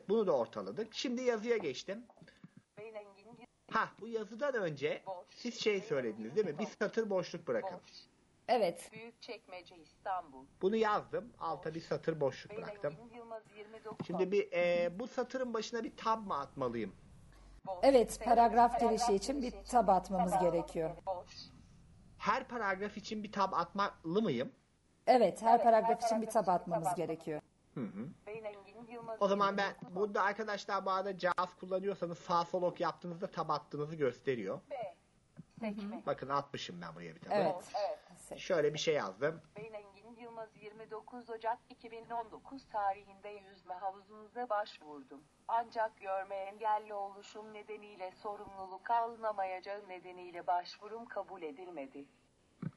bunu 0.08 0.26
da 0.26 0.32
ortaladık. 0.32 0.94
Şimdi 0.94 1.22
yazıya 1.22 1.56
geçtim. 1.56 2.04
Ha 3.70 3.88
bu 4.00 4.08
yazıdan 4.08 4.54
önce 4.54 5.02
siz 5.28 5.60
şey 5.60 5.80
söylediniz 5.80 6.36
değil 6.36 6.46
mi? 6.46 6.58
Bir 6.58 6.66
satır 6.66 7.10
boşluk 7.10 7.46
bırakın. 7.48 7.80
Evet, 8.50 8.90
Büyükçekmece 8.92 9.76
İstanbul. 9.76 10.46
Bunu 10.62 10.76
yazdım. 10.76 11.32
Alta 11.40 11.74
bir 11.74 11.80
satır 11.80 12.20
boşluk 12.20 12.56
bıraktım. 12.56 12.94
Beylengin 12.96 13.16
Yılmaz 13.16 13.42
29. 13.56 14.06
Şimdi 14.06 14.32
bir 14.32 14.52
e, 14.52 14.98
bu 14.98 15.06
satırın 15.06 15.54
başına 15.54 15.84
bir 15.84 15.96
tab 15.96 16.26
mı 16.26 16.38
atmalıyım? 16.38 16.92
Boş. 17.66 17.78
evet 17.82 18.20
paragraf 18.24 18.80
girişi 18.80 19.14
için 19.14 19.42
bir 19.42 19.50
tab 19.64 19.88
atmamız 19.88 20.38
gerekiyor. 20.38 20.90
Boş. 21.06 21.30
Her 22.18 22.48
paragraf 22.48 22.96
için 22.96 23.22
bir 23.22 23.32
tab 23.32 23.52
atmalı 23.52 24.22
mıyım? 24.22 24.52
Evet, 25.06 25.42
her 25.42 25.62
paragraf 25.62 26.02
için 26.04 26.22
bir 26.22 26.26
tab 26.26 26.46
atmamız 26.48 26.94
gerekiyor. 26.94 27.40
Beylengin 28.26 28.86
Yılmaz 28.88 29.22
O 29.22 29.28
zaman 29.28 29.56
ben 29.56 29.74
burada 29.90 30.22
arkadaşlar 30.22 30.86
bu 30.86 30.90
arada 30.90 31.18
JAWS 31.18 31.54
kullanıyorsanız 31.54 32.18
sağ 32.18 32.44
sol 32.44 32.62
ok 32.62 32.80
yaptığınızda 32.80 33.26
tab 33.26 33.48
attığınızı 33.48 33.96
gösteriyor. 33.96 34.60
B. 34.70 34.94
Sekme. 35.60 36.02
Bakın 36.06 36.28
atmışım 36.28 36.80
ben 36.82 36.94
buraya 36.94 37.14
bir 37.14 37.20
tabı. 37.20 37.34
Evet. 37.34 37.72
Şöyle 38.36 38.74
bir 38.74 38.78
şey 38.78 38.94
yazdım. 38.94 39.40
Beylengin 39.56 40.00
Yılmaz 40.20 40.48
29 40.62 41.30
Ocak 41.30 41.58
2019 41.70 42.68
tarihinde 42.68 43.28
yüzme 43.28 43.74
havuzunuza 43.74 44.48
başvurdum. 44.48 45.20
Ancak 45.48 46.00
görme 46.00 46.34
engelli 46.36 46.94
oluşum 46.94 47.54
nedeniyle 47.54 48.12
sorumluluk 48.22 48.90
alınamayacağı 48.90 49.88
nedeniyle 49.88 50.46
başvurum 50.46 51.04
kabul 51.04 51.42
edilmedi. 51.42 52.04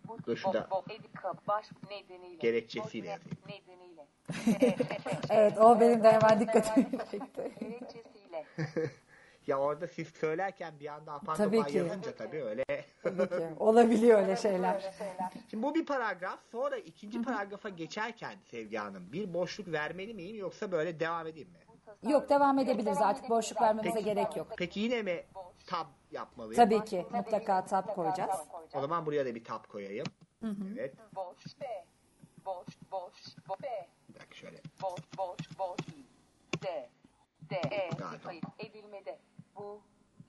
Bu 0.07 0.17
Dur 0.25 0.37
şurada. 0.37 0.69
baş 1.47 1.65
nedeniyle. 1.89 2.37
Gerekçesiyle 2.37 3.07
yazayım. 3.07 3.37
Nedeniyle. 3.47 4.07
Evet, 5.29 5.57
o 5.57 5.79
benim 5.79 6.03
de 6.03 6.11
hemen 6.11 6.39
dikkatimi 6.39 6.91
çekti. 7.11 7.53
Gerekçesiyle. 7.59 8.45
Ya 9.47 9.59
orada 9.59 9.87
siz 9.87 10.07
söylerken 10.07 10.79
bir 10.79 10.87
anda 10.87 11.13
apar 11.13 11.35
Tabii 11.35 11.57
topar 11.57 11.71
ki. 11.71 11.77
yazınca 11.77 12.15
tabii 12.15 12.43
öyle. 12.43 12.65
Tabii 13.03 13.29
ki. 13.29 13.47
Olabiliyor 13.59 14.19
öyle 14.19 14.35
şeyler. 14.35 14.93
Şimdi 15.49 15.63
bu 15.63 15.75
bir 15.75 15.85
paragraf. 15.85 16.39
Sonra 16.51 16.77
ikinci 16.77 17.21
paragrafa 17.21 17.69
geçerken 17.69 18.37
Sevgi 18.51 18.77
Hanım 18.77 19.11
bir 19.11 19.33
boşluk 19.33 19.67
vermeli 19.67 20.13
miyim 20.13 20.35
yoksa 20.37 20.71
böyle 20.71 20.99
devam 20.99 21.27
edeyim 21.27 21.49
mi? 21.49 21.57
Yok 22.11 22.29
devam 22.29 22.59
edebiliriz 22.59 23.01
artık 23.01 23.29
boşluk 23.29 23.61
vermemize 23.61 24.01
gerek 24.01 24.37
yok. 24.37 24.47
Peki 24.57 24.79
yine 24.79 25.01
mi 25.01 25.23
tab 25.67 25.87
yapmalıyım? 26.11 26.55
Tabii 26.55 26.85
ki 26.85 27.05
mutlaka 27.11 27.65
tab 27.65 27.87
koyacağız. 27.95 28.35
O 28.73 28.81
zaman 28.81 29.05
buraya 29.05 29.25
da 29.25 29.35
bir 29.35 29.43
tab 29.43 29.65
koyayım. 29.67 30.05
Evet. 30.77 30.93
Boş 31.15 31.61
B. 31.61 31.85
Boş 32.45 32.67
boş 32.91 33.13
bo 33.49 33.53
B. 33.63 33.87
Bir 34.09 34.15
dakika 34.15 34.35
şöyle. 34.35 34.57
Boş 34.81 34.99
boş 35.17 35.59
boş 35.59 35.79
D. 36.63 36.89
D. 37.49 37.55
E. 37.55 37.89
Edilmede. 38.59 39.19
Bu. 39.55 39.81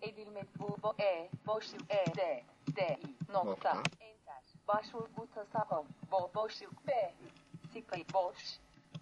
Edilme 0.02 0.42
bu. 0.58 0.76
Bo, 0.82 0.94
e. 1.02 1.30
Boşluk 1.46 1.80
E. 1.90 2.04
D. 2.16 2.44
D. 2.76 2.80
I. 3.02 3.32
Nokta. 3.32 3.44
Nokta. 3.74 3.82
Enter. 4.00 4.42
Başvur 4.68 5.08
bu 5.16 5.26
tasarruf. 5.34 5.86
Bo, 6.12 6.30
boşluk 6.34 6.88
B. 6.88 7.14
Sikayı 7.72 8.04
boş. 8.14 8.58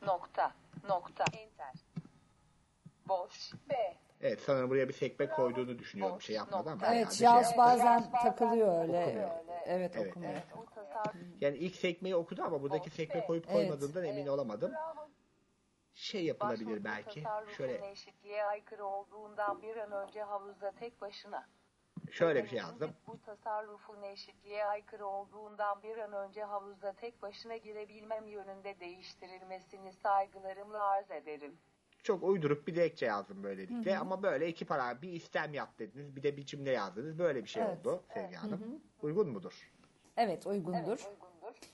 Nokta. 0.06 0.52
Nokta. 0.88 1.24
Enter. 1.32 1.72
Boş 3.08 3.52
B. 3.70 3.96
Evet 4.20 4.40
sanırım 4.40 4.70
buraya 4.70 4.88
bir 4.88 4.92
sekme 4.94 5.26
koyduğunu 5.30 5.78
düşünüyorum 5.78 6.18
bir 6.18 6.24
şey 6.24 6.36
yapmadan. 6.36 6.80
bir 6.80 6.84
Evet 6.86 7.12
şey 7.12 7.26
Jaws 7.28 7.42
yaptı. 7.44 7.58
bazen 7.58 8.10
takılıyor 8.10 8.82
öyle. 8.82 9.04
Okumuyor. 9.06 9.30
Evet 9.66 9.96
Evet, 9.96 10.08
okumuyor. 10.10 10.32
evet. 10.32 10.44
Yani 11.40 11.56
ilk 11.56 11.76
sekmeyi 11.76 12.16
okudu 12.16 12.42
ama 12.42 12.62
buradaki 12.62 12.90
sekme 12.90 13.26
koyup 13.26 13.44
Evet. 13.46 13.54
koymadığından 13.56 14.04
emin 14.04 14.26
olamadım. 14.26 14.72
Bravo. 14.72 15.01
Şey 16.02 16.24
yapılabilir 16.24 16.66
Başvuru 16.66 16.84
belki. 16.84 17.22
tasarrufun 17.22 17.52
Şöyle 17.54 17.90
eşitliğe 17.90 18.44
aykırı 18.44 18.84
olduğundan 18.86 19.62
bir 19.62 19.76
an 19.76 19.92
önce 19.92 20.22
havuzda 20.22 20.72
tek 20.72 21.00
başına. 21.00 21.46
şöyle 22.10 22.44
bir 22.44 22.48
şey 22.48 22.58
yazdım. 22.58 22.90
Bu 23.06 23.20
tasarrufun 23.22 24.02
eşitliğe 24.02 24.64
aykırı 24.64 25.06
olduğundan 25.06 25.82
bir 25.82 25.96
an 25.98 26.12
önce 26.12 26.42
havuzda 26.44 26.92
tek 26.92 27.22
başına 27.22 27.56
girebilmem 27.56 28.26
yönünde 28.28 28.80
değiştirilmesini 28.80 29.92
saygılarımla 29.92 30.84
arz 30.84 31.10
ederim. 31.10 31.58
Çok 32.02 32.22
uydurup 32.22 32.66
bir 32.66 32.74
dilekçe 32.74 33.06
yazdım 33.06 33.42
böylelikle. 33.44 33.98
Ama 33.98 34.22
böyle 34.22 34.48
iki 34.48 34.64
para 34.64 35.02
bir 35.02 35.12
istem 35.12 35.54
yap 35.54 35.78
dediniz. 35.78 36.16
Bir 36.16 36.22
de 36.22 36.36
bir 36.36 36.46
cümle 36.46 36.70
yazdınız. 36.70 37.18
Böyle 37.18 37.42
bir 37.44 37.48
şey 37.48 37.62
Evet. 37.62 37.78
oldu 37.86 38.02
Sevgi 38.14 38.34
Hanım. 38.36 38.82
Uygun 39.02 39.28
mudur? 39.28 39.70
Evet 40.16 40.46
uygundur. 40.46 41.00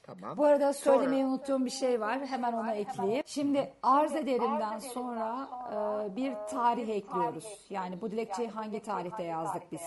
Tamam. 0.03 0.37
Bu 0.37 0.45
arada 0.45 0.73
söylemeyi 0.73 1.25
unuttuğum 1.25 1.65
bir 1.65 1.71
şey 1.71 2.01
var. 2.01 2.19
Hemen 2.27 2.53
onu 2.53 2.71
ekleyeyim. 2.73 3.23
Şimdi 3.27 3.73
arz 3.83 4.15
ederimden 4.17 4.79
sonra 4.79 5.49
e, 5.73 6.17
bir 6.17 6.35
tarih 6.51 6.89
ekliyoruz. 6.89 7.67
Yani 7.71 8.01
bu 8.01 8.11
dilekçeyi 8.11 8.49
hangi 8.49 8.83
tarihte 8.83 9.23
yazdık 9.23 9.73
biz? 9.73 9.83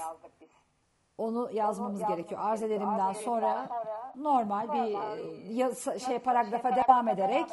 Onu 1.18 1.50
yazmamız 1.54 2.04
gerekiyor. 2.08 2.42
Arz 2.44 2.64
ederimden 2.64 3.14
sonra 3.14 3.70
normal 4.16 4.74
bir 4.74 4.94
e, 4.94 5.54
yaz- 5.54 6.00
şey 6.06 6.20
paragrafa 6.20 6.76
devam 6.76 7.08
ederek 7.08 7.46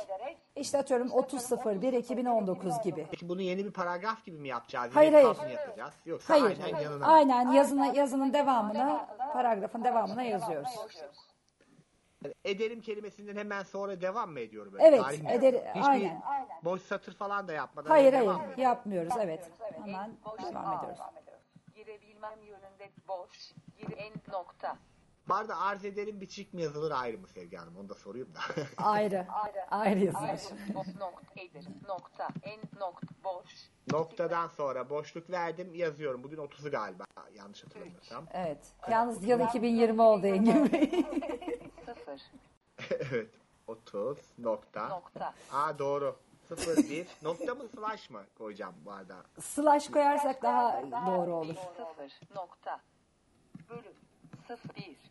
işte 0.57 0.79
atıyorum 0.79 1.09
30.01.2019 1.09 2.83
gibi. 2.83 3.07
Peki 3.11 3.29
bunu 3.29 3.41
yeni 3.43 3.65
bir 3.65 3.73
paragraf 3.73 4.25
gibi 4.25 4.39
mi 4.39 4.49
yapacağız? 4.49 4.91
Hayır, 4.95 5.13
hayır. 5.13 5.27
yapacağız? 5.27 5.95
Yoksa 6.07 6.35
Hayır. 6.35 6.59
aynen 6.65 6.79
yanına 6.79 7.07
mı? 7.07 7.13
Aynen 7.13 7.53
yazına, 7.53 7.87
yazının 7.87 8.33
devamına, 8.33 9.07
paragrafın 9.33 9.85
devamına 9.85 10.23
yazıyoruz. 10.23 10.71
Yani 12.25 12.35
ederim 12.45 12.81
kelimesinden 12.81 13.37
hemen 13.37 13.63
sonra 13.63 14.01
devam 14.01 14.31
mı 14.31 14.41
ediyorum? 14.41 14.73
Böyle? 14.73 14.85
Evet, 14.85 15.01
Tarih 15.03 15.23
mi? 15.23 15.31
eder- 15.33 15.55
Hiçbir 15.75 15.83
aynen. 15.83 16.23
boş 16.65 16.83
satır 16.83 17.15
falan 17.15 17.49
da 17.49 17.53
yapmadan 17.53 17.91
Hayır 17.91 18.13
devam 18.13 18.39
hayır 18.39 18.57
mı? 18.57 18.61
yapmıyoruz 18.63 19.13
evet. 19.21 19.51
Hemen 19.85 20.11
Boş 20.25 20.43
devam 20.43 20.79
ediyoruz. 20.79 20.99
Girebilmem 21.75 22.39
yönünde 22.43 22.91
boş. 23.09 23.53
Gir 23.79 23.97
en 23.97 24.13
nokta. 24.33 24.77
Bu 25.29 25.35
arada 25.35 25.61
arz 25.61 25.85
ederim 25.85 26.21
bitişik 26.21 26.55
mi 26.55 26.63
yazılır 26.63 26.91
ayrı 26.91 27.19
mı 27.19 27.29
Sevgi 27.29 27.57
Hanım? 27.57 27.77
Onu 27.77 27.89
da 27.89 27.95
sorayım 27.95 28.29
da. 28.35 28.63
Ayrı. 28.77 29.27
Ayrı 29.71 29.99
yazılır. 29.99 30.41
Boş 30.75 30.87
nokta 30.87 31.41
edir. 31.41 31.67
Nokta. 31.89 32.29
En 32.43 32.61
nokta. 32.81 33.07
Boş. 33.25 33.71
Noktadan 33.93 34.49
sonra 34.49 34.91
boşluk 34.91 35.31
verdim 35.31 35.75
yazıyorum. 35.75 36.25
Bugün 36.25 36.37
30'u 36.37 36.71
galiba 36.71 37.05
yanlış 37.35 37.65
hatırlamıyorsam. 37.65 38.27
Evet. 38.33 38.73
Yalnız 38.91 39.25
yıl 39.25 39.41
2020 39.41 40.03
oldu 40.03 40.27
Engin 40.27 40.73
Bey. 40.73 40.91
Sıfır. 41.87 42.21
evet 42.91 43.31
30 43.67 44.19
nokta. 44.39 44.89
Nokta. 44.89 45.35
Aa 45.53 45.79
doğru. 45.79 46.17
01 46.51 47.07
nokta 47.23 47.55
mı 47.55 47.69
slash 47.69 48.11
mı 48.11 48.23
koyacağım 48.39 48.75
bu 48.85 48.93
arada? 48.93 49.17
Slash 49.41 49.91
koyarsak 49.91 50.43
daha 50.43 50.83
doğru 51.07 51.35
olur. 51.35 51.55
Sıfır. 51.55 52.35
Nokta. 52.35 52.81
Bölüm. 53.71 53.95
Sıfır. 54.47 55.09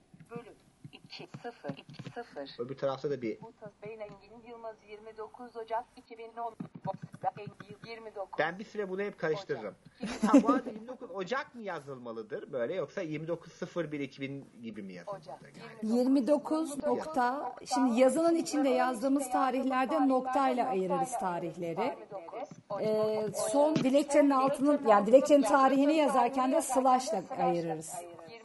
Bir. 1.19 1.27
Bölüm. 1.27 1.27
İki. 1.29 1.41
Sıfır. 1.41 1.69
İki. 1.69 2.11
Sıfır. 2.11 2.65
Öbür 2.65 2.77
tarafta 2.77 3.09
da 3.09 3.21
bir 3.21 3.41
Bu 3.41 3.53
tas 3.59 3.71
Beyin 3.83 3.99
Engin 3.99 4.49
Yılmaz 4.49 4.75
29 4.89 5.55
Ocak 5.55 5.85
2010. 5.95 6.55
Engin 7.37 7.77
29. 7.85 8.39
ben 8.39 8.59
bir 8.59 8.63
süre 8.63 8.89
bunu 8.89 9.01
hep 9.01 9.19
karıştırırım. 9.19 9.75
ha, 10.27 10.33
bu 10.43 10.49
arada 10.49 10.69
29 10.69 11.11
Ocak 11.11 11.55
mı 11.55 11.61
yazılmalıdır 11.61 12.51
böyle 12.51 12.75
yoksa 12.75 13.03
29.01.2000 13.03 14.43
gibi 14.61 14.83
mi 14.83 14.93
yazılmalıdır? 14.93 15.53
Yani? 15.83 15.97
29 15.97 16.83
nokta. 16.83 17.55
Şimdi 17.73 17.99
yazının 17.99 18.35
içinde 18.35 18.69
yazdığımız 18.69 19.31
tarihlerde 19.31 20.07
noktayla 20.07 20.67
ayırırız 20.67 21.11
tarihleri. 21.19 21.95
29. 22.71 22.81
Ee, 22.81 23.27
son 23.51 23.75
dilekçenin 23.75 24.29
altının 24.29 24.87
yani 24.87 25.07
dilekçenin 25.07 25.43
tarihini 25.43 25.93
yazarken 25.95 26.51
de 26.51 26.61
slash'la 26.61 27.23
ayırırız. 27.37 27.93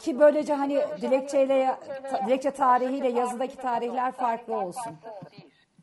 Ki 0.02 0.18
böylece 0.18 0.54
hani 0.54 0.74
dilekçeyle 1.00 1.78
dilekçe 2.26 2.50
tarihiyle 2.50 3.08
yazıdaki 3.08 3.56
tarihler 3.56 4.12
farklı 4.12 4.54
olsun. 4.56 4.96
1 5.32 5.42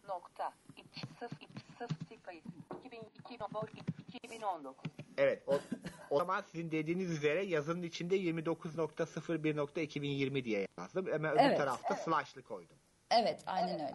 nokta 0.09 0.53
2 0.77 0.99
0 0.99 1.29
2 1.41 1.47
0 1.79 1.87
kayıt 2.23 2.45
2002 2.85 3.39
boş 3.53 3.69
2019 4.23 4.91
Evet 5.17 5.43
o, 5.47 5.59
o 6.09 6.17
zaman 6.17 6.41
sizin 6.41 6.71
dediğiniz 6.71 7.11
üzere 7.11 7.45
yazının 7.45 7.81
içinde 7.81 8.17
29.01.2020 8.17 10.43
diye 10.43 10.67
yazdım. 10.79 11.07
Ama 11.15 11.31
öbür 11.31 11.39
Evet. 11.39 11.57
tarafta 11.57 11.95
slash'lı 11.95 12.43
koydum. 12.43 12.77
Evet, 13.11 13.43
aynen 13.45 13.73
öyle. 13.79 13.91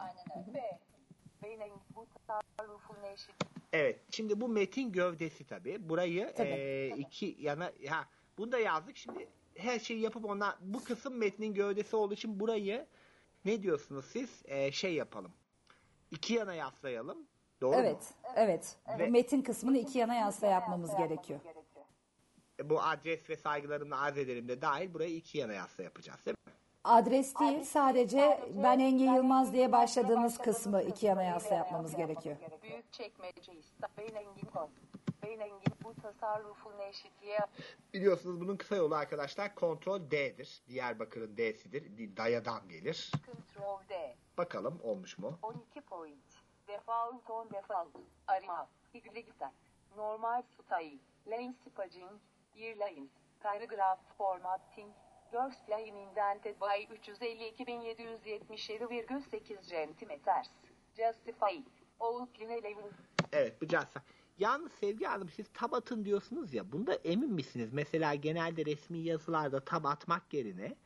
Engin 1.45 1.73
bu 1.97 2.07
tasarrufun 2.27 2.97
eşit 3.15 3.35
Evet. 3.73 4.01
Şimdi 4.11 4.41
bu 4.41 4.49
metin 4.49 4.93
gövdesi 4.93 5.47
tabii. 5.47 5.89
Burayı 5.89 6.33
Tabii. 6.37 6.49
eee, 6.49 6.89
iki 6.89 7.37
yana 7.39 7.73
ha 7.89 8.05
bunu 8.39 8.53
da 8.53 8.59
yazdık. 8.59 8.97
Şimdi 8.97 9.29
her 9.57 9.79
şeyi 9.79 10.01
yapıp 10.01 10.25
ona 10.25 10.57
bu 10.61 10.85
kısım 10.85 11.15
metnin 11.19 11.55
gövdesi 11.55 11.97
olduğu 11.97 12.15
için 12.15 12.41
burayı 12.41 12.87
ne 13.45 13.63
diyorsunuz 13.63 14.05
siz? 14.13 14.43
Eee, 14.49 14.73
şey 14.73 14.95
yapalım. 14.95 15.33
İki 16.11 16.35
yana 16.35 16.55
yaslayalım. 16.55 17.19
Doğru 17.61 17.77
mu? 17.77 17.83
Evet, 17.83 18.15
evet. 18.37 18.77
Ve- 18.99 19.07
metin 19.07 19.43
kısmını 19.43 19.79
iki 19.79 19.99
yana 19.99 20.15
yasla 20.15 20.47
yapmamız 20.47 20.97
gerekiyor. 20.97 21.41
E, 22.61 22.71
Bu 22.71 22.83
adres 22.83 23.31
ve 23.31 23.37
saygılarımla 23.37 24.01
arz 24.01 24.19
ederim 24.19 24.49
de 24.49 24.63
dahil 24.63 24.95
burayı 24.95 25.17
iki 25.17 25.39
yana 25.39 25.53
yasla 25.53 25.85
yapacağız 25.85 26.27
değil 26.27 26.37
mi? 26.47 26.53
Adres 26.85 27.35
değil, 27.41 27.65
sadece 27.65 28.41
ben 28.63 28.79
Engin 28.79 29.15
Yılmaz 29.15 29.53
diye 29.53 29.73
başladığımız 29.73 30.39
kısmı 30.39 30.83
iki 30.83 31.07
yana 31.07 31.23
yasla 31.23 31.55
yapmamız 31.57 31.97
gerekiyor. 31.97 32.37
büyük 32.63 32.93
çekmece 32.93 33.53
Beyin 33.99 34.15
Engin 34.15 34.47
kom 34.55 34.71
Beyin 35.25 35.41
Engin 35.41 35.73
bu 35.85 35.95
tasarrufun 35.95 36.79
eşitliğe 36.79 37.39
Biliyorsunuz 37.95 38.41
bunun 38.41 38.57
kısa 38.57 38.77
yolu 38.77 38.95
arkadaşlar 38.95 39.55
kontrol 39.55 40.11
D'dir. 40.11 40.63
Diyarbakır'ın 40.69 41.37
D'sidir. 41.37 42.17
Dayadan 42.17 42.69
gelir. 42.69 43.11
Ctrl 43.17 43.89
D. 43.89 44.17
Bakalım 44.39 44.81
olmuş 44.83 45.19
mu? 45.19 45.39
12 45.43 45.81
point. 45.81 46.25
Default 46.69 47.31
on 47.31 47.51
default. 47.51 47.89
Arama 48.27 48.69
ilgiler 48.95 49.25
normal 49.97 50.43
style 50.43 50.99
lane 51.27 51.55
spacing. 51.67 52.11
Year 52.55 52.77
lines 52.77 53.11
paragraph 53.41 53.99
formatting 54.19 54.93
Girls 55.33 55.69
line 55.69 55.97
indented 55.97 56.57
by 56.61 56.85
352.777,8 56.95 59.63
centimeters. 59.69 60.51
Justify. 60.97 61.59
Outline 62.01 62.63
level 62.63 62.91
Evet 63.33 63.63
bu 63.63 63.69
cansa. 63.69 64.03
Yalnız 64.39 64.73
Sevgi 64.73 65.05
Hanım 65.05 65.29
siz 65.29 65.47
tab 65.55 65.73
atın 65.73 66.05
diyorsunuz 66.05 66.55
ya 66.55 66.73
bunda 66.73 66.95
emin 66.95 67.33
misiniz? 67.33 67.69
Mesela 67.73 68.15
genelde 68.15 68.65
resmi 68.67 68.99
yazılarda 68.99 69.61
tab 69.61 69.85
atmak 69.85 70.35
yerine 70.35 70.77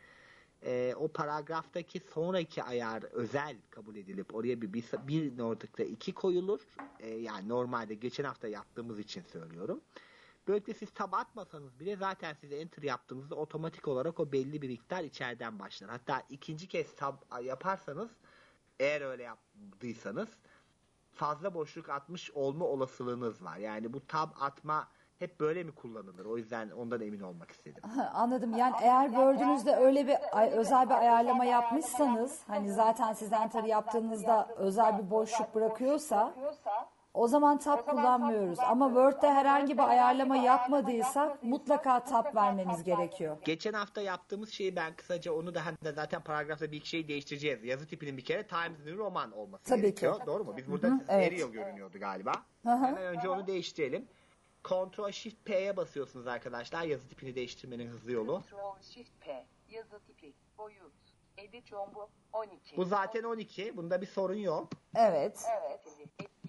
e, 0.63 0.95
o 0.97 1.09
paragraftaki 1.09 2.01
sonraki 2.01 2.63
ayar 2.63 3.03
özel 3.03 3.57
kabul 3.71 3.97
edilip 3.97 4.35
oraya 4.35 4.61
bir, 4.61 4.73
bir, 4.73 4.85
bir 5.09 5.39
nokta 5.39 5.83
iki 5.83 6.15
koyulur. 6.15 6.61
E, 7.01 7.09
yani 7.09 7.49
normalde 7.49 7.95
geçen 7.95 8.25
hafta 8.25 8.49
yaptığımız 8.49 8.99
için 8.99 9.23
söylüyorum. 9.23 9.81
Böylelikle 10.49 10.75
siz 10.75 10.91
tab 10.91 11.13
atmasanız 11.13 11.81
bile 11.81 11.97
zaten 11.97 12.35
size 12.35 12.57
enter 12.57 12.83
yaptığınızda 12.83 13.35
otomatik 13.35 13.89
olarak 13.89 14.21
o 14.21 14.33
belli 14.33 14.63
bir 14.63 14.69
miktar 14.69 15.05
içeriden 15.05 15.59
başlar. 15.59 15.91
Hatta 15.91 16.23
ikinci 16.31 16.67
kez 16.67 16.97
tab 16.97 17.15
yaparsanız 17.43 18.11
eğer 18.81 19.01
öyle 19.01 19.23
yaptıysanız 19.23 20.29
fazla 21.19 21.55
boşluk 21.55 21.89
atmış 21.89 22.31
olma 22.31 22.65
olasılığınız 22.65 23.45
var. 23.45 23.57
Yani 23.57 23.93
bu 23.93 24.07
tab 24.07 24.29
atma 24.41 24.89
hep 25.19 25.41
böyle 25.41 25.65
mi 25.65 25.75
kullanılır? 25.75 26.25
O 26.25 26.37
yüzden 26.37 26.71
ondan 26.71 27.01
emin 27.01 27.21
olmak 27.21 27.51
istedim. 27.51 27.83
Anladım. 28.15 28.57
Yani 28.57 28.75
eğer 28.83 29.07
Word'ünüzde 29.07 29.77
öyle 29.77 30.07
bir 30.07 30.17
özel 30.53 30.87
bir 30.89 30.95
ayarlama 30.95 31.45
yapmışsanız, 31.45 32.43
hani 32.47 32.73
zaten 32.73 33.13
siz 33.13 33.33
enter 33.33 33.65
yaptığınızda 33.65 34.49
özel 34.57 34.99
bir 34.99 35.11
boşluk 35.11 35.55
bırakıyorsa, 35.55 36.35
O 37.19 37.29
zaman 37.29 37.59
tab 37.59 37.87
kullanmıyoruz. 37.87 38.59
Ama 38.59 38.87
Word'de 38.87 39.33
herhangi 39.33 39.79
bir 39.79 39.89
ayarlama 39.89 40.37
yapmadıysak 40.37 41.43
mutlaka 41.43 42.05
tab 42.05 42.35
vermemiz 42.35 42.85
gerekiyor. 42.85 43.37
Geçen 43.45 43.73
hafta 43.73 44.01
yaptığımız 44.01 44.51
şeyi 44.51 44.77
ben 44.77 44.97
kısaca 44.97 45.33
onu 45.33 45.55
da 45.55 45.67
hani 45.67 45.77
zaten 45.95 46.21
paragrafta 46.23 46.73
bir 46.73 46.77
iki 46.77 46.89
şey 46.89 47.09
değiştireceğiz. 47.09 47.65
Yazı 47.65 47.87
tipinin 47.87 48.17
bir 48.17 48.25
kere 48.25 48.47
Times 48.47 48.79
New 48.79 48.97
Roman 48.97 49.33
olması 49.33 49.65
Tabii 49.65 49.81
gerekiyor. 49.81 50.21
ki. 50.21 50.27
Doğru 50.27 50.45
mu? 50.45 50.55
Biz 50.57 50.71
burada 50.71 51.01
evet. 51.09 51.33
Arial 51.33 51.49
görünüyordu 51.49 51.99
galiba. 51.99 52.33
Hemen 52.63 53.03
önce 53.03 53.29
onu 53.29 53.47
değiştirelim. 53.47 54.09
Ctrl 54.65 55.11
Shift 55.13 55.45
P'ye 55.45 55.77
basıyorsunuz 55.77 56.27
arkadaşlar. 56.27 56.83
Yazı 56.83 57.09
tipini 57.09 57.35
değiştirmenin 57.35 57.89
hızlı 57.89 58.13
yolu. 58.13 58.43
Ctrl 58.43 58.83
Shift 58.83 59.21
P. 59.21 59.47
Yazı 59.69 60.01
tipi. 60.01 60.33
Boyut. 60.59 60.93
Edit 61.39 61.67
Jumbo 61.67 62.09
12. 62.33 62.77
Bu 62.77 62.85
zaten 62.85 63.23
12. 63.23 63.77
Bunda 63.77 64.01
bir 64.01 64.07
sorun 64.07 64.35
yok. 64.35 64.69
Evet. 64.95 65.45
Evet. 65.61 65.81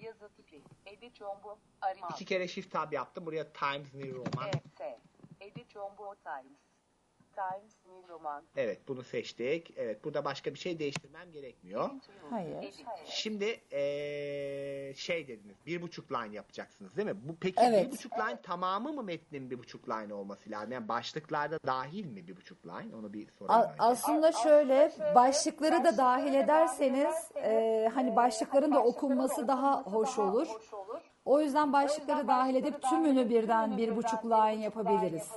Yazı 0.00 0.28
tipi. 0.36 0.62
Edit 0.86 1.16
Jumbo 1.16 1.58
arama. 1.80 2.08
İki 2.10 2.24
kere 2.24 2.48
Shift 2.48 2.72
Tab 2.72 2.92
yaptım. 2.92 3.26
Buraya 3.26 3.52
Times 3.52 3.94
New 3.94 4.12
Roman. 4.12 4.48
E, 4.80 4.98
Edit 5.40 5.70
Jumbo 5.72 6.14
Times. 6.14 6.69
Times 7.40 7.72
New 7.86 8.12
Roman. 8.12 8.42
Evet 8.56 8.88
bunu 8.88 9.02
seçtik. 9.02 9.72
Evet 9.76 10.04
burada 10.04 10.24
başka 10.24 10.54
bir 10.54 10.58
şey 10.58 10.78
değiştirmem 10.78 11.32
gerekmiyor. 11.32 11.90
Hayır. 12.30 12.74
Şimdi 13.06 13.44
eee, 13.72 14.92
şey 14.96 15.28
dediniz 15.28 15.56
bir 15.66 15.82
buçuk 15.82 16.12
line 16.12 16.34
yapacaksınız 16.36 16.96
değil 16.96 17.08
mi? 17.08 17.16
Bu 17.28 17.36
peki 17.40 17.56
Evet. 17.62 17.86
bir 17.86 17.92
buçuk 17.92 18.12
line 18.18 18.42
tamamı 18.42 18.92
mı 18.92 19.02
metnin 19.02 19.50
bir 19.50 19.58
buçuk 19.58 19.88
line 19.88 20.14
olması 20.14 20.50
lazım? 20.50 20.72
Yani 20.72 20.88
başlıklarda 20.88 21.58
dahil 21.66 22.04
mi 22.06 22.26
bir 22.28 22.36
buçuk 22.36 22.66
line? 22.66 22.96
Onu 22.96 23.12
bir 23.12 23.28
sorayım. 23.38 23.62
A- 23.78 23.84
aslında 23.88 24.32
şöyle 24.32 24.92
başlıkları 25.14 25.84
da 25.84 25.96
dahil 25.96 26.34
ederseniz 26.34 27.14
e, 27.36 27.90
hani 27.94 28.16
başlıkların 28.16 28.74
da 28.74 28.82
okunması 28.82 29.48
daha 29.48 29.82
hoş 29.82 30.18
olur. 30.18 30.48
O 31.24 31.40
yüzden 31.40 31.72
başlıkları 31.72 32.28
dahil 32.28 32.54
edip 32.54 32.82
tümünü 32.82 33.28
birden 33.30 33.76
bir 33.76 33.96
buçuk 33.96 34.24
line 34.24 34.62
yapabiliriz. 34.62 35.28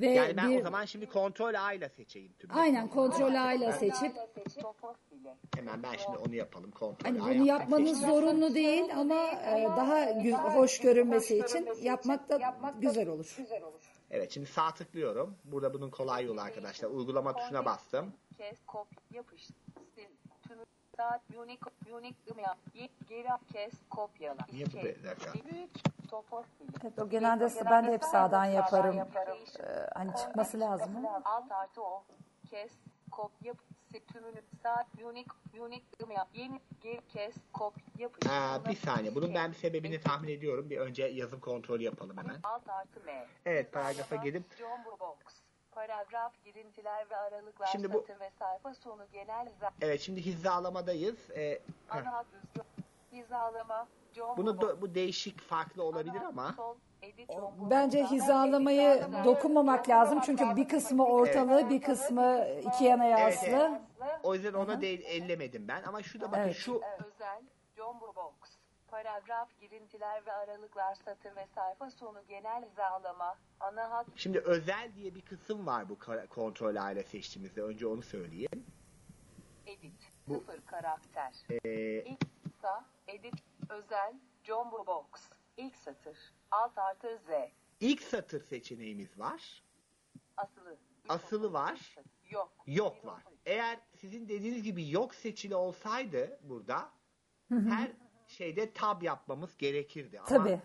Ve 0.00 0.06
yani 0.06 0.36
ben 0.36 0.50
bir, 0.50 0.60
o 0.60 0.62
zaman 0.62 0.84
şimdi 0.84 1.06
kontrol 1.08 1.54
A 1.54 1.72
ile 1.72 1.88
seçeyim 1.88 2.32
tüm. 2.38 2.50
aynen 2.56 2.88
kontrol 2.88 3.34
A 3.34 3.52
ile 3.52 3.72
seçip. 3.72 4.16
Hemen 5.56 5.82
ben 5.82 5.96
şimdi 5.96 6.18
onu 6.18 6.34
yapalım. 6.34 6.70
Kontrol 6.70 7.08
hani 7.10 7.20
bunu 7.20 7.46
yapmanız 7.46 8.00
zorunlu 8.00 8.54
değil 8.54 8.96
ama 8.96 9.14
e, 9.26 9.64
daha 9.76 10.04
gü- 10.10 10.54
hoş 10.54 10.80
görünmesi 10.80 11.38
için 11.38 11.68
yapmak 11.82 12.28
da 12.28 12.54
güzel 12.80 13.08
olur. 13.08 13.36
Evet 14.10 14.30
şimdi 14.30 14.46
sağ 14.46 14.74
tıklıyorum. 14.74 15.36
Burada 15.44 15.74
bunun 15.74 15.90
kolay 15.90 16.24
yolu 16.24 16.40
arkadaşlar. 16.40 16.90
Uygulama 16.90 17.36
tuşuna 17.36 17.64
bastım. 17.64 18.12
Kes, 18.38 18.58
kop, 18.66 18.88
yapıştır. 19.10 19.56
Sil. 19.94 20.10
Tüm 20.48 20.58
saat, 20.96 21.20
unique, 21.36 21.72
unique, 21.96 22.42
yap. 22.42 22.58
Ye- 22.74 22.88
Geri 23.08 23.28
kes, 23.52 23.72
kopyala. 23.90 24.46
Niye 24.52 24.66
bu 24.66 24.76
bir 24.76 25.04
dakika? 25.04 25.32
Evet, 26.82 26.98
o 26.98 27.08
genelde 27.08 27.48
ben 27.70 27.86
de 27.86 27.92
hep 27.92 28.04
sağdan 28.04 28.44
yaparım. 28.44 28.98
E, 28.98 29.86
hani 29.94 30.16
çıkması 30.16 30.60
lazım. 30.60 30.96
ama. 30.96 31.20
Alt 31.24 31.52
artı 31.52 31.82
o. 31.82 32.04
Kes, 32.50 32.72
kop, 33.10 33.32
yap. 33.42 33.56
Sil. 33.90 34.04
Tümünü 34.12 34.42
saat, 34.62 34.86
unique, 35.04 35.26
unique, 35.60 36.14
yap. 36.14 36.28
Yeni, 36.34 36.60
geri, 36.80 37.00
kes, 37.08 37.34
kop, 37.52 37.74
yapıştır. 37.98 38.30
Aa, 38.30 38.64
bir 38.64 38.76
saniye. 38.76 39.14
Bunun 39.14 39.34
ben 39.34 39.50
bir 39.50 39.56
sebebini 39.56 40.00
tahmin 40.00 40.28
ediyorum. 40.28 40.70
Bir 40.70 40.78
önce 40.78 41.04
yazım 41.04 41.40
kontrolü 41.40 41.82
yapalım 41.82 42.16
hemen. 42.16 42.36
Alt 42.42 42.68
artı 42.68 43.00
M. 43.06 43.26
Evet 43.46 43.72
paragrafa 43.72 44.16
girip. 44.16 44.44
Paragraf, 45.70 46.32
girintiler 46.44 47.10
ve 47.10 47.16
aralıklar, 47.16 47.66
Şimdi 47.66 47.92
bu- 47.92 48.00
satır 48.00 48.20
ve 48.20 48.30
sayfa 48.38 48.74
sonu 48.74 49.06
genel 49.12 49.48
evet 49.80 50.00
şimdi 50.00 50.20
hizalamadayız. 50.20 51.30
Ee, 51.30 51.58
ana. 51.90 52.24
Hizalama, 53.12 53.88
Bunu 54.36 54.60
da, 54.60 54.80
bu 54.80 54.94
değişik 54.94 55.40
farklı 55.40 55.82
olabilir 55.82 56.20
ama 56.28 56.54
Bence 57.70 58.04
hizalamayı 58.04 59.06
dokunmamak 59.24 59.88
lazım. 59.88 60.20
Çünkü 60.26 60.56
bir 60.56 60.68
kısmı 60.68 61.06
ortalı, 61.06 61.70
bir 61.70 61.80
kısmı 61.82 62.46
iki 62.66 62.84
yana 62.84 63.04
yaslı. 63.04 63.46
evet. 64.00 64.20
o 64.22 64.34
yüzden 64.34 64.52
ona 64.52 64.80
değil 64.80 65.00
ellemedim 65.04 65.68
ben 65.68 65.82
ama 65.82 66.02
şurada 66.02 66.32
bakın 66.32 66.42
Evet. 66.42 66.56
şu 66.56 66.74
Özel, 67.06 67.42
jumbo 67.76 68.14
box. 68.16 68.34
Paragraf, 68.90 69.48
girintiler 69.60 70.26
ve 70.26 70.32
aralıklar, 70.32 70.94
satır 70.94 71.36
ve 71.36 71.46
sayfa 71.54 71.90
sonu 71.90 72.18
genel 72.28 72.64
hizalama, 72.70 73.36
ana 73.60 73.90
hat 73.90 74.06
şimdi 74.16 74.38
özel 74.40 74.90
diye 74.94 75.14
bir 75.14 75.20
kısım 75.20 75.66
var 75.66 75.88
bu 75.88 75.98
kontrol 76.28 76.76
aile 76.76 77.02
seçtiğimizde. 77.02 77.62
Önce 77.62 77.86
onu 77.86 78.02
söyleyeyim. 78.02 78.66
edit, 79.66 80.12
Bu- 80.28 80.34
sıfır 80.34 80.60
karakter. 80.66 81.32
Ee, 81.64 82.02
İlk 82.04 82.18
sa, 82.62 82.84
edit, 83.08 83.34
özel, 83.68 84.14
jumbo 84.44 84.86
box. 84.86 85.06
İlk 85.56 85.76
satır, 85.76 86.18
alt 86.50 86.78
artı 86.78 87.18
Z. 87.26 87.30
ilk 87.80 88.02
satır 88.02 88.40
seçeneğimiz 88.40 89.18
var. 89.18 89.62
Asılı. 90.36 90.76
Asılı 91.08 91.52
var. 91.52 91.94
Yok. 92.30 92.52
Yok 92.66 93.04
var. 93.06 93.22
Eğer 93.46 93.80
sizin 93.96 94.28
dediğiniz 94.28 94.62
gibi 94.62 94.90
yok 94.90 95.14
seçili 95.14 95.54
olsaydı 95.54 96.40
burada 96.42 96.90
her 97.50 97.92
şeyde 98.26 98.72
tab 98.72 99.02
yapmamız 99.02 99.56
gerekirdi. 99.56 100.20
Ama 100.20 100.28
Tabii. 100.28 100.60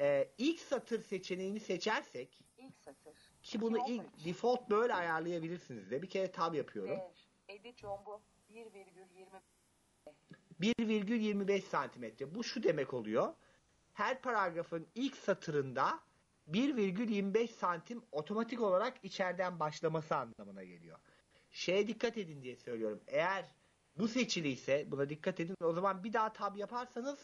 e, 0.00 0.28
ilk 0.38 0.60
satır 0.60 1.02
seçeneğini 1.02 1.60
seçersek 1.60 2.44
İlk 2.58 2.76
satır. 2.78 3.14
ki 3.42 3.60
bunu 3.60 3.78
ilk 3.88 4.24
default 4.24 4.70
böyle 4.70 4.94
ayarlayabilirsiniz 4.94 5.90
de 5.90 6.02
bir 6.02 6.10
kere 6.10 6.32
tab 6.32 6.54
yapıyorum. 6.54 6.98
Edit 7.48 7.78
jumbo 7.78 8.20
1,20 8.50 9.40
1,25 10.62 11.60
santimetre. 11.60 12.34
Bu 12.34 12.44
şu 12.44 12.62
demek 12.62 12.94
oluyor. 12.94 13.34
Her 13.92 14.22
paragrafın 14.22 14.86
ilk 14.94 15.16
satırında 15.16 16.00
1,25 16.50 17.48
santim 17.48 18.02
otomatik 18.12 18.60
olarak 18.60 18.94
içeriden 19.02 19.60
başlaması 19.60 20.16
anlamına 20.16 20.64
geliyor. 20.64 20.98
Şeye 21.50 21.88
dikkat 21.88 22.18
edin 22.18 22.42
diye 22.42 22.56
söylüyorum. 22.56 23.00
Eğer 23.06 23.44
bu 23.98 24.08
seçiliyse 24.08 24.90
buna 24.90 25.08
dikkat 25.08 25.40
edin. 25.40 25.56
O 25.60 25.72
zaman 25.72 26.04
bir 26.04 26.12
daha 26.12 26.32
tab 26.32 26.56
yaparsanız 26.56 27.18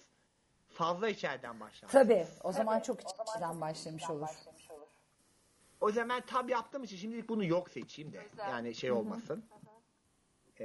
fazla 0.68 1.08
içeriden 1.08 1.60
başlar. 1.60 1.88
Tabii. 1.88 2.26
O 2.44 2.52
zaman 2.52 2.80
çok 2.80 3.00
içten 3.00 3.60
başlamış 3.60 4.10
olur. 4.10 4.28
O 5.80 5.88
yüzden 5.88 6.08
ben 6.08 6.20
tab 6.20 6.48
yaptığım 6.48 6.84
için 6.84 6.96
şimdilik 6.96 7.28
bunu 7.28 7.44
yok 7.44 7.70
seçeyim 7.70 8.12
de. 8.12 8.26
Güzel. 8.30 8.48
Yani 8.48 8.74
şey 8.74 8.92
olmasın. 8.92 9.44
Ee, 10.60 10.64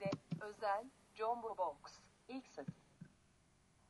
de 0.00 0.10
özel 0.40 0.84
Jumbo 1.22 1.58
Box. 1.58 1.76
İlk 2.28 2.46
satır. 2.48 2.74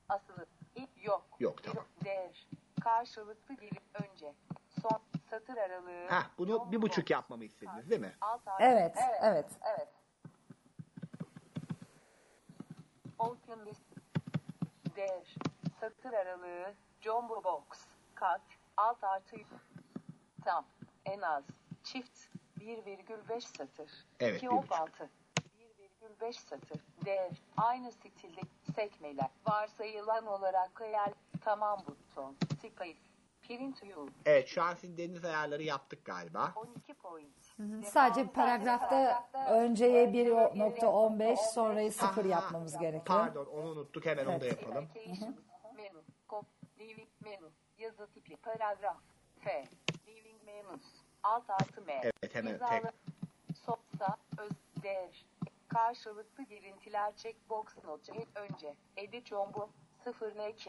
Asılı. 0.08 0.46
İlk 0.74 1.04
yok. 1.04 1.26
Yok 1.40 1.62
tamam. 1.62 1.84
Değer. 2.04 2.46
Karşılıklı 2.84 3.54
geri 3.54 3.80
önce. 3.94 4.34
Son 4.82 5.00
satır 5.30 5.56
aralığı. 5.56 6.08
Ha 6.08 6.26
bunu 6.38 6.50
Jumbo 6.50 6.72
bir 6.72 6.82
buçuk 6.82 7.04
box. 7.04 7.10
yapmamı 7.10 7.44
istediniz 7.44 7.90
değil 7.90 8.00
mi? 8.00 8.16
Alt. 8.20 8.40
Evet, 8.60 8.96
evet, 8.96 9.18
evet. 9.22 9.50
Evet. 9.62 9.88
Open 13.18 13.66
list. 13.66 13.82
Değer. 14.96 15.34
Satır 15.80 16.12
aralığı. 16.12 16.74
Jumbo 17.00 17.44
Box. 17.44 17.64
Kat. 18.14 18.42
Alt 18.76 19.04
artı. 19.04 19.36
Tam. 20.44 20.66
En 21.04 21.20
az. 21.20 21.44
Çift. 21.84 22.18
1,5 22.58 23.40
satır. 23.40 23.90
Evet. 24.20 24.36
2 24.36 24.50
ok 24.50 24.72
6. 24.72 25.10
35 26.12 26.36
satır. 26.36 26.80
Dev, 27.04 27.30
aynı 27.56 27.92
stilde, 27.92 28.40
sekmeler, 28.76 29.30
varsayılan 29.46 30.26
olarak 30.26 30.80
ayar, 30.80 31.12
tamam 31.40 31.78
buton, 31.86 32.36
space, 32.58 32.98
print 33.42 33.82
you. 33.84 34.08
Evet 34.26 34.48
şu 34.48 34.62
an 34.62 34.74
sizin 34.74 34.92
dediğiniz 34.92 35.24
ayarları 35.24 35.62
yaptık 35.62 36.04
galiba. 36.04 36.52
12 36.56 36.94
point. 36.94 37.56
Hı 37.56 37.62
hı. 37.62 37.82
Sadece 37.82 38.24
bir 38.24 38.32
paragrafta 38.32 39.24
önceye 39.50 40.06
1.15 40.06 41.36
sonrayı 41.54 41.92
0 41.92 42.24
yapmamız 42.24 42.78
gerekiyor. 42.78 43.04
Pardon 43.04 43.46
onu 43.46 43.68
unuttuk 43.70 44.06
hemen 44.06 44.24
evet. 44.24 44.34
onu 44.34 44.40
da 44.40 44.46
yapalım. 44.46 44.88
Hı 44.94 45.32
kop, 46.28 46.46
living 46.80 47.08
menü, 47.24 47.50
yazı 47.78 48.06
tipi, 48.06 48.36
paragraf, 48.36 48.96
f, 49.40 49.64
living 50.06 50.42
menus, 50.46 50.82
alt 51.22 51.50
artı 51.50 51.82
m. 51.82 52.00
Evet 52.02 52.34
hemen 52.34 52.58
tek. 52.58 52.82
Sopsa, 53.66 54.16
öz, 54.38 54.52
değer, 54.82 55.24
Karşılıklı 55.72 56.42
girintiler 56.42 57.16
checkbox 57.16 57.64
notu. 57.84 58.12
Önce. 58.34 58.74
Edit 58.96 59.26
jumbo. 59.26 59.70
0 60.04 60.30
NK. 60.30 60.68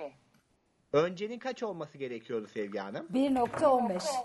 Öncenin 0.94 1.40
kaç 1.40 1.64
olması 1.64 1.98
gerekiyordu 1.98 2.48
Sevgi 2.48 2.80
Hanım? 2.80 3.08
1.15. 3.08 4.24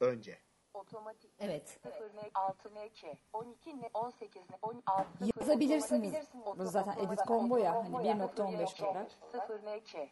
Önce. 0.00 0.38
Otomatik. 0.74 1.30
Evet. 1.38 1.78
0 1.82 2.16
N 2.16 2.30
6 2.34 2.68
NK. 2.74 3.04
12 3.32 3.80
ne 3.80 3.90
18 3.94 4.42
ne 4.50 4.56
16 4.62 5.08
Yazabilirsiniz. 5.40 6.14
Bu 6.58 6.64
zaten 6.64 7.06
edit 7.06 7.18
combo 7.26 7.56
ya, 7.58 7.74
hani 7.74 7.96
1.15 7.96 8.84
olarak. 8.84 9.10
0 9.32 9.60
NK. 9.76 10.10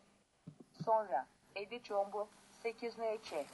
Sonra 0.85 1.27
edit 1.57 1.85
jumbo 1.85 2.29
8 2.63 2.99
NK. 2.99 3.47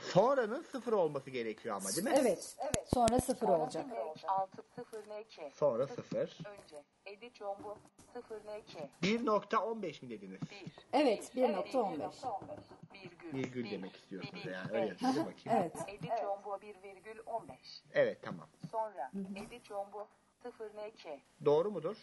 Sonranın 0.00 0.62
sıfır 0.62 0.92
olması 0.92 1.30
gerekiyor 1.30 1.76
ama 1.76 1.88
değil 1.88 2.04
mi? 2.04 2.12
Evet. 2.20 2.56
Sonra 2.94 3.20
sıfır 3.20 3.48
olacak. 3.48 3.86
6 4.26 4.62
0 4.76 4.98
NK. 4.98 5.54
Sonra 5.54 5.86
sıfır. 5.86 6.38
Önce 6.46 6.82
edit 7.06 7.36
jumbo 7.36 7.78
0 8.12 8.36
NK 8.36 8.88
1.15 9.02 10.04
mi 10.04 10.10
dediniz? 10.10 10.40
1 10.50 10.72
Evet 10.92 11.36
1.15. 11.36 12.44
virgül 12.94 13.38
Virgül 13.38 13.64
bir, 13.64 13.70
demek 13.70 13.96
istiyorsunuz 13.96 14.44
bir, 14.44 14.50
yani. 14.50 14.72
Öyle 14.72 14.90
beş. 14.90 15.02
yapayım 15.02 15.26
bakayım. 15.26 15.60
Evet. 15.62 15.76
Edit 15.88 16.12
Jumbo 16.20 16.56
1,15 16.56 17.42
Evet 17.92 18.18
tamam. 18.22 18.48
Sonra 18.70 19.10
Edit 19.36 19.64
Jumbo 19.64 20.08
0 20.42 20.68
NK 20.68 21.20
Doğru 21.44 21.70
mudur? 21.70 21.96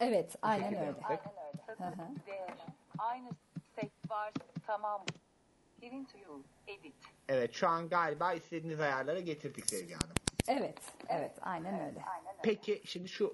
Evet 0.00 0.36
aynen 0.42 0.62
şekilde 0.62 0.80
öyle. 0.80 1.00
yaptık. 1.00 1.32
Satır 1.66 2.26
değer 2.26 2.66
aynı 2.98 3.30
set 3.80 4.10
var 4.10 4.32
tamam 4.66 5.04
Evet 7.28 7.52
şu 7.54 7.68
an 7.68 7.88
galiba 7.88 8.32
istediğiniz 8.32 8.80
ayarlara 8.80 9.20
getirdik 9.20 9.66
Sevgi 9.66 9.94
Hanım. 9.94 10.14
Evet. 10.48 10.78
Evet 11.08 11.38
aynen 11.40 11.88
öyle. 11.88 12.02
Peki 12.42 12.82
şimdi 12.84 13.08
şu 13.08 13.32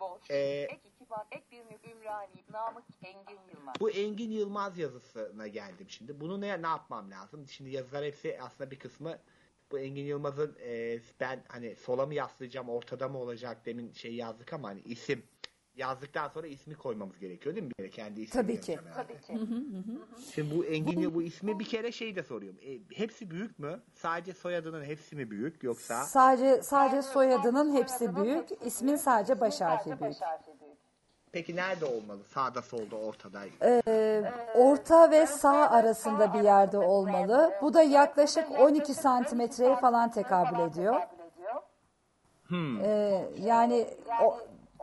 boş 0.00 0.30
Ee, 0.30 0.36
ek 0.70 0.80
iki 0.84 1.10
var 1.10 1.26
ek 1.32 1.44
bir 1.50 1.90
Ümrani 1.90 2.28
Namık 2.52 2.84
Engin 3.02 3.40
Yılmaz 3.54 3.74
bu 3.80 3.90
Engin 3.90 4.30
Yılmaz 4.30 4.78
yazısına 4.78 5.46
geldim 5.46 5.86
şimdi. 5.90 6.20
Bunu 6.20 6.40
ne 6.40 6.62
ne 6.62 6.66
yapmam 6.66 7.10
lazım? 7.10 7.48
Şimdi 7.48 7.70
yazılar 7.70 8.04
hepsi 8.04 8.38
aslında 8.42 8.70
bir 8.70 8.78
kısmı 8.78 9.18
bu 9.70 9.78
Engin 9.78 10.04
Yılmaz'ın 10.04 10.56
e, 10.60 11.00
ben 11.20 11.44
hani 11.48 11.76
sola 11.76 12.06
mı 12.06 12.14
yaslayacağım 12.14 12.68
ortada 12.68 13.08
mı 13.08 13.18
olacak 13.18 13.66
demin 13.66 13.92
şey 13.92 14.14
yazdık 14.14 14.52
ama 14.52 14.68
hani 14.68 14.80
isim 14.80 15.22
yazdıktan 15.76 16.28
sonra 16.28 16.46
ismi 16.46 16.74
koymamız 16.74 17.18
gerekiyor 17.18 17.54
değil 17.54 17.66
mi? 17.66 17.70
Bir 17.70 17.74
kere 17.76 17.90
kendi 17.90 18.20
ismini 18.20 18.42
Tabii 18.42 18.60
ki. 18.60 18.78
herhalde. 18.78 19.08
Tabii 19.08 19.20
ki 19.20 19.46
Şimdi 20.34 20.56
bu 20.56 20.64
Engin 20.64 21.14
bu 21.14 21.22
ismi 21.22 21.58
bir 21.58 21.64
kere 21.64 21.92
şey 21.92 22.16
de 22.16 22.22
soruyorum. 22.22 22.58
E, 22.62 22.78
hepsi 22.94 23.30
büyük 23.30 23.58
mü? 23.58 23.80
Sadece 23.94 24.32
soyadının 24.32 24.84
hepsi 24.84 25.16
mi 25.16 25.30
büyük 25.30 25.62
yoksa? 25.62 26.04
Sadece 26.04 26.62
sadece 26.62 27.02
soyadının 27.02 27.74
hepsi 27.76 28.16
büyük, 28.16 28.48
ismin 28.64 28.96
sadece 28.96 29.40
baş 29.40 29.60
harfi 29.60 30.00
büyük. 30.00 30.16
Peki 31.32 31.56
nerede 31.56 31.84
olmalı? 31.84 32.24
Sağda 32.24 32.62
solda 32.62 32.96
ortada. 32.96 33.40
Orta 34.54 35.10
ve 35.10 35.26
sağ 35.26 35.70
arasında 35.70 36.34
bir 36.34 36.40
yerde 36.40 36.78
olmalı. 36.78 37.52
Bu 37.62 37.74
da 37.74 37.82
yaklaşık 37.82 38.60
12 38.60 38.94
santimetreye 38.94 39.76
falan 39.76 40.10
tekabül 40.10 40.58
ediyor. 40.58 41.00
Ee, 42.82 43.28
yani 43.40 43.86
o, 44.24 44.38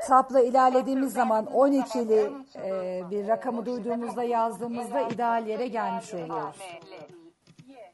tabla 0.08 0.41
ilerlediğimiz 0.41 1.14
zaman 1.14 1.45
12'li 1.45 2.32
e, 2.56 3.04
bir 3.12 3.28
rakamı 3.28 3.66
duyduğumuzda 3.66 4.24
yazdığımızda 4.24 5.10
ideal 5.10 5.47
yere 5.47 5.68
gelmiş 5.68 6.14
oluyoruz. 6.14 6.58
M 6.60 6.80
L 6.89 7.70
Y 7.70 7.93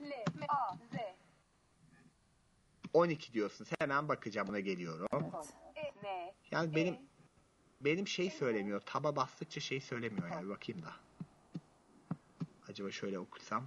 L 0.00 0.24
M 0.34 0.46
A 0.48 0.74
Z 0.76 0.98
12 2.94 3.32
diyorsunuz. 3.32 3.70
Hemen 3.80 4.08
bakacağım 4.08 4.48
buna 4.48 4.60
geliyorum. 4.60 5.08
E 5.76 5.82
N 6.02 6.34
Yani 6.50 6.74
benim 6.74 6.96
benim 7.80 8.06
şey 8.06 8.30
söylemiyor. 8.30 8.80
Taba 8.80 9.16
bastıkça 9.16 9.60
şey 9.60 9.80
söylemiyor 9.80 10.28
yani. 10.28 10.48
Bakayım 10.48 10.82
da. 10.82 10.92
Acaba 12.68 12.90
şöyle 12.90 13.18
okusam. 13.18 13.64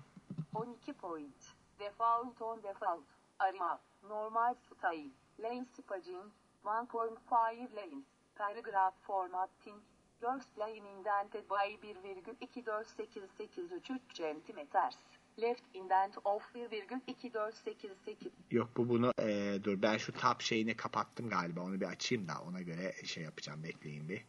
12 0.56 0.94
point. 0.94 1.36
Default 1.80 2.42
on 2.42 2.64
default. 2.64 3.04
Arama. 3.40 3.80
Normal 4.10 4.56
style. 4.56 5.10
Lane 5.40 5.66
spacing. 5.66 6.26
1.5 6.66 7.76
lanes. 7.76 8.04
Paragraph 8.36 8.94
formatting. 9.02 9.78
First 10.20 10.58
line 10.58 10.84
indented 10.98 11.44
by 11.50 11.88
1,24883 11.88 14.00
centimeters. 14.14 14.96
Left 15.42 15.64
indent 15.74 16.18
of 16.26 16.44
1,24888. 16.56 18.30
Yok 18.52 18.70
bu 18.78 18.90
bunu 18.90 19.12
eee, 19.20 19.64
dur 19.64 19.82
ben 19.82 19.98
şu 19.98 20.14
tab 20.14 20.40
şeyini 20.40 20.78
kapattım 20.78 21.30
galiba. 21.30 21.62
Onu 21.62 21.82
bir 21.82 21.86
açayım 21.86 22.28
da 22.28 22.34
ona 22.48 22.62
göre 22.62 22.94
şey 23.06 23.24
yapacağım. 23.24 23.64
Bekleyin 23.64 24.10
bir. 24.10 24.26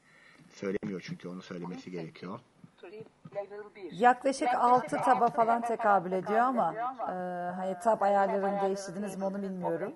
Söylemiyor 0.50 1.00
çünkü 1.00 1.28
onu 1.28 1.42
söylemesi 1.42 1.90
gerekiyor. 1.90 2.40
Trim 2.78 3.04
level 3.34 3.74
1. 3.74 3.92
Yaklaşık 3.92 4.48
6 4.54 4.96
taba 4.96 5.28
falan 5.30 5.62
tekabül 5.62 6.12
ediyor 6.12 6.38
ama 6.38 6.74
e, 7.00 7.12
hani 7.56 7.78
tab 7.82 8.00
ayarlarını 8.00 8.62
değiştirdiniz 8.62 9.16
mi 9.16 9.24
onu 9.24 9.42
bilmiyorum. 9.42 9.94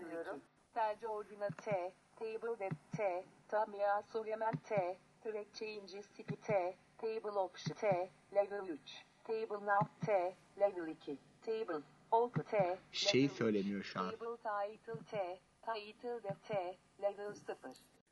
Tercih 0.74 1.10
orijinal 1.10 1.48
T, 1.48 1.92
table 2.18 2.56
de 2.58 2.68
T, 2.96 3.24
Tamiya 3.48 4.02
Suriyemen 4.12 4.56
T, 4.68 4.74
track 5.22 5.46
changes 5.52 6.08
tipi 6.16 6.36
T, 6.36 6.52
table 6.98 7.38
option 7.38 7.74
T, 7.74 7.86
level 8.32 8.64
3, 8.66 8.78
table 9.26 9.60
now 9.60 9.86
T, 10.04 10.12
level 10.56 10.94
2, 11.04 11.18
table, 11.44 11.82
open 12.10 12.44
T, 12.44 12.78
Şeyi 12.92 13.28
söylemiyor 13.28 13.82
şu 13.82 14.00
an. 14.00 14.10
Table 14.10 14.36
title 14.36 15.04
T, 15.10 15.40
title 15.62 16.22
de 16.22 16.36
T, 16.48 16.78
level 17.02 17.34
0, 17.34 17.56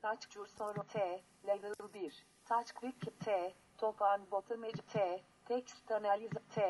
touch 0.01 0.29
cursor 0.29 0.73
T, 0.93 1.23
level 1.47 1.73
1, 1.93 2.11
touch 2.45 2.73
quick 2.75 3.19
T, 3.25 3.53
top 3.77 4.01
and 4.01 4.31
bottom 4.31 4.63
edge 4.63 4.81
T, 4.93 5.23
text 5.45 5.91
analize 5.91 6.39
T, 6.55 6.61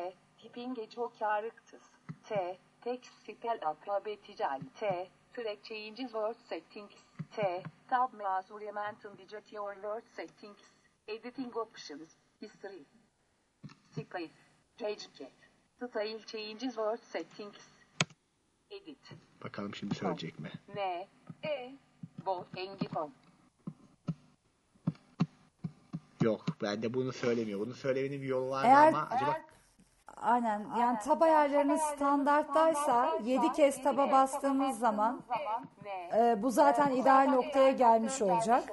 typing 0.42 0.78
edge 0.78 0.96
characters 1.18 1.90
T, 2.28 2.34
text 2.80 3.10
spell 3.20 3.58
alphabetical 3.62 4.60
T, 4.80 4.86
track 5.34 5.62
changes 5.62 6.12
word 6.14 6.36
settings 6.48 7.05
T, 7.36 7.62
tab 7.88 8.12
measurement 8.14 9.18
digit 9.18 9.52
your 9.52 9.74
word 9.74 10.02
settings, 10.16 10.58
editing 11.08 11.52
options, 11.56 12.16
history, 12.40 12.84
space, 13.92 14.30
page 14.78 15.06
get, 15.18 15.32
style 15.90 16.18
changes 16.26 16.74
word 16.76 16.98
settings, 17.12 17.56
edit, 18.70 18.98
Bakalım 19.44 19.74
şimdi 19.74 19.94
söyleyecek 19.94 20.38
mi? 20.40 20.50
N, 20.74 21.06
E, 21.44 21.72
bot, 22.26 22.46
engifon. 22.56 23.12
Yok 26.22 26.44
ben 26.62 26.82
de 26.82 26.94
bunu 26.94 27.12
söylemiyor. 27.12 27.60
Bunu 27.60 27.74
söylemenin 27.74 28.22
bir 28.22 28.26
yolu 28.26 28.50
var 28.50 28.62
mı 28.64 28.68
Eğer- 28.68 28.88
ama 28.88 29.08
acaba 29.10 29.40
Aynen. 30.16 30.66
Yani 30.78 30.98
tab 30.98 31.20
ayarlarınız 31.20 31.80
standarttaysa 31.80 33.18
7 33.24 33.52
kez 33.52 33.82
taba 33.82 34.12
bastığımız 34.12 34.78
zaman 34.78 35.22
N, 35.84 35.90
e, 36.30 36.42
bu 36.42 36.50
zaten 36.50 36.90
ideal 36.94 37.28
noktaya 37.30 37.70
gelmiş 37.70 38.22
olacak. 38.22 38.64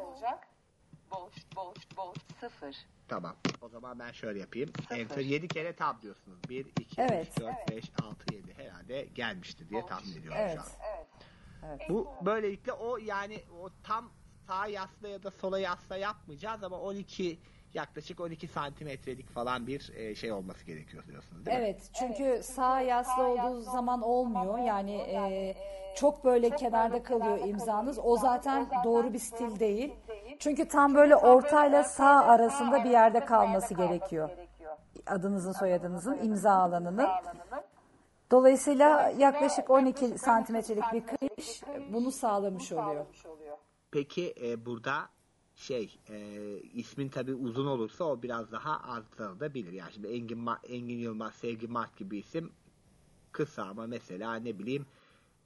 Boş, 1.11 1.33
boş, 1.55 1.77
boş, 1.97 2.17
sıfır. 2.39 2.75
tamam. 3.07 3.35
O 3.61 3.69
zaman 3.69 3.99
ben 3.99 4.11
şöyle 4.11 4.39
yapayım. 4.39 4.69
Enter 4.91 5.21
7 5.21 5.47
kere 5.47 5.75
tab 5.75 6.01
diyorsunuz. 6.01 6.39
1, 6.49 6.65
2, 6.65 7.01
Evet. 7.01 7.27
3, 7.31 7.39
4, 7.39 7.71
5, 7.71 7.91
6, 8.03 8.33
7 8.35 8.53
herhalde 8.57 9.03
gelmişti 9.15 9.69
diye 9.69 9.85
tahmin 9.85 10.11
ediyorum 10.11 10.39
Evet. 10.41 10.55
şu 10.55 10.61
an. 10.61 10.67
Bu 11.89 12.07
böylelikle 12.21 12.71
o 12.73 12.97
yani 12.97 13.43
o 13.61 13.69
tam 13.83 14.09
sağ 14.47 14.67
yasla 14.67 15.07
ya 15.07 15.23
da 15.23 15.31
sola 15.31 15.59
yasla 15.59 15.97
yapmayacağız 15.97 16.63
ama 16.63 16.79
12 16.79 17.39
yaklaşık 17.73 18.19
12 18.19 18.47
santimetrelik 18.47 19.29
falan 19.29 19.67
bir 19.67 19.91
e, 19.95 20.15
şey 20.15 20.31
olması 20.31 20.65
gerekiyor 20.65 21.03
diyorsunuz 21.07 21.45
değil 21.45 21.57
mi? 21.57 21.63
Evet. 21.63 21.89
Çünkü 21.93 22.43
sağ 22.43 22.81
yaslı 22.81 23.23
olduğu 23.23 23.61
zaman 23.61 24.01
olmuyor. 24.01 24.57
Yani 24.57 24.95
e, 24.95 25.55
çok 25.95 26.25
böyle 26.25 26.49
kenarda 26.49 27.03
kalıyor 27.03 27.47
imzanız. 27.47 27.99
O 28.03 28.17
zaten 28.17 28.67
doğru 28.83 29.13
bir 29.13 29.19
stil 29.19 29.59
değil. 29.59 29.93
Çünkü 30.39 30.67
tam 30.67 30.95
böyle 30.95 31.15
ortayla 31.15 31.83
sağ 31.83 32.25
arasında 32.25 32.83
bir 32.83 32.89
yerde 32.89 33.25
kalması 33.25 33.73
gerekiyor. 33.73 34.29
Adınızın 35.07 35.51
soyadınızın 35.51 36.17
imza 36.23 36.51
alanının. 36.51 37.07
Dolayısıyla 38.31 39.13
yaklaşık 39.17 39.69
12 39.69 40.17
santimetrelik 40.17 40.83
bir 40.93 41.03
kayış 41.05 41.63
bunu 41.93 42.11
sağlamış 42.11 42.71
oluyor. 42.71 43.05
Peki 43.91 44.35
e, 44.43 44.65
burada 44.65 44.93
şey 45.55 45.99
e, 46.09 46.37
ismin 46.73 47.09
tabi 47.09 47.33
uzun 47.33 47.65
olursa 47.65 48.03
o 48.03 48.21
biraz 48.21 48.51
daha 48.51 48.79
azalabilir. 48.79 49.73
Yani 49.73 49.93
şimdi 49.93 50.07
Engin, 50.07 50.37
Ma- 50.37 50.65
Engin 50.67 50.97
Yılmaz, 50.97 51.33
Sevgi 51.33 51.67
Mart 51.67 51.97
gibi 51.97 52.17
isim 52.17 52.51
kısa 53.31 53.63
ama 53.63 53.87
mesela 53.87 54.35
ne 54.35 54.59
bileyim 54.59 54.85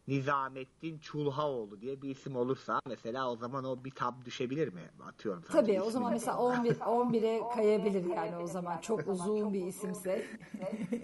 Nizamettin 0.08 1.00
Çulhaoğlu 1.00 1.82
diye 1.82 2.02
bir 2.02 2.10
isim 2.10 2.36
olursa 2.36 2.80
mesela 2.88 3.32
o 3.32 3.36
zaman 3.36 3.64
o 3.64 3.84
bir 3.84 3.92
tab 3.92 4.26
düşebilir 4.26 4.74
mi? 4.74 4.82
Atıyorum. 5.06 5.44
Tabii 5.52 5.82
o 5.82 5.90
zaman 5.90 6.12
mesela 6.12 6.38
11 6.38 6.76
11'e 6.76 7.56
kayabilir 7.56 8.06
yani 8.06 8.38
o 8.38 8.48
zaman 8.48 8.78
çok 8.78 9.08
uzun 9.08 9.54
bir 9.54 9.66
isimse. 9.66 10.26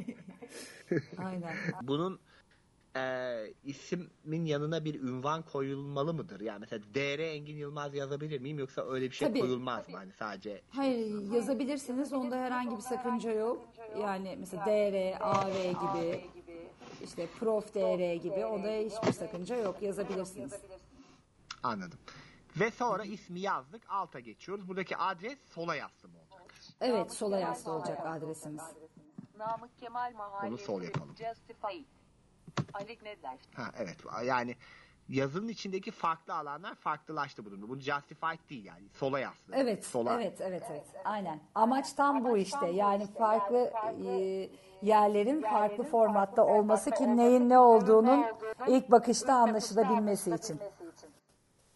Aynen. 1.17 1.55
Bunun 1.81 2.19
e, 2.95 3.53
ismin 3.63 4.45
yanına 4.45 4.85
bir 4.85 5.01
ünvan 5.01 5.41
koyulmalı 5.41 6.13
mıdır? 6.13 6.39
Yani 6.39 6.59
mesela 6.59 6.83
DR 6.93 7.19
Engin 7.19 7.55
Yılmaz 7.55 7.95
yazabilir 7.95 8.41
miyim 8.41 8.59
yoksa 8.59 8.85
öyle 8.85 9.05
bir 9.05 9.15
şey 9.15 9.27
Tabii. 9.27 9.39
koyulmaz 9.39 9.89
mı? 9.89 9.97
Hani 9.97 10.11
sadece 10.11 10.61
Hayır 10.69 11.31
yazabilirsiniz 11.31 12.13
onda 12.13 12.35
herhangi 12.35 12.75
bir 12.75 12.81
sakınca 12.81 13.31
yok. 13.31 13.67
Yani 14.01 14.35
mesela 14.39 14.65
DR, 14.65 15.17
AV 15.21 15.69
gibi 15.69 16.25
işte 17.03 17.27
Prof 17.39 17.73
DR 17.73 18.13
gibi 18.13 18.45
onda 18.45 18.67
hiçbir 18.67 19.11
sakınca 19.11 19.55
yok 19.55 19.81
yazabilirsiniz. 19.81 20.53
Anladım. 21.63 21.99
Ve 22.59 22.71
sonra 22.71 23.03
ismi 23.03 23.39
yazdık. 23.39 23.81
Alta 23.89 24.19
geçiyoruz. 24.19 24.67
Buradaki 24.67 24.97
adres 24.97 25.39
sola 25.45 25.75
yaslı 25.75 26.09
mı 26.09 26.15
olacak? 26.17 26.53
Evet 26.81 27.13
sola 27.13 27.39
yaslı 27.39 27.71
olacak 27.71 27.99
adresimiz. 28.05 28.63
Namık 29.37 29.77
Kemal 29.77 30.13
Mahallesi. 30.13 30.47
Onu 30.47 30.57
sol 30.57 30.81
yapalım. 30.81 31.15
Justify. 31.17 31.77
Ali 32.73 32.97
Nedler. 33.03 33.37
Ha 33.55 33.71
evet. 33.77 33.97
Yani 34.25 34.55
yazının 35.09 35.47
içindeki 35.47 35.91
farklı 35.91 36.33
alanlar 36.33 36.75
farklılaştı 36.75 37.45
bu 37.45 37.51
durumda. 37.51 37.69
Bu 37.69 37.79
justified 37.79 38.49
değil 38.49 38.65
yani. 38.65 38.89
Sola 38.93 39.19
yazdı. 39.19 39.51
Evet, 39.51 39.85
Sola. 39.85 40.21
evet, 40.21 40.41
evet, 40.41 40.63
evet. 40.71 40.85
Aynen. 41.05 41.39
Amaç 41.55 41.93
tam 41.93 42.23
bu 42.23 42.37
işte. 42.37 42.67
Yani 42.67 43.07
farklı 43.07 43.73
e, 44.05 44.49
yerlerin 44.81 45.41
farklı 45.41 45.83
formatta 45.83 46.45
olması 46.45 46.91
ki 46.91 47.17
neyin 47.17 47.49
ne 47.49 47.59
olduğunun 47.59 48.25
ilk 48.67 48.91
bakışta 48.91 49.33
anlaşılabilmesi 49.33 50.35
için. 50.35 50.59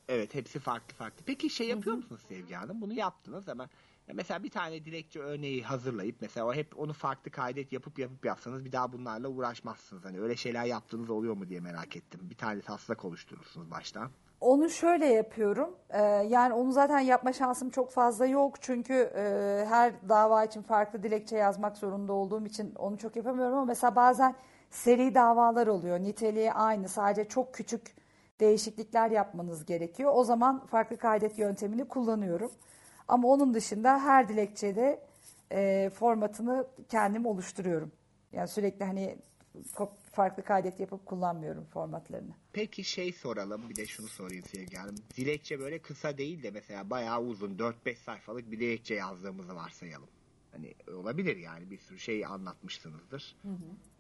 Evet 0.10 0.36
hepsi 0.36 0.60
farklı 0.60 0.96
farklı. 0.96 1.24
Peki 1.26 1.50
şey 1.50 1.68
yapıyor 1.68 1.96
musunuz 1.96 2.22
Sevgi 2.28 2.56
Hanım? 2.56 2.82
Bunu 2.82 2.94
yaptınız 2.94 3.50
ama 3.50 3.68
mesela 4.14 4.44
bir 4.44 4.50
tane 4.50 4.86
dilekçe 4.86 5.20
örneği 5.20 5.64
hazırlayıp 5.64 6.16
mesela 6.22 6.54
hep 6.54 6.80
onu 6.80 6.94
farklı 6.94 7.32
kaydet 7.32 7.72
yapıp 7.72 8.00
yapıp 8.00 8.26
yapsanız 8.26 8.66
bir 8.66 8.72
daha 8.72 8.94
bunlarla 8.94 9.28
uğraşmazsınız. 9.28 10.06
Hani 10.06 10.20
öyle 10.20 10.36
şeyler 10.36 10.66
yaptığınız 10.66 11.10
oluyor 11.10 11.34
mu 11.38 11.50
diye 11.50 11.60
merak 11.60 11.96
ettim. 11.96 12.20
Bir 12.24 12.38
tane 12.38 12.62
taslak 12.62 13.06
oluşturursunuz 13.06 13.72
baştan. 13.72 14.10
Onu 14.42 14.70
şöyle 14.70 15.06
yapıyorum. 15.06 15.76
Ee, 15.90 16.02
yani 16.04 16.54
onu 16.54 16.72
zaten 16.72 17.00
yapma 17.00 17.34
şansım 17.34 17.70
çok 17.70 17.92
fazla 17.92 18.26
yok. 18.26 18.62
Çünkü 18.62 18.94
e, 18.94 19.66
her 19.70 20.10
dava 20.10 20.44
için 20.44 20.62
farklı 20.62 21.04
dilekçe 21.04 21.38
yazmak 21.38 21.78
zorunda 21.78 22.14
olduğum 22.14 22.46
için 22.46 22.76
onu 22.76 22.98
çok 22.98 23.16
yapamıyorum 23.16 23.54
ama 23.54 23.66
mesela 23.66 23.96
bazen 23.96 24.36
seri 24.72 25.16
davalar 25.16 25.68
oluyor. 25.68 26.00
Niteliği 26.00 26.54
aynı. 26.54 26.90
Sadece 26.90 27.30
çok 27.30 27.54
küçük 27.54 27.96
değişiklikler 28.40 29.12
yapmanız 29.12 29.66
gerekiyor. 29.66 30.12
O 30.16 30.24
zaman 30.24 30.66
farklı 30.66 30.98
kaydet 30.98 31.40
yöntemini 31.40 31.88
kullanıyorum. 31.88 32.52
Ama 33.08 33.28
onun 33.28 33.54
dışında 33.54 34.00
her 34.00 34.30
dilekçede 34.30 35.08
e, 35.52 35.90
formatını 35.90 36.68
kendim 36.90 37.26
oluşturuyorum. 37.26 37.92
Yani 38.32 38.48
sürekli 38.48 38.86
hani 38.86 39.18
farklı 40.12 40.44
kaydet 40.44 40.80
yapıp 40.80 41.06
kullanmıyorum 41.06 41.66
formatlarını. 41.66 42.34
Peki 42.54 42.84
şey 42.84 43.14
soralım 43.14 43.70
bir 43.70 43.76
de 43.76 43.86
şunu 43.86 44.08
sorayım 44.08 44.44
Sevgi 44.46 44.78
Hanım. 44.78 44.96
Dilekçe 45.18 45.60
böyle 45.60 45.80
kısa 45.80 46.18
değil 46.18 46.44
de 46.44 46.52
mesela 46.52 46.90
bayağı 46.90 47.22
uzun 47.22 47.58
4-5 47.58 47.96
sayfalık 47.96 48.52
bir 48.52 48.60
dilekçe 48.60 48.94
yazdığımızı 48.94 49.56
varsayalım. 49.56 50.10
Hani 50.52 50.76
olabilir 50.94 51.38
yani 51.38 51.72
bir 51.72 51.78
sürü 51.78 52.00
şey 52.00 52.26
anlatmışsınızdır. 52.26 53.36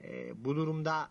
Ee, 0.03 0.45
bu 0.45 0.55
durumda 0.55 1.10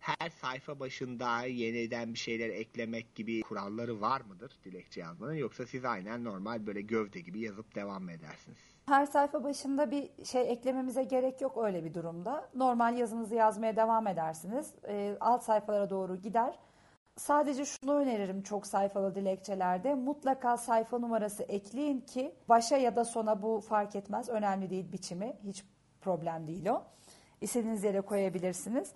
her 0.00 0.30
sayfa 0.30 0.80
başında 0.80 1.44
yeniden 1.44 2.14
bir 2.14 2.18
şeyler 2.18 2.48
eklemek 2.48 3.14
gibi 3.14 3.40
kuralları 3.40 4.00
var 4.00 4.20
mıdır 4.20 4.52
dilekçe 4.64 5.00
yazmanın 5.00 5.34
yoksa 5.34 5.66
siz 5.66 5.84
aynen 5.84 6.24
normal 6.24 6.66
böyle 6.66 6.80
gövde 6.80 7.20
gibi 7.20 7.40
yazıp 7.40 7.74
devam 7.74 8.02
mı 8.02 8.12
edersiniz? 8.12 8.58
Her 8.86 9.06
sayfa 9.06 9.44
başında 9.44 9.90
bir 9.90 10.24
şey 10.24 10.52
eklememize 10.52 11.04
gerek 11.04 11.40
yok 11.40 11.58
öyle 11.64 11.84
bir 11.84 11.94
durumda. 11.94 12.48
Normal 12.54 12.98
yazınızı 12.98 13.34
yazmaya 13.34 13.76
devam 13.76 14.06
edersiniz. 14.06 14.74
Ee, 14.88 15.16
alt 15.20 15.42
sayfalara 15.42 15.90
doğru 15.90 16.16
gider. 16.16 16.58
Sadece 17.16 17.64
şunu 17.64 17.94
öneririm 17.94 18.42
çok 18.42 18.66
sayfalı 18.66 19.14
dilekçelerde. 19.14 19.94
Mutlaka 19.94 20.56
sayfa 20.56 20.98
numarası 20.98 21.42
ekleyin 21.42 22.00
ki 22.00 22.34
başa 22.48 22.76
ya 22.76 22.96
da 22.96 23.04
sona 23.04 23.42
bu 23.42 23.60
fark 23.60 23.96
etmez. 23.96 24.28
Önemli 24.28 24.70
değil 24.70 24.92
biçimi. 24.92 25.36
Hiç 25.44 25.64
problem 26.00 26.46
değil 26.46 26.66
o. 26.66 26.82
İstediğiniz 27.40 27.84
yere 27.84 28.00
koyabilirsiniz. 28.00 28.92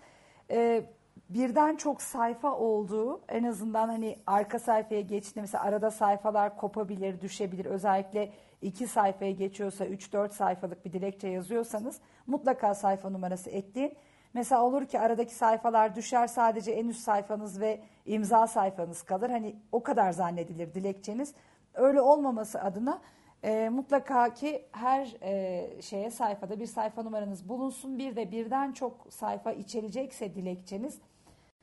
Ee, 0.52 0.84
birden 1.28 1.76
çok 1.76 2.02
sayfa 2.02 2.56
olduğu 2.56 3.20
en 3.28 3.44
azından 3.44 3.88
hani 3.88 4.18
arka 4.26 4.58
sayfaya 4.58 5.00
geçtiğinde 5.00 5.40
mesela 5.40 5.64
arada 5.64 5.90
sayfalar 5.90 6.56
kopabilir, 6.56 7.20
düşebilir. 7.20 7.64
Özellikle 7.64 8.32
iki 8.62 8.86
sayfaya 8.86 9.30
geçiyorsa 9.30 9.86
3-4 9.86 10.28
sayfalık 10.32 10.84
bir 10.84 10.92
dilekçe 10.92 11.28
yazıyorsanız 11.28 12.00
mutlaka 12.26 12.74
sayfa 12.74 13.10
numarası 13.10 13.50
ekleyin. 13.50 13.96
Mesela 14.34 14.62
olur 14.62 14.86
ki 14.86 15.00
aradaki 15.00 15.34
sayfalar 15.34 15.96
düşer 15.96 16.26
sadece 16.26 16.72
en 16.72 16.88
üst 16.88 17.00
sayfanız 17.00 17.60
ve 17.60 17.80
imza 18.06 18.46
sayfanız 18.46 19.02
kalır. 19.02 19.30
Hani 19.30 19.56
o 19.72 19.82
kadar 19.82 20.12
zannedilir 20.12 20.74
dilekçeniz. 20.74 21.34
Öyle 21.74 22.00
olmaması 22.00 22.62
adına 22.62 23.00
e, 23.42 23.68
mutlaka 23.68 24.34
ki 24.34 24.64
her 24.72 25.16
e, 25.22 25.82
şeye 25.82 26.10
sayfada 26.10 26.60
bir 26.60 26.66
sayfa 26.66 27.02
numaranız 27.02 27.48
bulunsun. 27.48 27.98
Bir 27.98 28.16
de 28.16 28.30
birden 28.32 28.72
çok 28.72 29.06
sayfa 29.10 29.52
içerecekse 29.52 30.34
dilekçeniz 30.34 30.98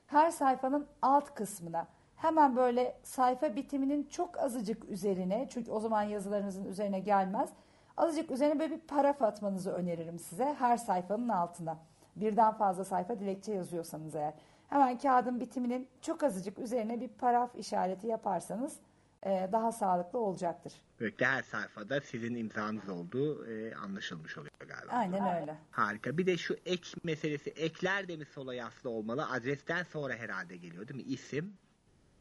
her 0.06 0.30
sayfanın 0.30 0.86
alt 1.02 1.34
kısmına 1.34 1.86
hemen 2.16 2.56
böyle 2.56 2.96
sayfa 3.02 3.56
bitiminin 3.56 4.04
çok 4.04 4.38
azıcık 4.38 4.84
üzerine 4.84 5.46
çünkü 5.50 5.70
o 5.70 5.80
zaman 5.80 6.02
yazılarınızın 6.02 6.64
üzerine 6.64 7.00
gelmez. 7.00 7.50
Azıcık 7.96 8.30
üzerine 8.30 8.58
böyle 8.58 8.74
bir 8.74 8.80
paraf 8.80 9.22
atmanızı 9.22 9.70
öneririm 9.70 10.18
size 10.18 10.54
her 10.58 10.76
sayfanın 10.76 11.28
altına. 11.28 11.76
Birden 12.16 12.52
fazla 12.52 12.84
sayfa 12.84 13.20
dilekçe 13.20 13.52
yazıyorsanız 13.52 14.14
eğer. 14.14 14.34
Hemen 14.68 14.98
kağıdın 14.98 15.40
bitiminin 15.40 15.88
çok 16.00 16.22
azıcık 16.22 16.58
üzerine 16.58 17.00
bir 17.00 17.08
paraf 17.08 17.56
işareti 17.56 18.06
yaparsanız 18.06 18.76
daha 19.24 19.72
sağlıklı 19.72 20.18
olacaktır. 20.18 20.72
Böylelikle 21.00 21.26
her 21.26 21.42
sayfada 21.42 22.00
sizin 22.00 22.34
imzanız 22.34 22.88
olduğu 22.88 23.46
e, 23.46 23.74
anlaşılmış 23.74 24.38
oluyor 24.38 24.52
galiba. 24.68 24.92
Aynen 24.92 25.40
öyle. 25.40 25.56
Harika. 25.70 26.18
Bir 26.18 26.26
de 26.26 26.36
şu 26.36 26.56
ek 26.66 26.88
meselesi. 27.04 27.50
Ekler 27.50 28.08
de 28.08 28.16
mi 28.16 28.24
sola 28.24 28.54
yaslı 28.54 28.90
olmalı? 28.90 29.30
Adresten 29.30 29.82
sonra 29.82 30.14
herhalde 30.14 30.56
geliyor 30.56 30.88
değil 30.88 31.06
mi? 31.06 31.12
İsim 31.12 31.56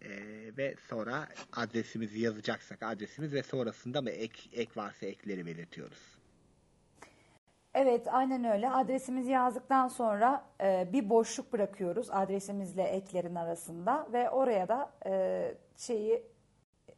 e, 0.01 0.09
ve 0.57 0.75
sonra 0.87 1.27
adresimizi 1.53 2.19
yazacaksak 2.19 2.83
adresimiz 2.83 3.33
ve 3.33 3.43
sonrasında 3.43 4.01
mı 4.01 4.09
ek, 4.09 4.49
ek 4.53 4.71
varsa 4.75 5.05
ekleri 5.05 5.45
belirtiyoruz. 5.45 6.19
Evet 7.73 8.07
aynen 8.11 8.43
öyle. 8.43 8.69
Adresimizi 8.69 9.31
yazdıktan 9.31 9.87
sonra 9.87 10.45
e, 10.61 10.89
bir 10.93 11.09
boşluk 11.09 11.53
bırakıyoruz 11.53 12.09
adresimizle 12.11 12.83
eklerin 12.83 13.35
arasında 13.35 14.07
ve 14.13 14.29
oraya 14.29 14.67
da 14.67 14.91
e, 15.05 15.43
şeyi 15.77 16.23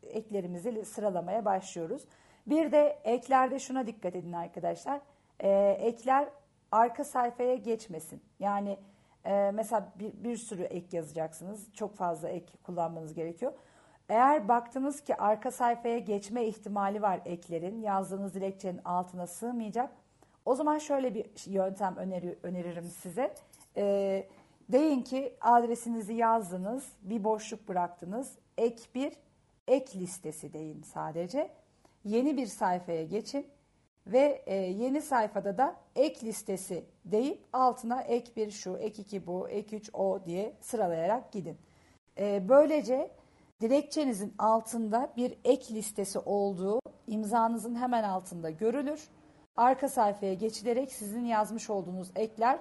eklerimizi 0.04 0.86
sıralamaya 0.86 1.46
başlıyoruz. 1.46 2.04
Bir 2.48 2.72
de 2.72 3.00
eklerde 3.04 3.60
şuna 3.60 3.88
dikkat 3.88 4.16
edin 4.16 4.34
arkadaşlar. 4.34 5.02
E, 5.40 5.50
ekler 5.80 6.30
arka 6.72 7.04
sayfaya 7.04 7.56
geçmesin. 7.56 8.22
Yani 8.40 8.78
e, 9.26 9.52
mesela 9.54 9.92
bir, 10.00 10.24
bir 10.24 10.38
sürü 10.38 10.64
ek 10.64 10.98
yazacaksınız. 10.98 11.74
Çok 11.74 11.96
fazla 11.96 12.30
ek 12.30 12.46
kullanmanız 12.64 13.14
gerekiyor. 13.14 13.54
Eğer 14.10 14.48
baktınız 14.48 15.02
ki 15.02 15.16
arka 15.16 15.52
sayfaya 15.52 15.98
geçme 15.98 16.46
ihtimali 16.46 17.02
var 17.02 17.22
eklerin, 17.26 17.82
yazdığınız 17.82 18.34
dilekçenin 18.34 18.82
altına 18.86 19.28
sığmayacak. 19.28 19.92
O 20.46 20.56
zaman 20.56 20.78
şöyle 20.78 21.16
bir 21.16 21.26
yöntem 21.46 21.96
öneri, 21.96 22.40
öneririm 22.44 22.84
size. 22.86 23.34
E, 23.78 24.28
deyin 24.70 25.02
ki 25.02 25.34
adresinizi 25.42 26.14
yazdınız, 26.14 26.92
bir 27.02 27.24
boşluk 27.24 27.68
bıraktınız. 27.68 28.38
Ek 28.58 28.82
bir, 28.96 29.14
ek 29.68 30.00
listesi 30.00 30.54
deyin 30.54 30.82
sadece. 30.82 31.52
Yeni 32.04 32.38
bir 32.38 32.48
sayfaya 32.48 33.04
geçin 33.04 33.48
ve 34.08 34.44
e, 34.46 34.56
yeni 34.56 35.02
sayfada 35.02 35.58
da 35.58 35.76
ek 35.96 36.26
listesi 36.26 36.86
deyip 37.06 37.44
altına 37.54 38.02
ek 38.02 38.32
bir 38.36 38.52
şu, 38.52 38.78
ek 38.78 39.02
iki 39.02 39.28
bu, 39.28 39.50
ek 39.50 39.76
üç 39.78 39.90
o 39.94 40.26
diye 40.26 40.54
sıralayarak 40.62 41.32
gidin. 41.32 41.58
E, 42.20 42.50
böylece 42.50 43.12
dilekçenizin 43.62 44.34
altında 44.38 45.14
bir 45.18 45.38
ek 45.44 45.74
listesi 45.74 46.20
olduğu 46.20 46.80
imzanızın 47.08 47.76
hemen 47.76 48.04
altında 48.04 48.50
görülür. 48.50 49.10
Arka 49.56 49.90
sayfaya 49.90 50.34
geçilerek 50.34 50.92
sizin 50.92 51.26
yazmış 51.26 51.70
olduğunuz 51.70 52.12
ekler 52.16 52.60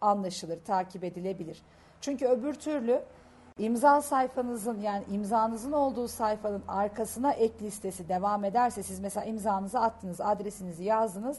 anlaşılır, 0.00 0.64
takip 0.64 1.04
edilebilir. 1.04 1.62
Çünkü 2.00 2.26
öbür 2.26 2.54
türlü 2.54 3.02
imza 3.58 4.02
sayfanızın 4.02 4.80
yani 4.80 5.04
imzanızın 5.12 5.72
olduğu 5.72 6.08
sayfanın 6.08 6.62
arkasına 6.68 7.32
ek 7.32 7.54
listesi 7.62 8.08
devam 8.08 8.44
ederse 8.44 8.82
siz 8.82 9.00
mesela 9.00 9.26
imzanızı 9.26 9.80
attınız, 9.80 10.20
adresinizi 10.20 10.84
yazdınız, 10.84 11.38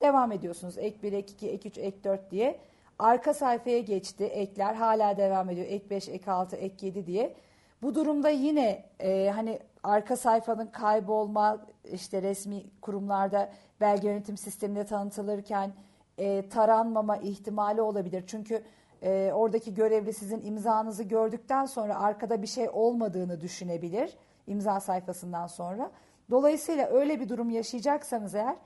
devam 0.00 0.32
ediyorsunuz. 0.32 0.78
Ek 0.78 1.02
1, 1.02 1.12
ek 1.12 1.32
2, 1.32 1.50
ek 1.50 1.68
3, 1.68 1.78
ek 1.78 2.04
4 2.04 2.30
diye. 2.30 2.60
Arka 2.98 3.34
sayfaya 3.34 3.78
geçti 3.80 4.24
ekler 4.24 4.74
hala 4.74 5.16
devam 5.16 5.50
ediyor. 5.50 5.66
Ek 5.70 5.90
5, 5.90 6.08
ek 6.08 6.30
6, 6.30 6.56
ek 6.56 6.86
7 6.86 7.06
diye. 7.06 7.34
Bu 7.82 7.94
durumda 7.94 8.30
yine 8.30 8.84
e, 9.00 9.30
hani 9.34 9.58
arka 9.82 10.16
sayfanın 10.16 10.66
kaybolma 10.66 11.58
işte 11.92 12.22
resmi 12.22 12.62
kurumlarda 12.80 13.52
belge 13.80 14.08
yönetim 14.08 14.36
sisteminde 14.36 14.84
tanıtılırken 14.84 15.72
e, 16.18 16.48
taranmama 16.48 17.16
ihtimali 17.16 17.80
olabilir. 17.80 18.24
Çünkü 18.26 18.62
e, 19.02 19.32
oradaki 19.32 19.74
görevli 19.74 20.12
sizin 20.12 20.42
imzanızı 20.44 21.02
gördükten 21.02 21.66
sonra 21.66 22.00
arkada 22.00 22.42
bir 22.42 22.46
şey 22.46 22.68
olmadığını 22.68 23.40
düşünebilir 23.40 24.16
imza 24.46 24.80
sayfasından 24.80 25.46
sonra. 25.46 25.90
Dolayısıyla 26.30 26.86
öyle 26.86 27.20
bir 27.20 27.28
durum 27.28 27.50
yaşayacaksanız 27.50 28.34
eğer 28.34 28.56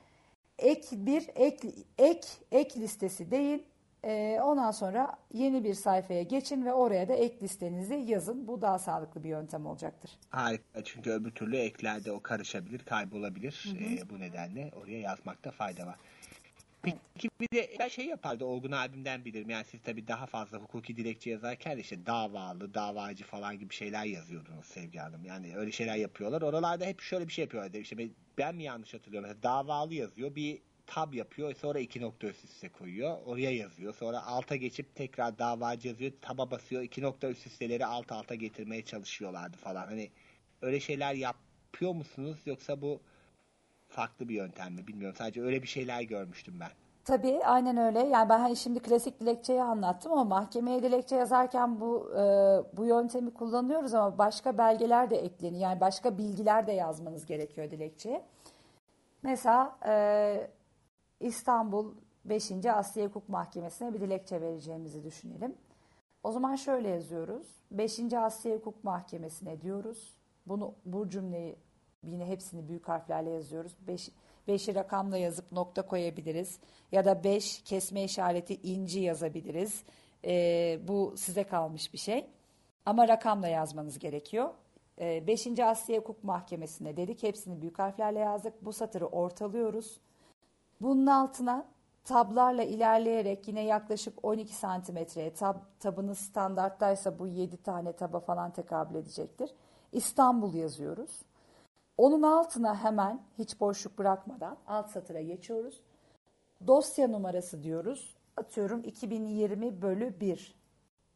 ek 0.59 0.89
bir 0.93 1.31
ek 1.35 1.69
ek 1.99 2.29
ek 2.53 2.81
listesi 2.81 3.31
değil 3.31 3.63
e, 4.05 4.41
ondan 4.43 4.71
sonra 4.71 5.17
yeni 5.33 5.65
bir 5.65 5.75
sayfaya 5.75 6.23
geçin 6.23 6.65
ve 6.65 6.73
oraya 6.73 7.09
da 7.09 7.15
ek 7.15 7.37
listenizi 7.43 7.95
yazın. 7.95 8.49
Bu 8.49 8.63
daha 8.63 8.79
sağlıklı 8.79 9.25
bir 9.25 9.29
yöntem 9.29 9.67
olacaktır. 9.67 10.11
Harika 10.31 10.85
çünkü 10.85 11.11
öbür 11.11 11.31
türlü 11.31 11.57
eklerde 11.57 12.13
o 12.13 12.21
karışabilir, 12.21 12.79
kaybolabilir. 12.79 13.75
Ee, 13.81 14.11
bu 14.11 14.21
nedenle 14.21 14.71
oraya 14.83 15.01
yazmakta 15.01 15.51
fayda 15.51 15.87
var. 15.87 15.97
Peki 16.83 17.31
bir 17.41 17.49
de 17.57 17.77
ben 17.79 17.89
şey 17.89 18.07
yapardı 18.07 18.45
Olgun 18.45 18.73
abimden 18.73 19.25
bilirim. 19.25 19.51
Yani 19.51 19.65
siz 19.65 19.83
tabii 19.83 20.09
daha 20.09 20.27
fazla 20.27 20.59
hukuki 20.59 20.97
dilekçe 20.97 21.31
yazarken 21.31 21.79
işte 21.79 22.07
davalı, 22.07 22.75
davacı 22.75 23.25
falan 23.25 23.59
gibi 23.59 23.75
şeyler 23.75 24.05
yazıyordunuz 24.05 24.67
Sevgi 24.67 24.99
Hanım. 24.99 25.25
Yani 25.25 25.57
öyle 25.57 25.73
şeyler 25.73 25.97
yapıyorlar. 25.97 26.43
Oralarda 26.43 26.85
hep 26.85 27.01
şöyle 27.01 27.29
bir 27.29 27.33
şey 27.33 27.43
yapıyorlar. 27.45 27.81
İşte 27.81 28.09
ben 28.39 28.55
mi 28.55 28.63
yanlış 28.63 28.95
hatırlıyorum? 28.95 29.29
Mesela 29.29 29.43
davalı 29.43 29.95
yazıyor. 29.95 30.35
Bir 30.35 30.63
tab 30.87 31.15
yapıyor. 31.15 31.55
Sonra 31.55 31.79
iki 31.79 32.01
nokta 32.01 32.27
üst 32.27 32.45
üste 32.45 32.69
koyuyor. 32.69 33.19
Oraya 33.25 33.51
yazıyor. 33.51 33.95
Sonra 33.95 34.23
alta 34.27 34.57
geçip 34.57 34.95
tekrar 34.95 35.39
davacı 35.39 35.89
yazıyor. 35.89 36.13
Taba 36.21 36.51
basıyor. 36.51 36.83
iki 36.83 37.03
nokta 37.03 37.29
üst 37.31 37.47
üsteleri 37.47 37.87
alt 37.87 38.13
alta 38.13 38.35
getirmeye 38.35 38.85
çalışıyorlardı 38.85 39.57
falan. 39.57 39.87
Hani 39.87 40.11
öyle 40.63 40.81
şeyler 40.81 41.15
yapıyor 41.15 41.93
musunuz? 41.93 42.39
Yoksa 42.47 42.81
bu 42.83 43.03
farklı 43.97 44.29
bir 44.29 44.35
yöntem 44.35 44.75
mi 44.75 44.87
bilmiyorum. 44.87 45.17
Sadece 45.19 45.43
öyle 45.43 45.63
bir 45.63 45.67
şeyler 45.69 46.03
görmüştüm 46.03 46.55
ben. 46.61 46.69
Tabii 47.05 47.41
aynen 47.45 47.77
öyle. 47.77 47.99
Yani 47.99 48.29
ben 48.29 48.39
hani 48.39 48.57
şimdi 48.57 48.81
klasik 48.81 49.21
dilekçeyi 49.21 49.63
anlattım 49.63 50.13
ama 50.13 50.25
mahkemeye 50.25 50.83
dilekçe 50.83 51.17
yazarken 51.17 51.81
bu 51.81 52.11
e, 52.13 52.23
bu 52.77 52.85
yöntemi 52.85 53.35
kullanıyoruz 53.35 53.95
ama 53.95 54.19
başka 54.19 54.59
belgeler 54.59 55.11
de 55.11 55.17
ekleniyor. 55.17 55.63
Yani 55.63 55.81
başka 55.81 56.19
bilgiler 56.19 56.67
de 56.67 56.73
yazmanız 56.73 57.27
gerekiyor 57.27 57.71
dilekçeye. 57.71 58.23
Mesela 59.23 59.79
e, 59.87 60.51
İstanbul 61.21 61.95
5. 62.25 62.53
Asya 62.67 63.07
Hukuk 63.07 63.29
Mahkemesi'ne 63.29 63.95
bir 63.95 64.01
dilekçe 64.01 64.41
vereceğimizi 64.41 65.05
düşünelim. 65.05 65.55
O 66.23 66.33
zaman 66.33 66.57
şöyle 66.57 66.89
yazıyoruz. 66.89 67.47
5. 67.71 68.01
Asya 68.13 68.57
Hukuk 68.57 68.85
Mahkemesi'ne 68.85 69.61
diyoruz. 69.61 70.17
Bunu 70.47 70.75
bu 70.85 71.09
cümleyi 71.09 71.57
yine 72.05 72.27
hepsini 72.27 72.69
büyük 72.69 72.89
harflerle 72.89 73.31
yazıyoruz. 73.31 73.73
5 73.87 74.11
5'i 74.49 74.75
rakamla 74.75 75.19
yazıp 75.19 75.53
nokta 75.53 75.83
koyabiliriz. 75.83 76.59
Ya 76.93 77.05
da 77.05 77.25
5 77.25 77.63
kesme 77.63 78.05
işareti 78.05 78.55
inci 78.55 79.01
yazabiliriz. 79.01 79.83
Ee, 80.25 80.79
bu 80.89 81.15
size 81.17 81.45
kalmış 81.45 81.93
bir 81.93 81.99
şey. 81.99 82.27
Ama 82.87 83.09
rakamla 83.09 83.49
yazmanız 83.49 83.99
gerekiyor. 83.99 84.51
5. 84.99 85.47
Ee, 85.47 85.65
Asya 85.65 85.99
Hukuk 85.99 86.25
Mahkemesi'ne 86.25 86.97
dedik. 86.97 87.23
Hepsini 87.23 87.61
büyük 87.61 87.79
harflerle 87.79 88.19
yazdık. 88.19 88.65
Bu 88.65 88.73
satırı 88.73 89.07
ortalıyoruz. 89.07 90.01
Bunun 90.81 91.07
altına 91.07 91.67
tablarla 92.05 92.63
ilerleyerek 92.63 93.49
yine 93.49 93.65
yaklaşık 93.65 94.25
12 94.25 94.55
santimetreye 94.55 95.35
tab, 95.35 95.57
tabınız 95.81 96.19
standarttaysa 96.19 97.19
bu 97.19 97.27
7 97.27 97.57
tane 97.63 97.93
taba 97.93 98.21
falan 98.21 98.51
tekabül 98.53 98.95
edecektir. 98.95 99.51
İstanbul 99.93 100.55
yazıyoruz. 100.55 101.23
Onun 101.99 102.23
altına 102.23 102.85
hemen 102.85 103.23
hiç 103.39 103.61
boşluk 103.61 103.99
bırakmadan 103.99 104.57
alt 104.67 104.91
satıra 104.91 105.21
geçiyoruz. 105.21 105.81
Dosya 106.67 107.09
numarası 107.09 107.63
diyoruz. 107.63 108.17
Atıyorum 108.37 108.85
2020 108.85 109.83
bölü 109.83 110.21
1. 110.21 110.55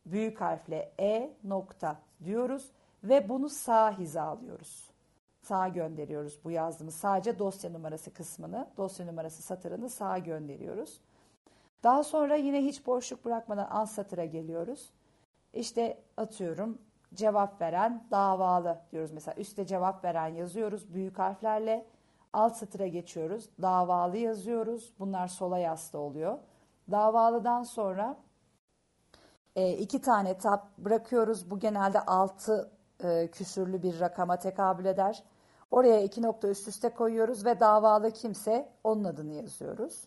Büyük 0.07 0.41
harfle 0.41 0.93
E 1.01 1.37
nokta 1.45 1.99
diyoruz 2.25 2.71
ve 3.05 3.29
bunu 3.29 3.49
sağ 3.49 3.99
hizalıyoruz. 3.99 4.91
Sağa 5.43 5.69
gönderiyoruz 5.69 6.39
bu 6.45 6.51
yazdığımız 6.51 6.95
sadece 6.95 7.39
dosya 7.39 7.71
numarası 7.71 8.13
kısmını, 8.13 8.69
dosya 8.77 9.07
numarası 9.07 9.43
satırını 9.43 9.91
sağa 9.91 10.19
gönderiyoruz. 10.19 11.01
Daha 11.83 12.05
sonra 12.05 12.37
yine 12.37 12.65
hiç 12.65 12.87
boşluk 12.87 13.25
bırakmadan 13.25 13.67
alt 13.71 13.91
satıra 13.91 14.25
geliyoruz. 14.25 14.91
İşte 15.53 16.03
atıyorum 16.17 16.79
cevap 17.15 17.61
veren 17.61 18.05
davalı 18.11 18.79
diyoruz. 18.93 19.13
Mesela 19.13 19.35
üstte 19.35 19.67
cevap 19.67 20.05
veren 20.05 20.29
yazıyoruz 20.29 20.95
büyük 20.95 21.19
harflerle. 21.19 21.87
Alt 22.33 22.57
satıra 22.57 22.87
geçiyoruz. 22.87 23.49
Davalı 23.63 24.17
yazıyoruz. 24.17 24.93
Bunlar 24.99 25.29
sola 25.29 25.59
yasta 25.59 25.99
oluyor. 25.99 26.39
Davalıdan 26.91 27.63
sonra 27.63 28.17
e, 29.57 29.73
iki 29.73 30.01
tane 30.01 30.39
tab 30.39 30.61
bırakıyoruz. 30.79 31.51
Bu 31.51 31.59
genelde 31.59 32.01
altı 32.01 32.71
e, 33.05 33.29
küsürlü 33.33 33.83
bir 33.83 34.01
rakama 34.01 34.37
tekabül 34.37 34.85
eder. 34.85 35.23
Oraya 35.71 36.01
iki 36.01 36.23
nokta 36.23 36.49
üst 36.49 36.69
üste 36.69 36.89
koyuyoruz 36.89 37.45
ve 37.45 37.61
davalı 37.61 38.11
kimse 38.11 38.69
onun 38.85 39.05
adını 39.05 39.33
yazıyoruz. 39.33 40.05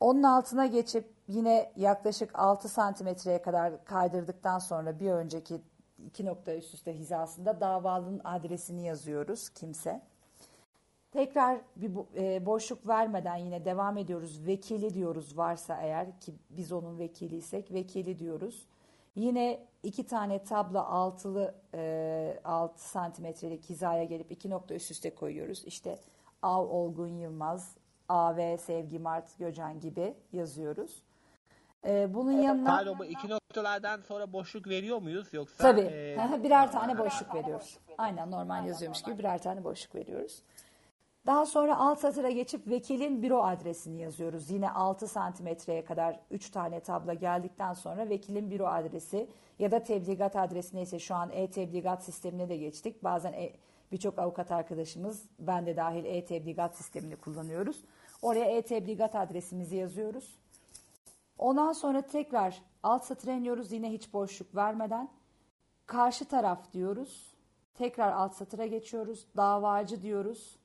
Onun 0.00 0.22
altına 0.22 0.66
geçip 0.66 1.14
yine 1.28 1.72
yaklaşık 1.76 2.38
6 2.38 2.68
santimetreye 2.68 3.42
kadar 3.42 3.84
kaydırdıktan 3.84 4.58
sonra 4.58 5.00
bir 5.00 5.10
önceki 5.10 5.62
iki 6.06 6.26
nokta 6.26 6.54
üst 6.54 6.74
üste 6.74 6.94
hizasında 6.94 7.60
davalının 7.60 8.20
adresini 8.24 8.86
yazıyoruz 8.86 9.48
kimse. 9.48 10.02
Tekrar 11.10 11.60
bir 11.76 11.90
e, 12.16 12.46
boşluk 12.46 12.88
vermeden 12.88 13.36
yine 13.36 13.64
devam 13.64 13.96
ediyoruz. 13.96 14.46
Vekili 14.46 14.94
diyoruz 14.94 15.36
varsa 15.36 15.80
eğer 15.82 16.20
ki 16.20 16.34
biz 16.50 16.72
onun 16.72 16.98
vekiliysek 16.98 17.72
vekili 17.72 18.18
diyoruz. 18.18 18.66
Yine 19.14 19.66
iki 19.82 20.06
tane 20.06 20.44
tabla 20.44 20.86
altılı 20.88 21.54
e, 21.74 22.40
6 22.44 22.88
santimetrelik 22.90 23.64
hizaya 23.70 24.04
gelip 24.04 24.32
iki 24.32 24.50
nokta 24.50 24.74
üst 24.74 24.90
üste 24.90 25.14
koyuyoruz. 25.14 25.64
İşte 25.64 25.98
Av 26.42 26.66
Olgun 26.66 27.08
Yılmaz, 27.08 27.76
AV 28.08 28.56
Sevgi 28.56 28.98
Mart 28.98 29.38
Göcan 29.38 29.80
gibi 29.80 30.14
yazıyoruz. 30.32 31.02
Ee, 31.86 32.14
bunun 32.14 32.32
yanına... 32.32 32.76
Pardon 32.76 32.98
bu 32.98 33.04
iki 33.04 33.28
noktalardan 33.50 34.00
sonra 34.00 34.32
boşluk 34.32 34.68
veriyor 34.68 34.98
muyuz 34.98 35.32
yoksa? 35.32 35.62
Tabii. 35.62 35.80
E... 35.80 36.42
birer 36.42 36.72
tane 36.72 36.98
boşluk 36.98 37.34
veriyoruz. 37.34 37.78
Aynen 37.98 38.30
normal 38.30 38.66
yazıyormuş 38.66 39.02
gibi 39.02 39.18
birer 39.18 39.42
tane 39.42 39.64
boşluk 39.64 39.94
veriyoruz. 39.94 40.42
Daha 41.26 41.46
sonra 41.46 41.78
alt 41.78 41.98
satıra 41.98 42.30
geçip 42.30 42.68
vekilin 42.68 43.22
büro 43.22 43.42
adresini 43.42 44.00
yazıyoruz. 44.00 44.50
Yine 44.50 44.70
6 44.70 45.08
santimetreye 45.08 45.84
kadar 45.84 46.20
3 46.30 46.50
tane 46.50 46.80
tabla 46.80 47.14
geldikten 47.14 47.72
sonra 47.72 48.08
vekilin 48.08 48.50
büro 48.50 48.66
adresi 48.66 49.28
ya 49.58 49.70
da 49.70 49.82
tebligat 49.82 50.36
adresi 50.36 50.76
neyse 50.76 50.98
şu 50.98 51.14
an 51.14 51.30
e-tebligat 51.32 52.04
sistemine 52.04 52.48
de 52.48 52.56
geçtik. 52.56 53.04
Bazen 53.04 53.32
e, 53.32 53.52
birçok 53.92 54.18
avukat 54.18 54.52
arkadaşımız 54.52 55.22
ben 55.38 55.66
de 55.66 55.76
dahil 55.76 56.04
e-tebligat 56.04 56.76
sistemini 56.76 57.16
kullanıyoruz. 57.16 57.84
Oraya 58.22 58.44
e-tebligat 58.44 59.14
adresimizi 59.14 59.76
yazıyoruz. 59.76 60.38
Ondan 61.40 61.72
sonra 61.72 62.02
tekrar 62.02 62.62
alt 62.82 63.04
satıra 63.04 63.32
iniyoruz 63.32 63.72
yine 63.72 63.92
hiç 63.92 64.12
boşluk 64.12 64.56
vermeden. 64.56 65.08
Karşı 65.86 66.24
taraf 66.24 66.72
diyoruz. 66.72 67.34
Tekrar 67.74 68.12
alt 68.12 68.34
satıra 68.34 68.66
geçiyoruz. 68.66 69.26
Davacı 69.36 70.02
diyoruz. 70.02 70.58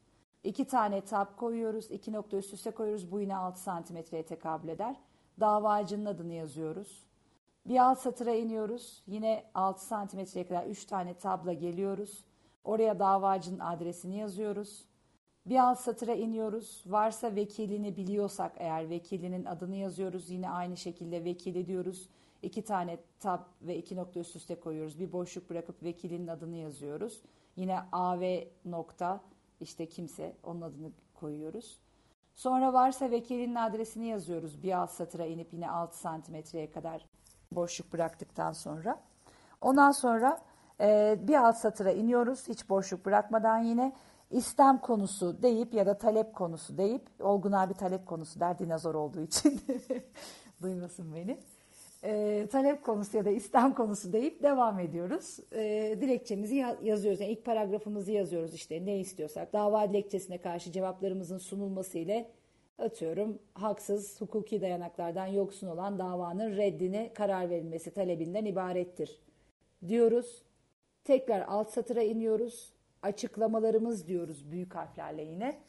İki 0.43 0.67
tane 0.67 1.01
tab 1.01 1.35
koyuyoruz. 1.37 1.91
iki 1.91 2.13
nokta 2.13 2.37
üst 2.37 2.53
üste 2.53 2.71
koyuyoruz. 2.71 3.11
Bu 3.11 3.19
yine 3.19 3.35
6 3.35 3.61
santimetreye 3.61 4.25
tekabül 4.25 4.67
eder. 4.67 4.95
Davacının 5.39 6.05
adını 6.05 6.33
yazıyoruz. 6.33 7.05
Bir 7.65 7.77
alt 7.77 7.99
satıra 7.99 8.33
iniyoruz. 8.33 9.03
Yine 9.07 9.51
6 9.53 9.85
santimetreye 9.85 10.47
kadar 10.47 10.65
3 10.65 10.85
tane 10.85 11.13
tabla 11.13 11.53
geliyoruz. 11.53 12.25
Oraya 12.63 12.99
davacının 12.99 13.59
adresini 13.59 14.17
yazıyoruz. 14.17 14.85
Bir 15.45 15.59
alt 15.59 15.79
satıra 15.79 16.13
iniyoruz. 16.13 16.83
Varsa 16.85 17.35
vekilini 17.35 17.97
biliyorsak 17.97 18.51
eğer 18.55 18.89
vekilinin 18.89 19.45
adını 19.45 19.75
yazıyoruz. 19.75 20.29
Yine 20.29 20.49
aynı 20.49 20.77
şekilde 20.77 21.23
vekili 21.23 21.67
diyoruz. 21.67 22.09
İki 22.41 22.61
tane 22.63 22.97
tab 23.19 23.39
ve 23.61 23.77
iki 23.77 23.95
nokta 23.95 24.19
üst 24.19 24.35
üste 24.35 24.59
koyuyoruz. 24.59 24.99
Bir 24.99 25.11
boşluk 25.11 25.49
bırakıp 25.49 25.83
vekilinin 25.83 26.27
adını 26.27 26.55
yazıyoruz. 26.55 27.21
Yine 27.55 27.79
AV 27.91 28.41
nokta 28.65 29.21
işte 29.59 29.85
kimse 29.85 30.35
onun 30.43 30.61
adını 30.61 30.91
koyuyoruz. 31.13 31.79
Sonra 32.35 32.73
varsa 32.73 33.11
vekilinin 33.11 33.55
adresini 33.55 34.07
yazıyoruz. 34.07 34.63
Bir 34.63 34.71
alt 34.71 34.91
satıra 34.91 35.25
inip 35.25 35.53
yine 35.53 35.69
6 35.69 35.97
santimetreye 35.97 36.71
kadar 36.71 37.05
boşluk 37.51 37.93
bıraktıktan 37.93 38.51
sonra. 38.51 39.01
Ondan 39.61 39.91
sonra 39.91 40.41
e, 40.81 41.19
bir 41.21 41.35
alt 41.35 41.57
satıra 41.57 41.91
iniyoruz. 41.91 42.47
Hiç 42.47 42.69
boşluk 42.69 43.05
bırakmadan 43.05 43.57
yine 43.57 43.93
istem 44.31 44.77
konusu 44.81 45.41
deyip 45.41 45.73
ya 45.73 45.85
da 45.85 45.97
talep 45.97 46.35
konusu 46.35 46.77
deyip 46.77 47.01
Olgun 47.19 47.51
abi 47.51 47.73
talep 47.73 48.05
konusu 48.05 48.39
der 48.39 48.59
dinozor 48.59 48.95
olduğu 48.95 49.21
için 49.21 49.61
duymasın 50.61 51.15
beni. 51.15 51.37
E, 52.03 52.47
talep 52.51 52.83
konusu 52.83 53.17
ya 53.17 53.25
da 53.25 53.29
istem 53.29 53.73
konusu 53.73 54.13
deyip 54.13 54.43
devam 54.43 54.79
ediyoruz. 54.79 55.39
E, 55.53 55.97
dilekçemizi 56.01 56.55
yazıyoruz. 56.83 57.21
Yani 57.21 57.31
ilk 57.31 57.45
paragrafımızı 57.45 58.11
yazıyoruz 58.11 58.53
işte 58.53 58.85
ne 58.85 58.99
istiyorsak. 58.99 59.53
Dava 59.53 59.89
dilekçesine 59.89 60.37
karşı 60.37 60.71
cevaplarımızın 60.71 61.37
sunulması 61.37 61.97
ile 61.97 62.31
atıyorum 62.77 63.39
haksız 63.53 64.21
hukuki 64.21 64.61
dayanaklardan 64.61 65.27
yoksun 65.27 65.67
olan 65.67 65.99
davanın 65.99 66.57
reddine 66.57 67.13
karar 67.13 67.49
verilmesi 67.49 67.91
talebinden 67.91 68.45
ibarettir 68.45 69.19
diyoruz. 69.87 70.41
Tekrar 71.03 71.41
alt 71.41 71.69
satıra 71.69 72.01
iniyoruz 72.01 72.74
açıklamalarımız 73.05 74.07
diyoruz 74.07 74.51
büyük 74.51 74.75
harflerle 74.75 75.21
yine. 75.21 75.59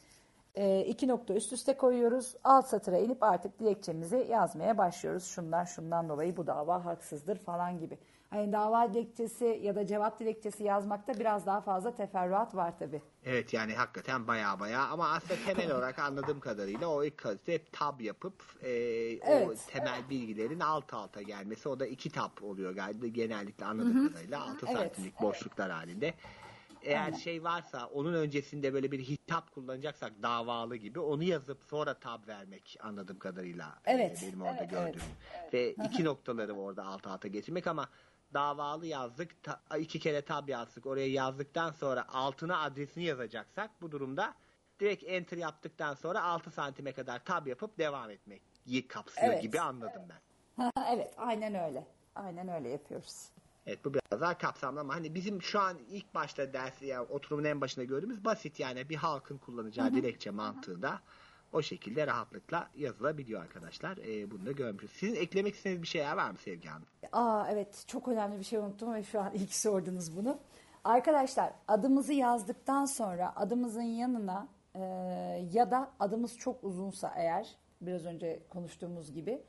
E, 0.55 0.85
iki 0.85 1.07
nokta 1.07 1.33
üst 1.33 1.53
üste 1.53 1.77
koyuyoruz. 1.77 2.35
Alt 2.43 2.67
satıra 2.67 2.97
inip 2.97 3.23
artık 3.23 3.59
dilekçemizi 3.59 4.27
yazmaya 4.29 4.77
başlıyoruz. 4.77 5.25
Şundan 5.25 5.63
şundan 5.63 6.09
dolayı 6.09 6.37
bu 6.37 6.47
dava 6.47 6.85
haksızdır 6.85 7.37
falan 7.37 7.79
gibi. 7.79 7.97
Hani 8.29 8.51
dava 8.53 8.93
dilekçesi 8.93 9.59
ya 9.63 9.75
da 9.75 9.85
cevap 9.85 10.19
dilekçesi 10.19 10.63
yazmakta 10.63 11.13
biraz 11.19 11.45
daha 11.45 11.61
fazla 11.61 11.95
teferruat 11.95 12.55
var 12.55 12.73
tabii. 12.79 13.01
Evet 13.25 13.53
yani 13.53 13.73
hakikaten 13.73 14.27
baya 14.27 14.59
baya 14.59 14.87
ama 14.87 15.09
aslında 15.09 15.33
temel 15.45 15.71
olarak 15.75 15.99
anladığım 15.99 16.39
kadarıyla 16.39 16.87
o 16.87 17.03
ilk 17.03 17.17
kazıda 17.17 17.51
hep 17.51 17.73
tab 17.73 17.99
yapıp 17.99 18.33
e, 18.61 18.69
Evet. 18.69 19.47
o 19.47 19.71
temel 19.71 20.09
bilgilerin 20.09 20.59
alt 20.59 20.93
alta 20.93 21.21
gelmesi 21.21 21.69
o 21.69 21.79
da 21.79 21.87
iki 21.87 22.09
tab 22.09 22.31
oluyor 22.41 22.71
galiba 22.75 23.07
genellikle 23.07 23.65
anladığım 23.65 24.07
kadarıyla 24.07 24.41
6 24.41 24.65
Evet. 24.67 24.77
santimlik 24.77 25.21
boşluklar 25.21 25.71
halinde. 25.71 26.13
Eğer 26.87 27.13
şey 27.13 27.43
varsa 27.43 27.85
onun 27.87 28.13
öncesinde 28.13 28.73
böyle 28.73 28.91
bir 28.91 28.99
hitap 28.99 29.51
kullanacaksak 29.51 30.13
davalı 30.23 30.75
gibi 30.75 30.99
onu 30.99 31.23
yazıp 31.23 31.63
sonra 31.63 31.93
tab 31.93 32.27
vermek 32.27 32.77
anladığım 32.81 33.19
kadarıyla 33.19 33.79
e, 33.85 33.91
Evet. 33.93 34.19
benim 34.27 34.41
orada 34.41 34.57
Evet, 34.59 34.69
gördüğüm. 34.69 35.01
Ve 35.53 35.71
iki 35.73 36.03
noktaları 36.05 36.53
orada 36.53 36.85
alt 36.85 37.07
alta 37.07 37.27
getirmek 37.27 37.67
ama 37.67 37.89
davalı 38.33 38.85
yazdık 38.85 39.43
ta- 39.43 39.77
iki 39.77 39.99
kere 39.99 40.21
tab 40.21 40.47
yazdık 40.49 40.85
oraya 40.85 41.07
yazdıktan 41.07 41.71
sonra 41.71 42.07
altına 42.13 42.61
adresini 42.61 43.03
yazacaksak 43.03 43.81
bu 43.81 43.91
durumda 43.91 44.33
direkt 44.79 45.03
enter 45.07 45.37
yaptıktan 45.37 45.93
sonra 45.93 46.23
6 46.23 46.51
santime 46.51 46.91
kadar 46.91 47.23
tab 47.25 47.47
yapıp 47.47 47.77
devam 47.77 48.09
etmek 48.09 48.41
kapsıyor 48.89 49.33
Evet. 49.33 49.41
gibi 49.41 49.61
anladım 49.61 50.01
ben. 50.09 50.71
evet 50.95 51.13
aynen 51.17 51.55
öyle. 51.55 51.87
Aynen 52.15 52.47
öyle 52.47 52.69
yapıyoruz. 52.69 53.29
Evet 53.67 53.85
bu 53.85 53.93
biraz 53.93 54.21
daha 54.21 54.37
kapsamlı 54.37 54.79
ama 54.79 54.95
hani 54.95 55.15
bizim 55.15 55.41
şu 55.41 55.59
an 55.59 55.77
ilk 55.89 56.15
başta 56.15 56.53
ders 56.53 56.81
ya 56.81 57.03
oturumun 57.03 57.43
en 57.43 57.61
başında 57.61 57.85
gördüğümüz 57.85 58.25
basit 58.25 58.59
yani 58.59 58.89
bir 58.89 58.95
halkın 58.95 59.37
kullanacağı 59.37 59.93
dilekçe 59.93 60.31
mantığı 60.31 60.81
da 60.81 60.99
o 61.53 61.61
şekilde 61.61 62.07
rahatlıkla 62.07 62.69
yazılabiliyor 62.75 63.41
arkadaşlar. 63.41 63.97
Ee, 63.97 64.31
bunu 64.31 64.45
da 64.45 64.51
görmüşüz. 64.51 64.91
Sizin 64.91 65.15
eklemek 65.15 65.55
istediğiniz 65.55 65.81
bir 65.81 65.87
şeyler 65.87 66.17
var 66.17 66.31
mı 66.31 66.37
Sevgi 66.37 66.67
Hanım? 66.67 66.87
Aa 67.11 67.47
evet 67.51 67.83
çok 67.87 68.07
önemli 68.07 68.39
bir 68.39 68.43
şey 68.43 68.59
unuttum 68.59 68.93
ve 68.93 69.03
şu 69.03 69.21
an 69.21 69.33
ilk 69.33 69.53
sordunuz 69.53 70.17
bunu. 70.17 70.39
Arkadaşlar 70.83 71.53
adımızı 71.67 72.13
yazdıktan 72.13 72.85
sonra 72.85 73.35
adımızın 73.35 73.81
yanına 73.81 74.47
e, 74.75 74.79
ya 75.53 75.71
da 75.71 75.91
adımız 75.99 76.37
çok 76.37 76.63
uzunsa 76.63 77.13
eğer 77.17 77.55
biraz 77.81 78.05
önce 78.05 78.39
konuştuğumuz 78.49 79.13
gibi 79.13 79.41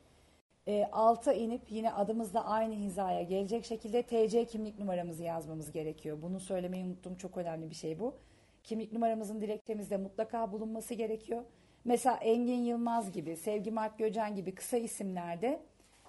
e, 0.67 0.85
alta 0.91 1.33
inip 1.33 1.71
yine 1.71 1.91
adımızla 1.91 2.45
aynı 2.45 2.73
hizaya 2.73 3.21
gelecek 3.23 3.65
şekilde 3.65 4.03
TC 4.03 4.45
kimlik 4.45 4.79
numaramızı 4.79 5.23
yazmamız 5.23 5.71
gerekiyor. 5.71 6.21
Bunu 6.21 6.39
söylemeyi 6.39 6.85
unuttum 6.85 7.15
çok 7.15 7.37
önemli 7.37 7.69
bir 7.69 7.75
şey 7.75 7.99
bu. 7.99 8.15
Kimlik 8.63 8.93
numaramızın 8.93 9.41
dilekçemizde 9.41 9.97
mutlaka 9.97 10.51
bulunması 10.51 10.93
gerekiyor. 10.93 11.43
Mesela 11.85 12.15
Engin 12.15 12.63
Yılmaz 12.63 13.11
gibi, 13.11 13.37
Sevgi 13.37 13.71
Mark 13.71 13.99
Göcen 13.99 14.35
gibi 14.35 14.55
kısa 14.55 14.77
isimlerde 14.77 15.59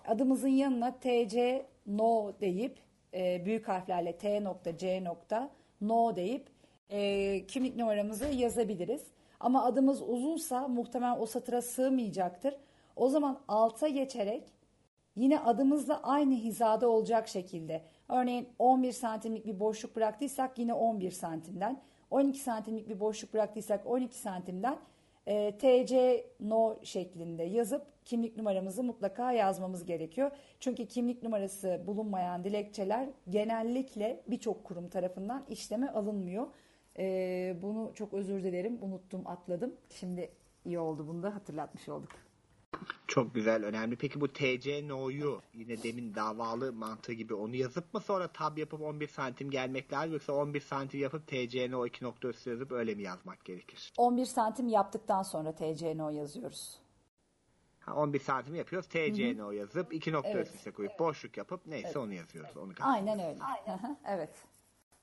adımızın 0.06 0.48
yanına 0.48 0.98
TC 0.98 1.66
no 1.86 2.32
deyip 2.40 2.78
e, 3.14 3.44
büyük 3.44 3.68
harflerle 3.68 4.18
T 4.18 4.44
nokta 4.44 4.76
C 4.78 5.04
nokta 5.04 5.50
no 5.80 6.16
deyip 6.16 6.46
e, 6.90 7.46
kimlik 7.46 7.76
numaramızı 7.76 8.26
yazabiliriz. 8.26 9.02
Ama 9.40 9.64
adımız 9.64 10.02
uzunsa 10.02 10.68
muhtemelen 10.68 11.20
o 11.20 11.26
satıra 11.26 11.62
sığmayacaktır. 11.62 12.56
O 13.00 13.08
zaman 13.08 13.40
alta 13.48 13.88
geçerek 13.88 14.52
yine 15.16 15.40
adımızla 15.40 16.02
aynı 16.02 16.34
hizada 16.34 16.88
olacak 16.88 17.28
şekilde. 17.28 17.82
Örneğin 18.08 18.48
11 18.58 18.92
santimlik 18.92 19.46
bir 19.46 19.60
boşluk 19.60 19.96
bıraktıysak 19.96 20.58
yine 20.58 20.74
11 20.74 21.10
santimden. 21.10 21.82
12 22.10 22.38
santimlik 22.38 22.88
bir 22.88 23.00
boşluk 23.00 23.34
bıraktıysak 23.34 23.86
12 23.86 24.18
santimden 24.18 24.78
e, 25.26 25.58
TC 25.58 26.24
no 26.40 26.76
şeklinde 26.82 27.42
yazıp 27.42 27.86
kimlik 28.04 28.36
numaramızı 28.36 28.82
mutlaka 28.82 29.32
yazmamız 29.32 29.84
gerekiyor. 29.84 30.30
Çünkü 30.60 30.86
kimlik 30.86 31.22
numarası 31.22 31.82
bulunmayan 31.86 32.44
dilekçeler 32.44 33.08
genellikle 33.30 34.22
birçok 34.26 34.64
kurum 34.64 34.88
tarafından 34.88 35.44
işleme 35.48 35.88
alınmıyor. 35.88 36.46
E, 36.98 37.56
bunu 37.62 37.90
çok 37.94 38.14
özür 38.14 38.42
dilerim 38.42 38.78
unuttum 38.82 39.22
atladım. 39.26 39.74
Şimdi 39.90 40.32
iyi 40.64 40.78
oldu 40.78 41.08
bunu 41.08 41.22
da 41.22 41.34
hatırlatmış 41.34 41.88
olduk. 41.88 42.29
Çok 43.10 43.34
güzel, 43.34 43.64
önemli. 43.64 43.96
Peki 43.96 44.20
bu 44.20 44.28
TC 44.28 44.88
no'yu 44.88 45.42
yine 45.54 45.82
demin 45.82 46.14
davalı 46.14 46.72
mantığı 46.72 47.12
gibi 47.12 47.34
onu 47.34 47.56
yazıp 47.56 47.94
mı 47.94 48.00
sonra 48.00 48.28
tab 48.28 48.58
yapıp 48.58 48.80
11 48.80 49.08
santim 49.08 49.50
gelmek 49.50 49.92
lazım 49.92 50.12
yoksa 50.12 50.32
11 50.32 50.60
santim 50.60 51.00
yapıp 51.00 51.26
TC 51.26 51.70
no 51.70 51.86
2 51.86 52.04
nokta 52.04 52.28
üstü 52.28 52.50
yazıp 52.50 52.72
öyle 52.72 52.94
mi 52.94 53.02
yazmak 53.02 53.44
gerekir? 53.44 53.92
11 53.96 54.24
santim 54.24 54.68
yaptıktan 54.68 55.22
sonra 55.22 55.54
TC 55.54 55.98
no 55.98 56.10
yazıyoruz. 56.10 56.78
Ha, 57.80 57.94
11 57.94 58.20
santim 58.20 58.54
yapıyoruz. 58.54 58.88
TC 58.88 59.36
no 59.36 59.50
yazıp 59.50 59.94
2 59.94 60.12
nokta 60.12 60.30
Evet. 60.30 60.46
üst 60.46 60.54
üste 60.54 60.70
koyup 60.70 60.98
boşluk 60.98 61.36
yapıp 61.36 61.66
neyse 61.66 61.98
onu 61.98 62.14
yazıyoruz. 62.14 62.56
Onu 62.56 62.72
Aynen 62.80 63.18
öyle. 63.18 63.38
Hı, 63.38 63.96
evet. 64.04 64.34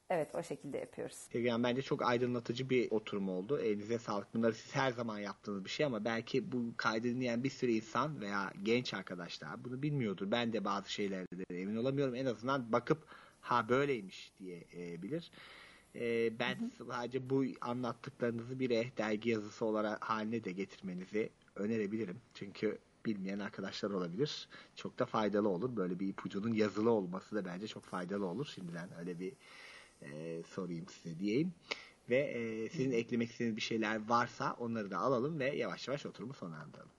Evet 0.10 0.36
o 0.36 0.44
şekilde 0.44 0.78
yapıyoruz. 0.78 1.28
Hanım, 1.34 1.64
bence 1.64 1.82
çok 1.82 2.02
aydınlatıcı 2.02 2.70
bir 2.70 2.92
oturum 2.92 3.30
oldu. 3.30 3.60
Elinize 3.60 4.00
sağlık. 4.00 4.34
Bunları 4.34 4.54
siz 4.54 4.76
her 4.76 4.92
zaman 4.92 5.20
yaptığınız 5.20 5.66
bir 5.66 5.70
şey 5.70 5.86
ama 5.86 6.06
belki 6.06 6.52
bu 6.52 6.74
kaydı 6.78 7.08
dinleyen 7.08 7.44
bir 7.44 7.50
sürü 7.50 7.72
insan 7.72 8.22
veya 8.22 8.54
genç 8.64 8.94
arkadaşlar 8.94 9.64
bunu 9.64 9.82
bilmiyordur. 9.82 10.32
Ben 10.32 10.54
de 10.54 10.66
bazı 10.66 10.94
şeylerde 10.94 11.38
de 11.38 11.62
emin 11.62 11.76
olamıyorum. 11.76 12.16
En 12.16 12.26
azından 12.26 12.72
bakıp 12.72 13.06
ha 13.42 13.70
böyleymiş 13.70 14.32
diye 14.40 14.64
e, 14.74 15.02
bilir. 15.02 15.32
E, 15.96 16.40
ben 16.40 16.72
sadece 16.78 17.30
bu 17.30 17.46
anlattıklarınızı 17.62 18.60
bir 18.60 18.70
eh 18.70 18.98
dergi 18.98 19.30
yazısı 19.30 19.66
olarak 19.66 20.06
haline 20.06 20.44
de 20.44 20.52
getirmenizi 20.52 21.30
önerebilirim. 21.56 22.22
Çünkü 22.34 22.78
bilmeyen 23.06 23.40
arkadaşlar 23.40 23.90
olabilir. 23.92 24.50
Çok 24.76 25.00
da 25.00 25.06
faydalı 25.06 25.50
olur. 25.50 25.76
Böyle 25.76 26.00
bir 26.00 26.08
ipucunun 26.08 26.54
yazılı 26.54 26.92
olması 26.92 27.36
da 27.36 27.46
bence 27.46 27.68
çok 27.68 27.84
faydalı 27.84 28.26
olur. 28.26 28.46
Şimdiden 28.56 28.90
öyle 29.00 29.20
bir 29.20 29.34
e, 30.02 30.44
sorayım 30.44 30.86
size 30.88 31.20
diyeyim. 31.20 31.54
Ve 32.10 32.18
e, 32.18 32.70
sizin 32.70 32.92
eklemek 32.92 33.30
istediğiniz 33.30 33.56
bir 33.56 33.62
şeyler 33.62 34.10
varsa 34.10 34.56
onları 34.60 34.92
da 34.92 34.98
alalım 34.98 35.40
ve 35.40 35.56
yavaş 35.56 35.88
yavaş 35.88 36.06
oturumu 36.06 36.34
sonlandıralım. 36.34 36.92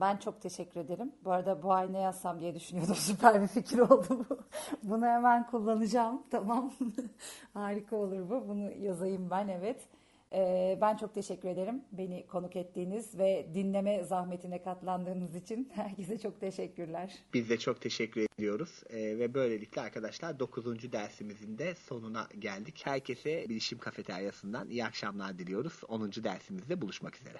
Ben 0.00 0.16
çok 0.16 0.40
teşekkür 0.40 0.80
ederim. 0.80 1.12
Bu 1.24 1.32
arada 1.32 1.62
bu 1.62 1.72
ay 1.72 1.92
ne 1.92 1.98
yazsam 1.98 2.40
diye 2.40 2.54
düşünüyordum. 2.54 2.94
Süper 2.98 3.42
bir 3.42 3.46
fikir 3.46 3.78
oldu 3.78 4.26
bu. 4.30 4.38
Bunu 4.82 5.06
hemen 5.06 5.46
kullanacağım. 5.46 6.22
Tamam. 6.30 6.72
Harika 7.54 7.96
olur 7.96 8.30
bu. 8.30 8.48
Bunu 8.48 8.72
yazayım 8.72 9.30
ben 9.30 9.48
evet. 9.48 9.88
Ee, 10.34 10.78
ben 10.80 10.96
çok 10.96 11.14
teşekkür 11.14 11.48
ederim. 11.48 11.84
Beni 11.92 12.26
konuk 12.26 12.56
ettiğiniz 12.56 13.18
ve 13.18 13.46
dinleme 13.54 14.04
zahmetine 14.04 14.62
katlandığınız 14.62 15.36
için 15.36 15.68
herkese 15.74 16.18
çok 16.18 16.40
teşekkürler. 16.40 17.14
Biz 17.34 17.50
de 17.50 17.58
çok 17.58 17.80
teşekkür 17.80 18.26
ediyoruz. 18.38 18.82
E, 18.90 19.18
ve 19.18 19.34
böylelikle 19.34 19.80
arkadaşlar 19.80 20.38
9. 20.38 20.92
dersimizin 20.92 21.58
de 21.58 21.74
sonuna 21.74 22.28
geldik. 22.38 22.82
Herkese 22.84 23.48
Bilişim 23.48 23.78
Kafeteryası'ndan 23.78 24.70
iyi 24.70 24.84
akşamlar 24.84 25.38
diliyoruz. 25.38 25.80
10. 25.88 26.12
dersimizde 26.12 26.80
buluşmak 26.80 27.16
üzere. 27.16 27.38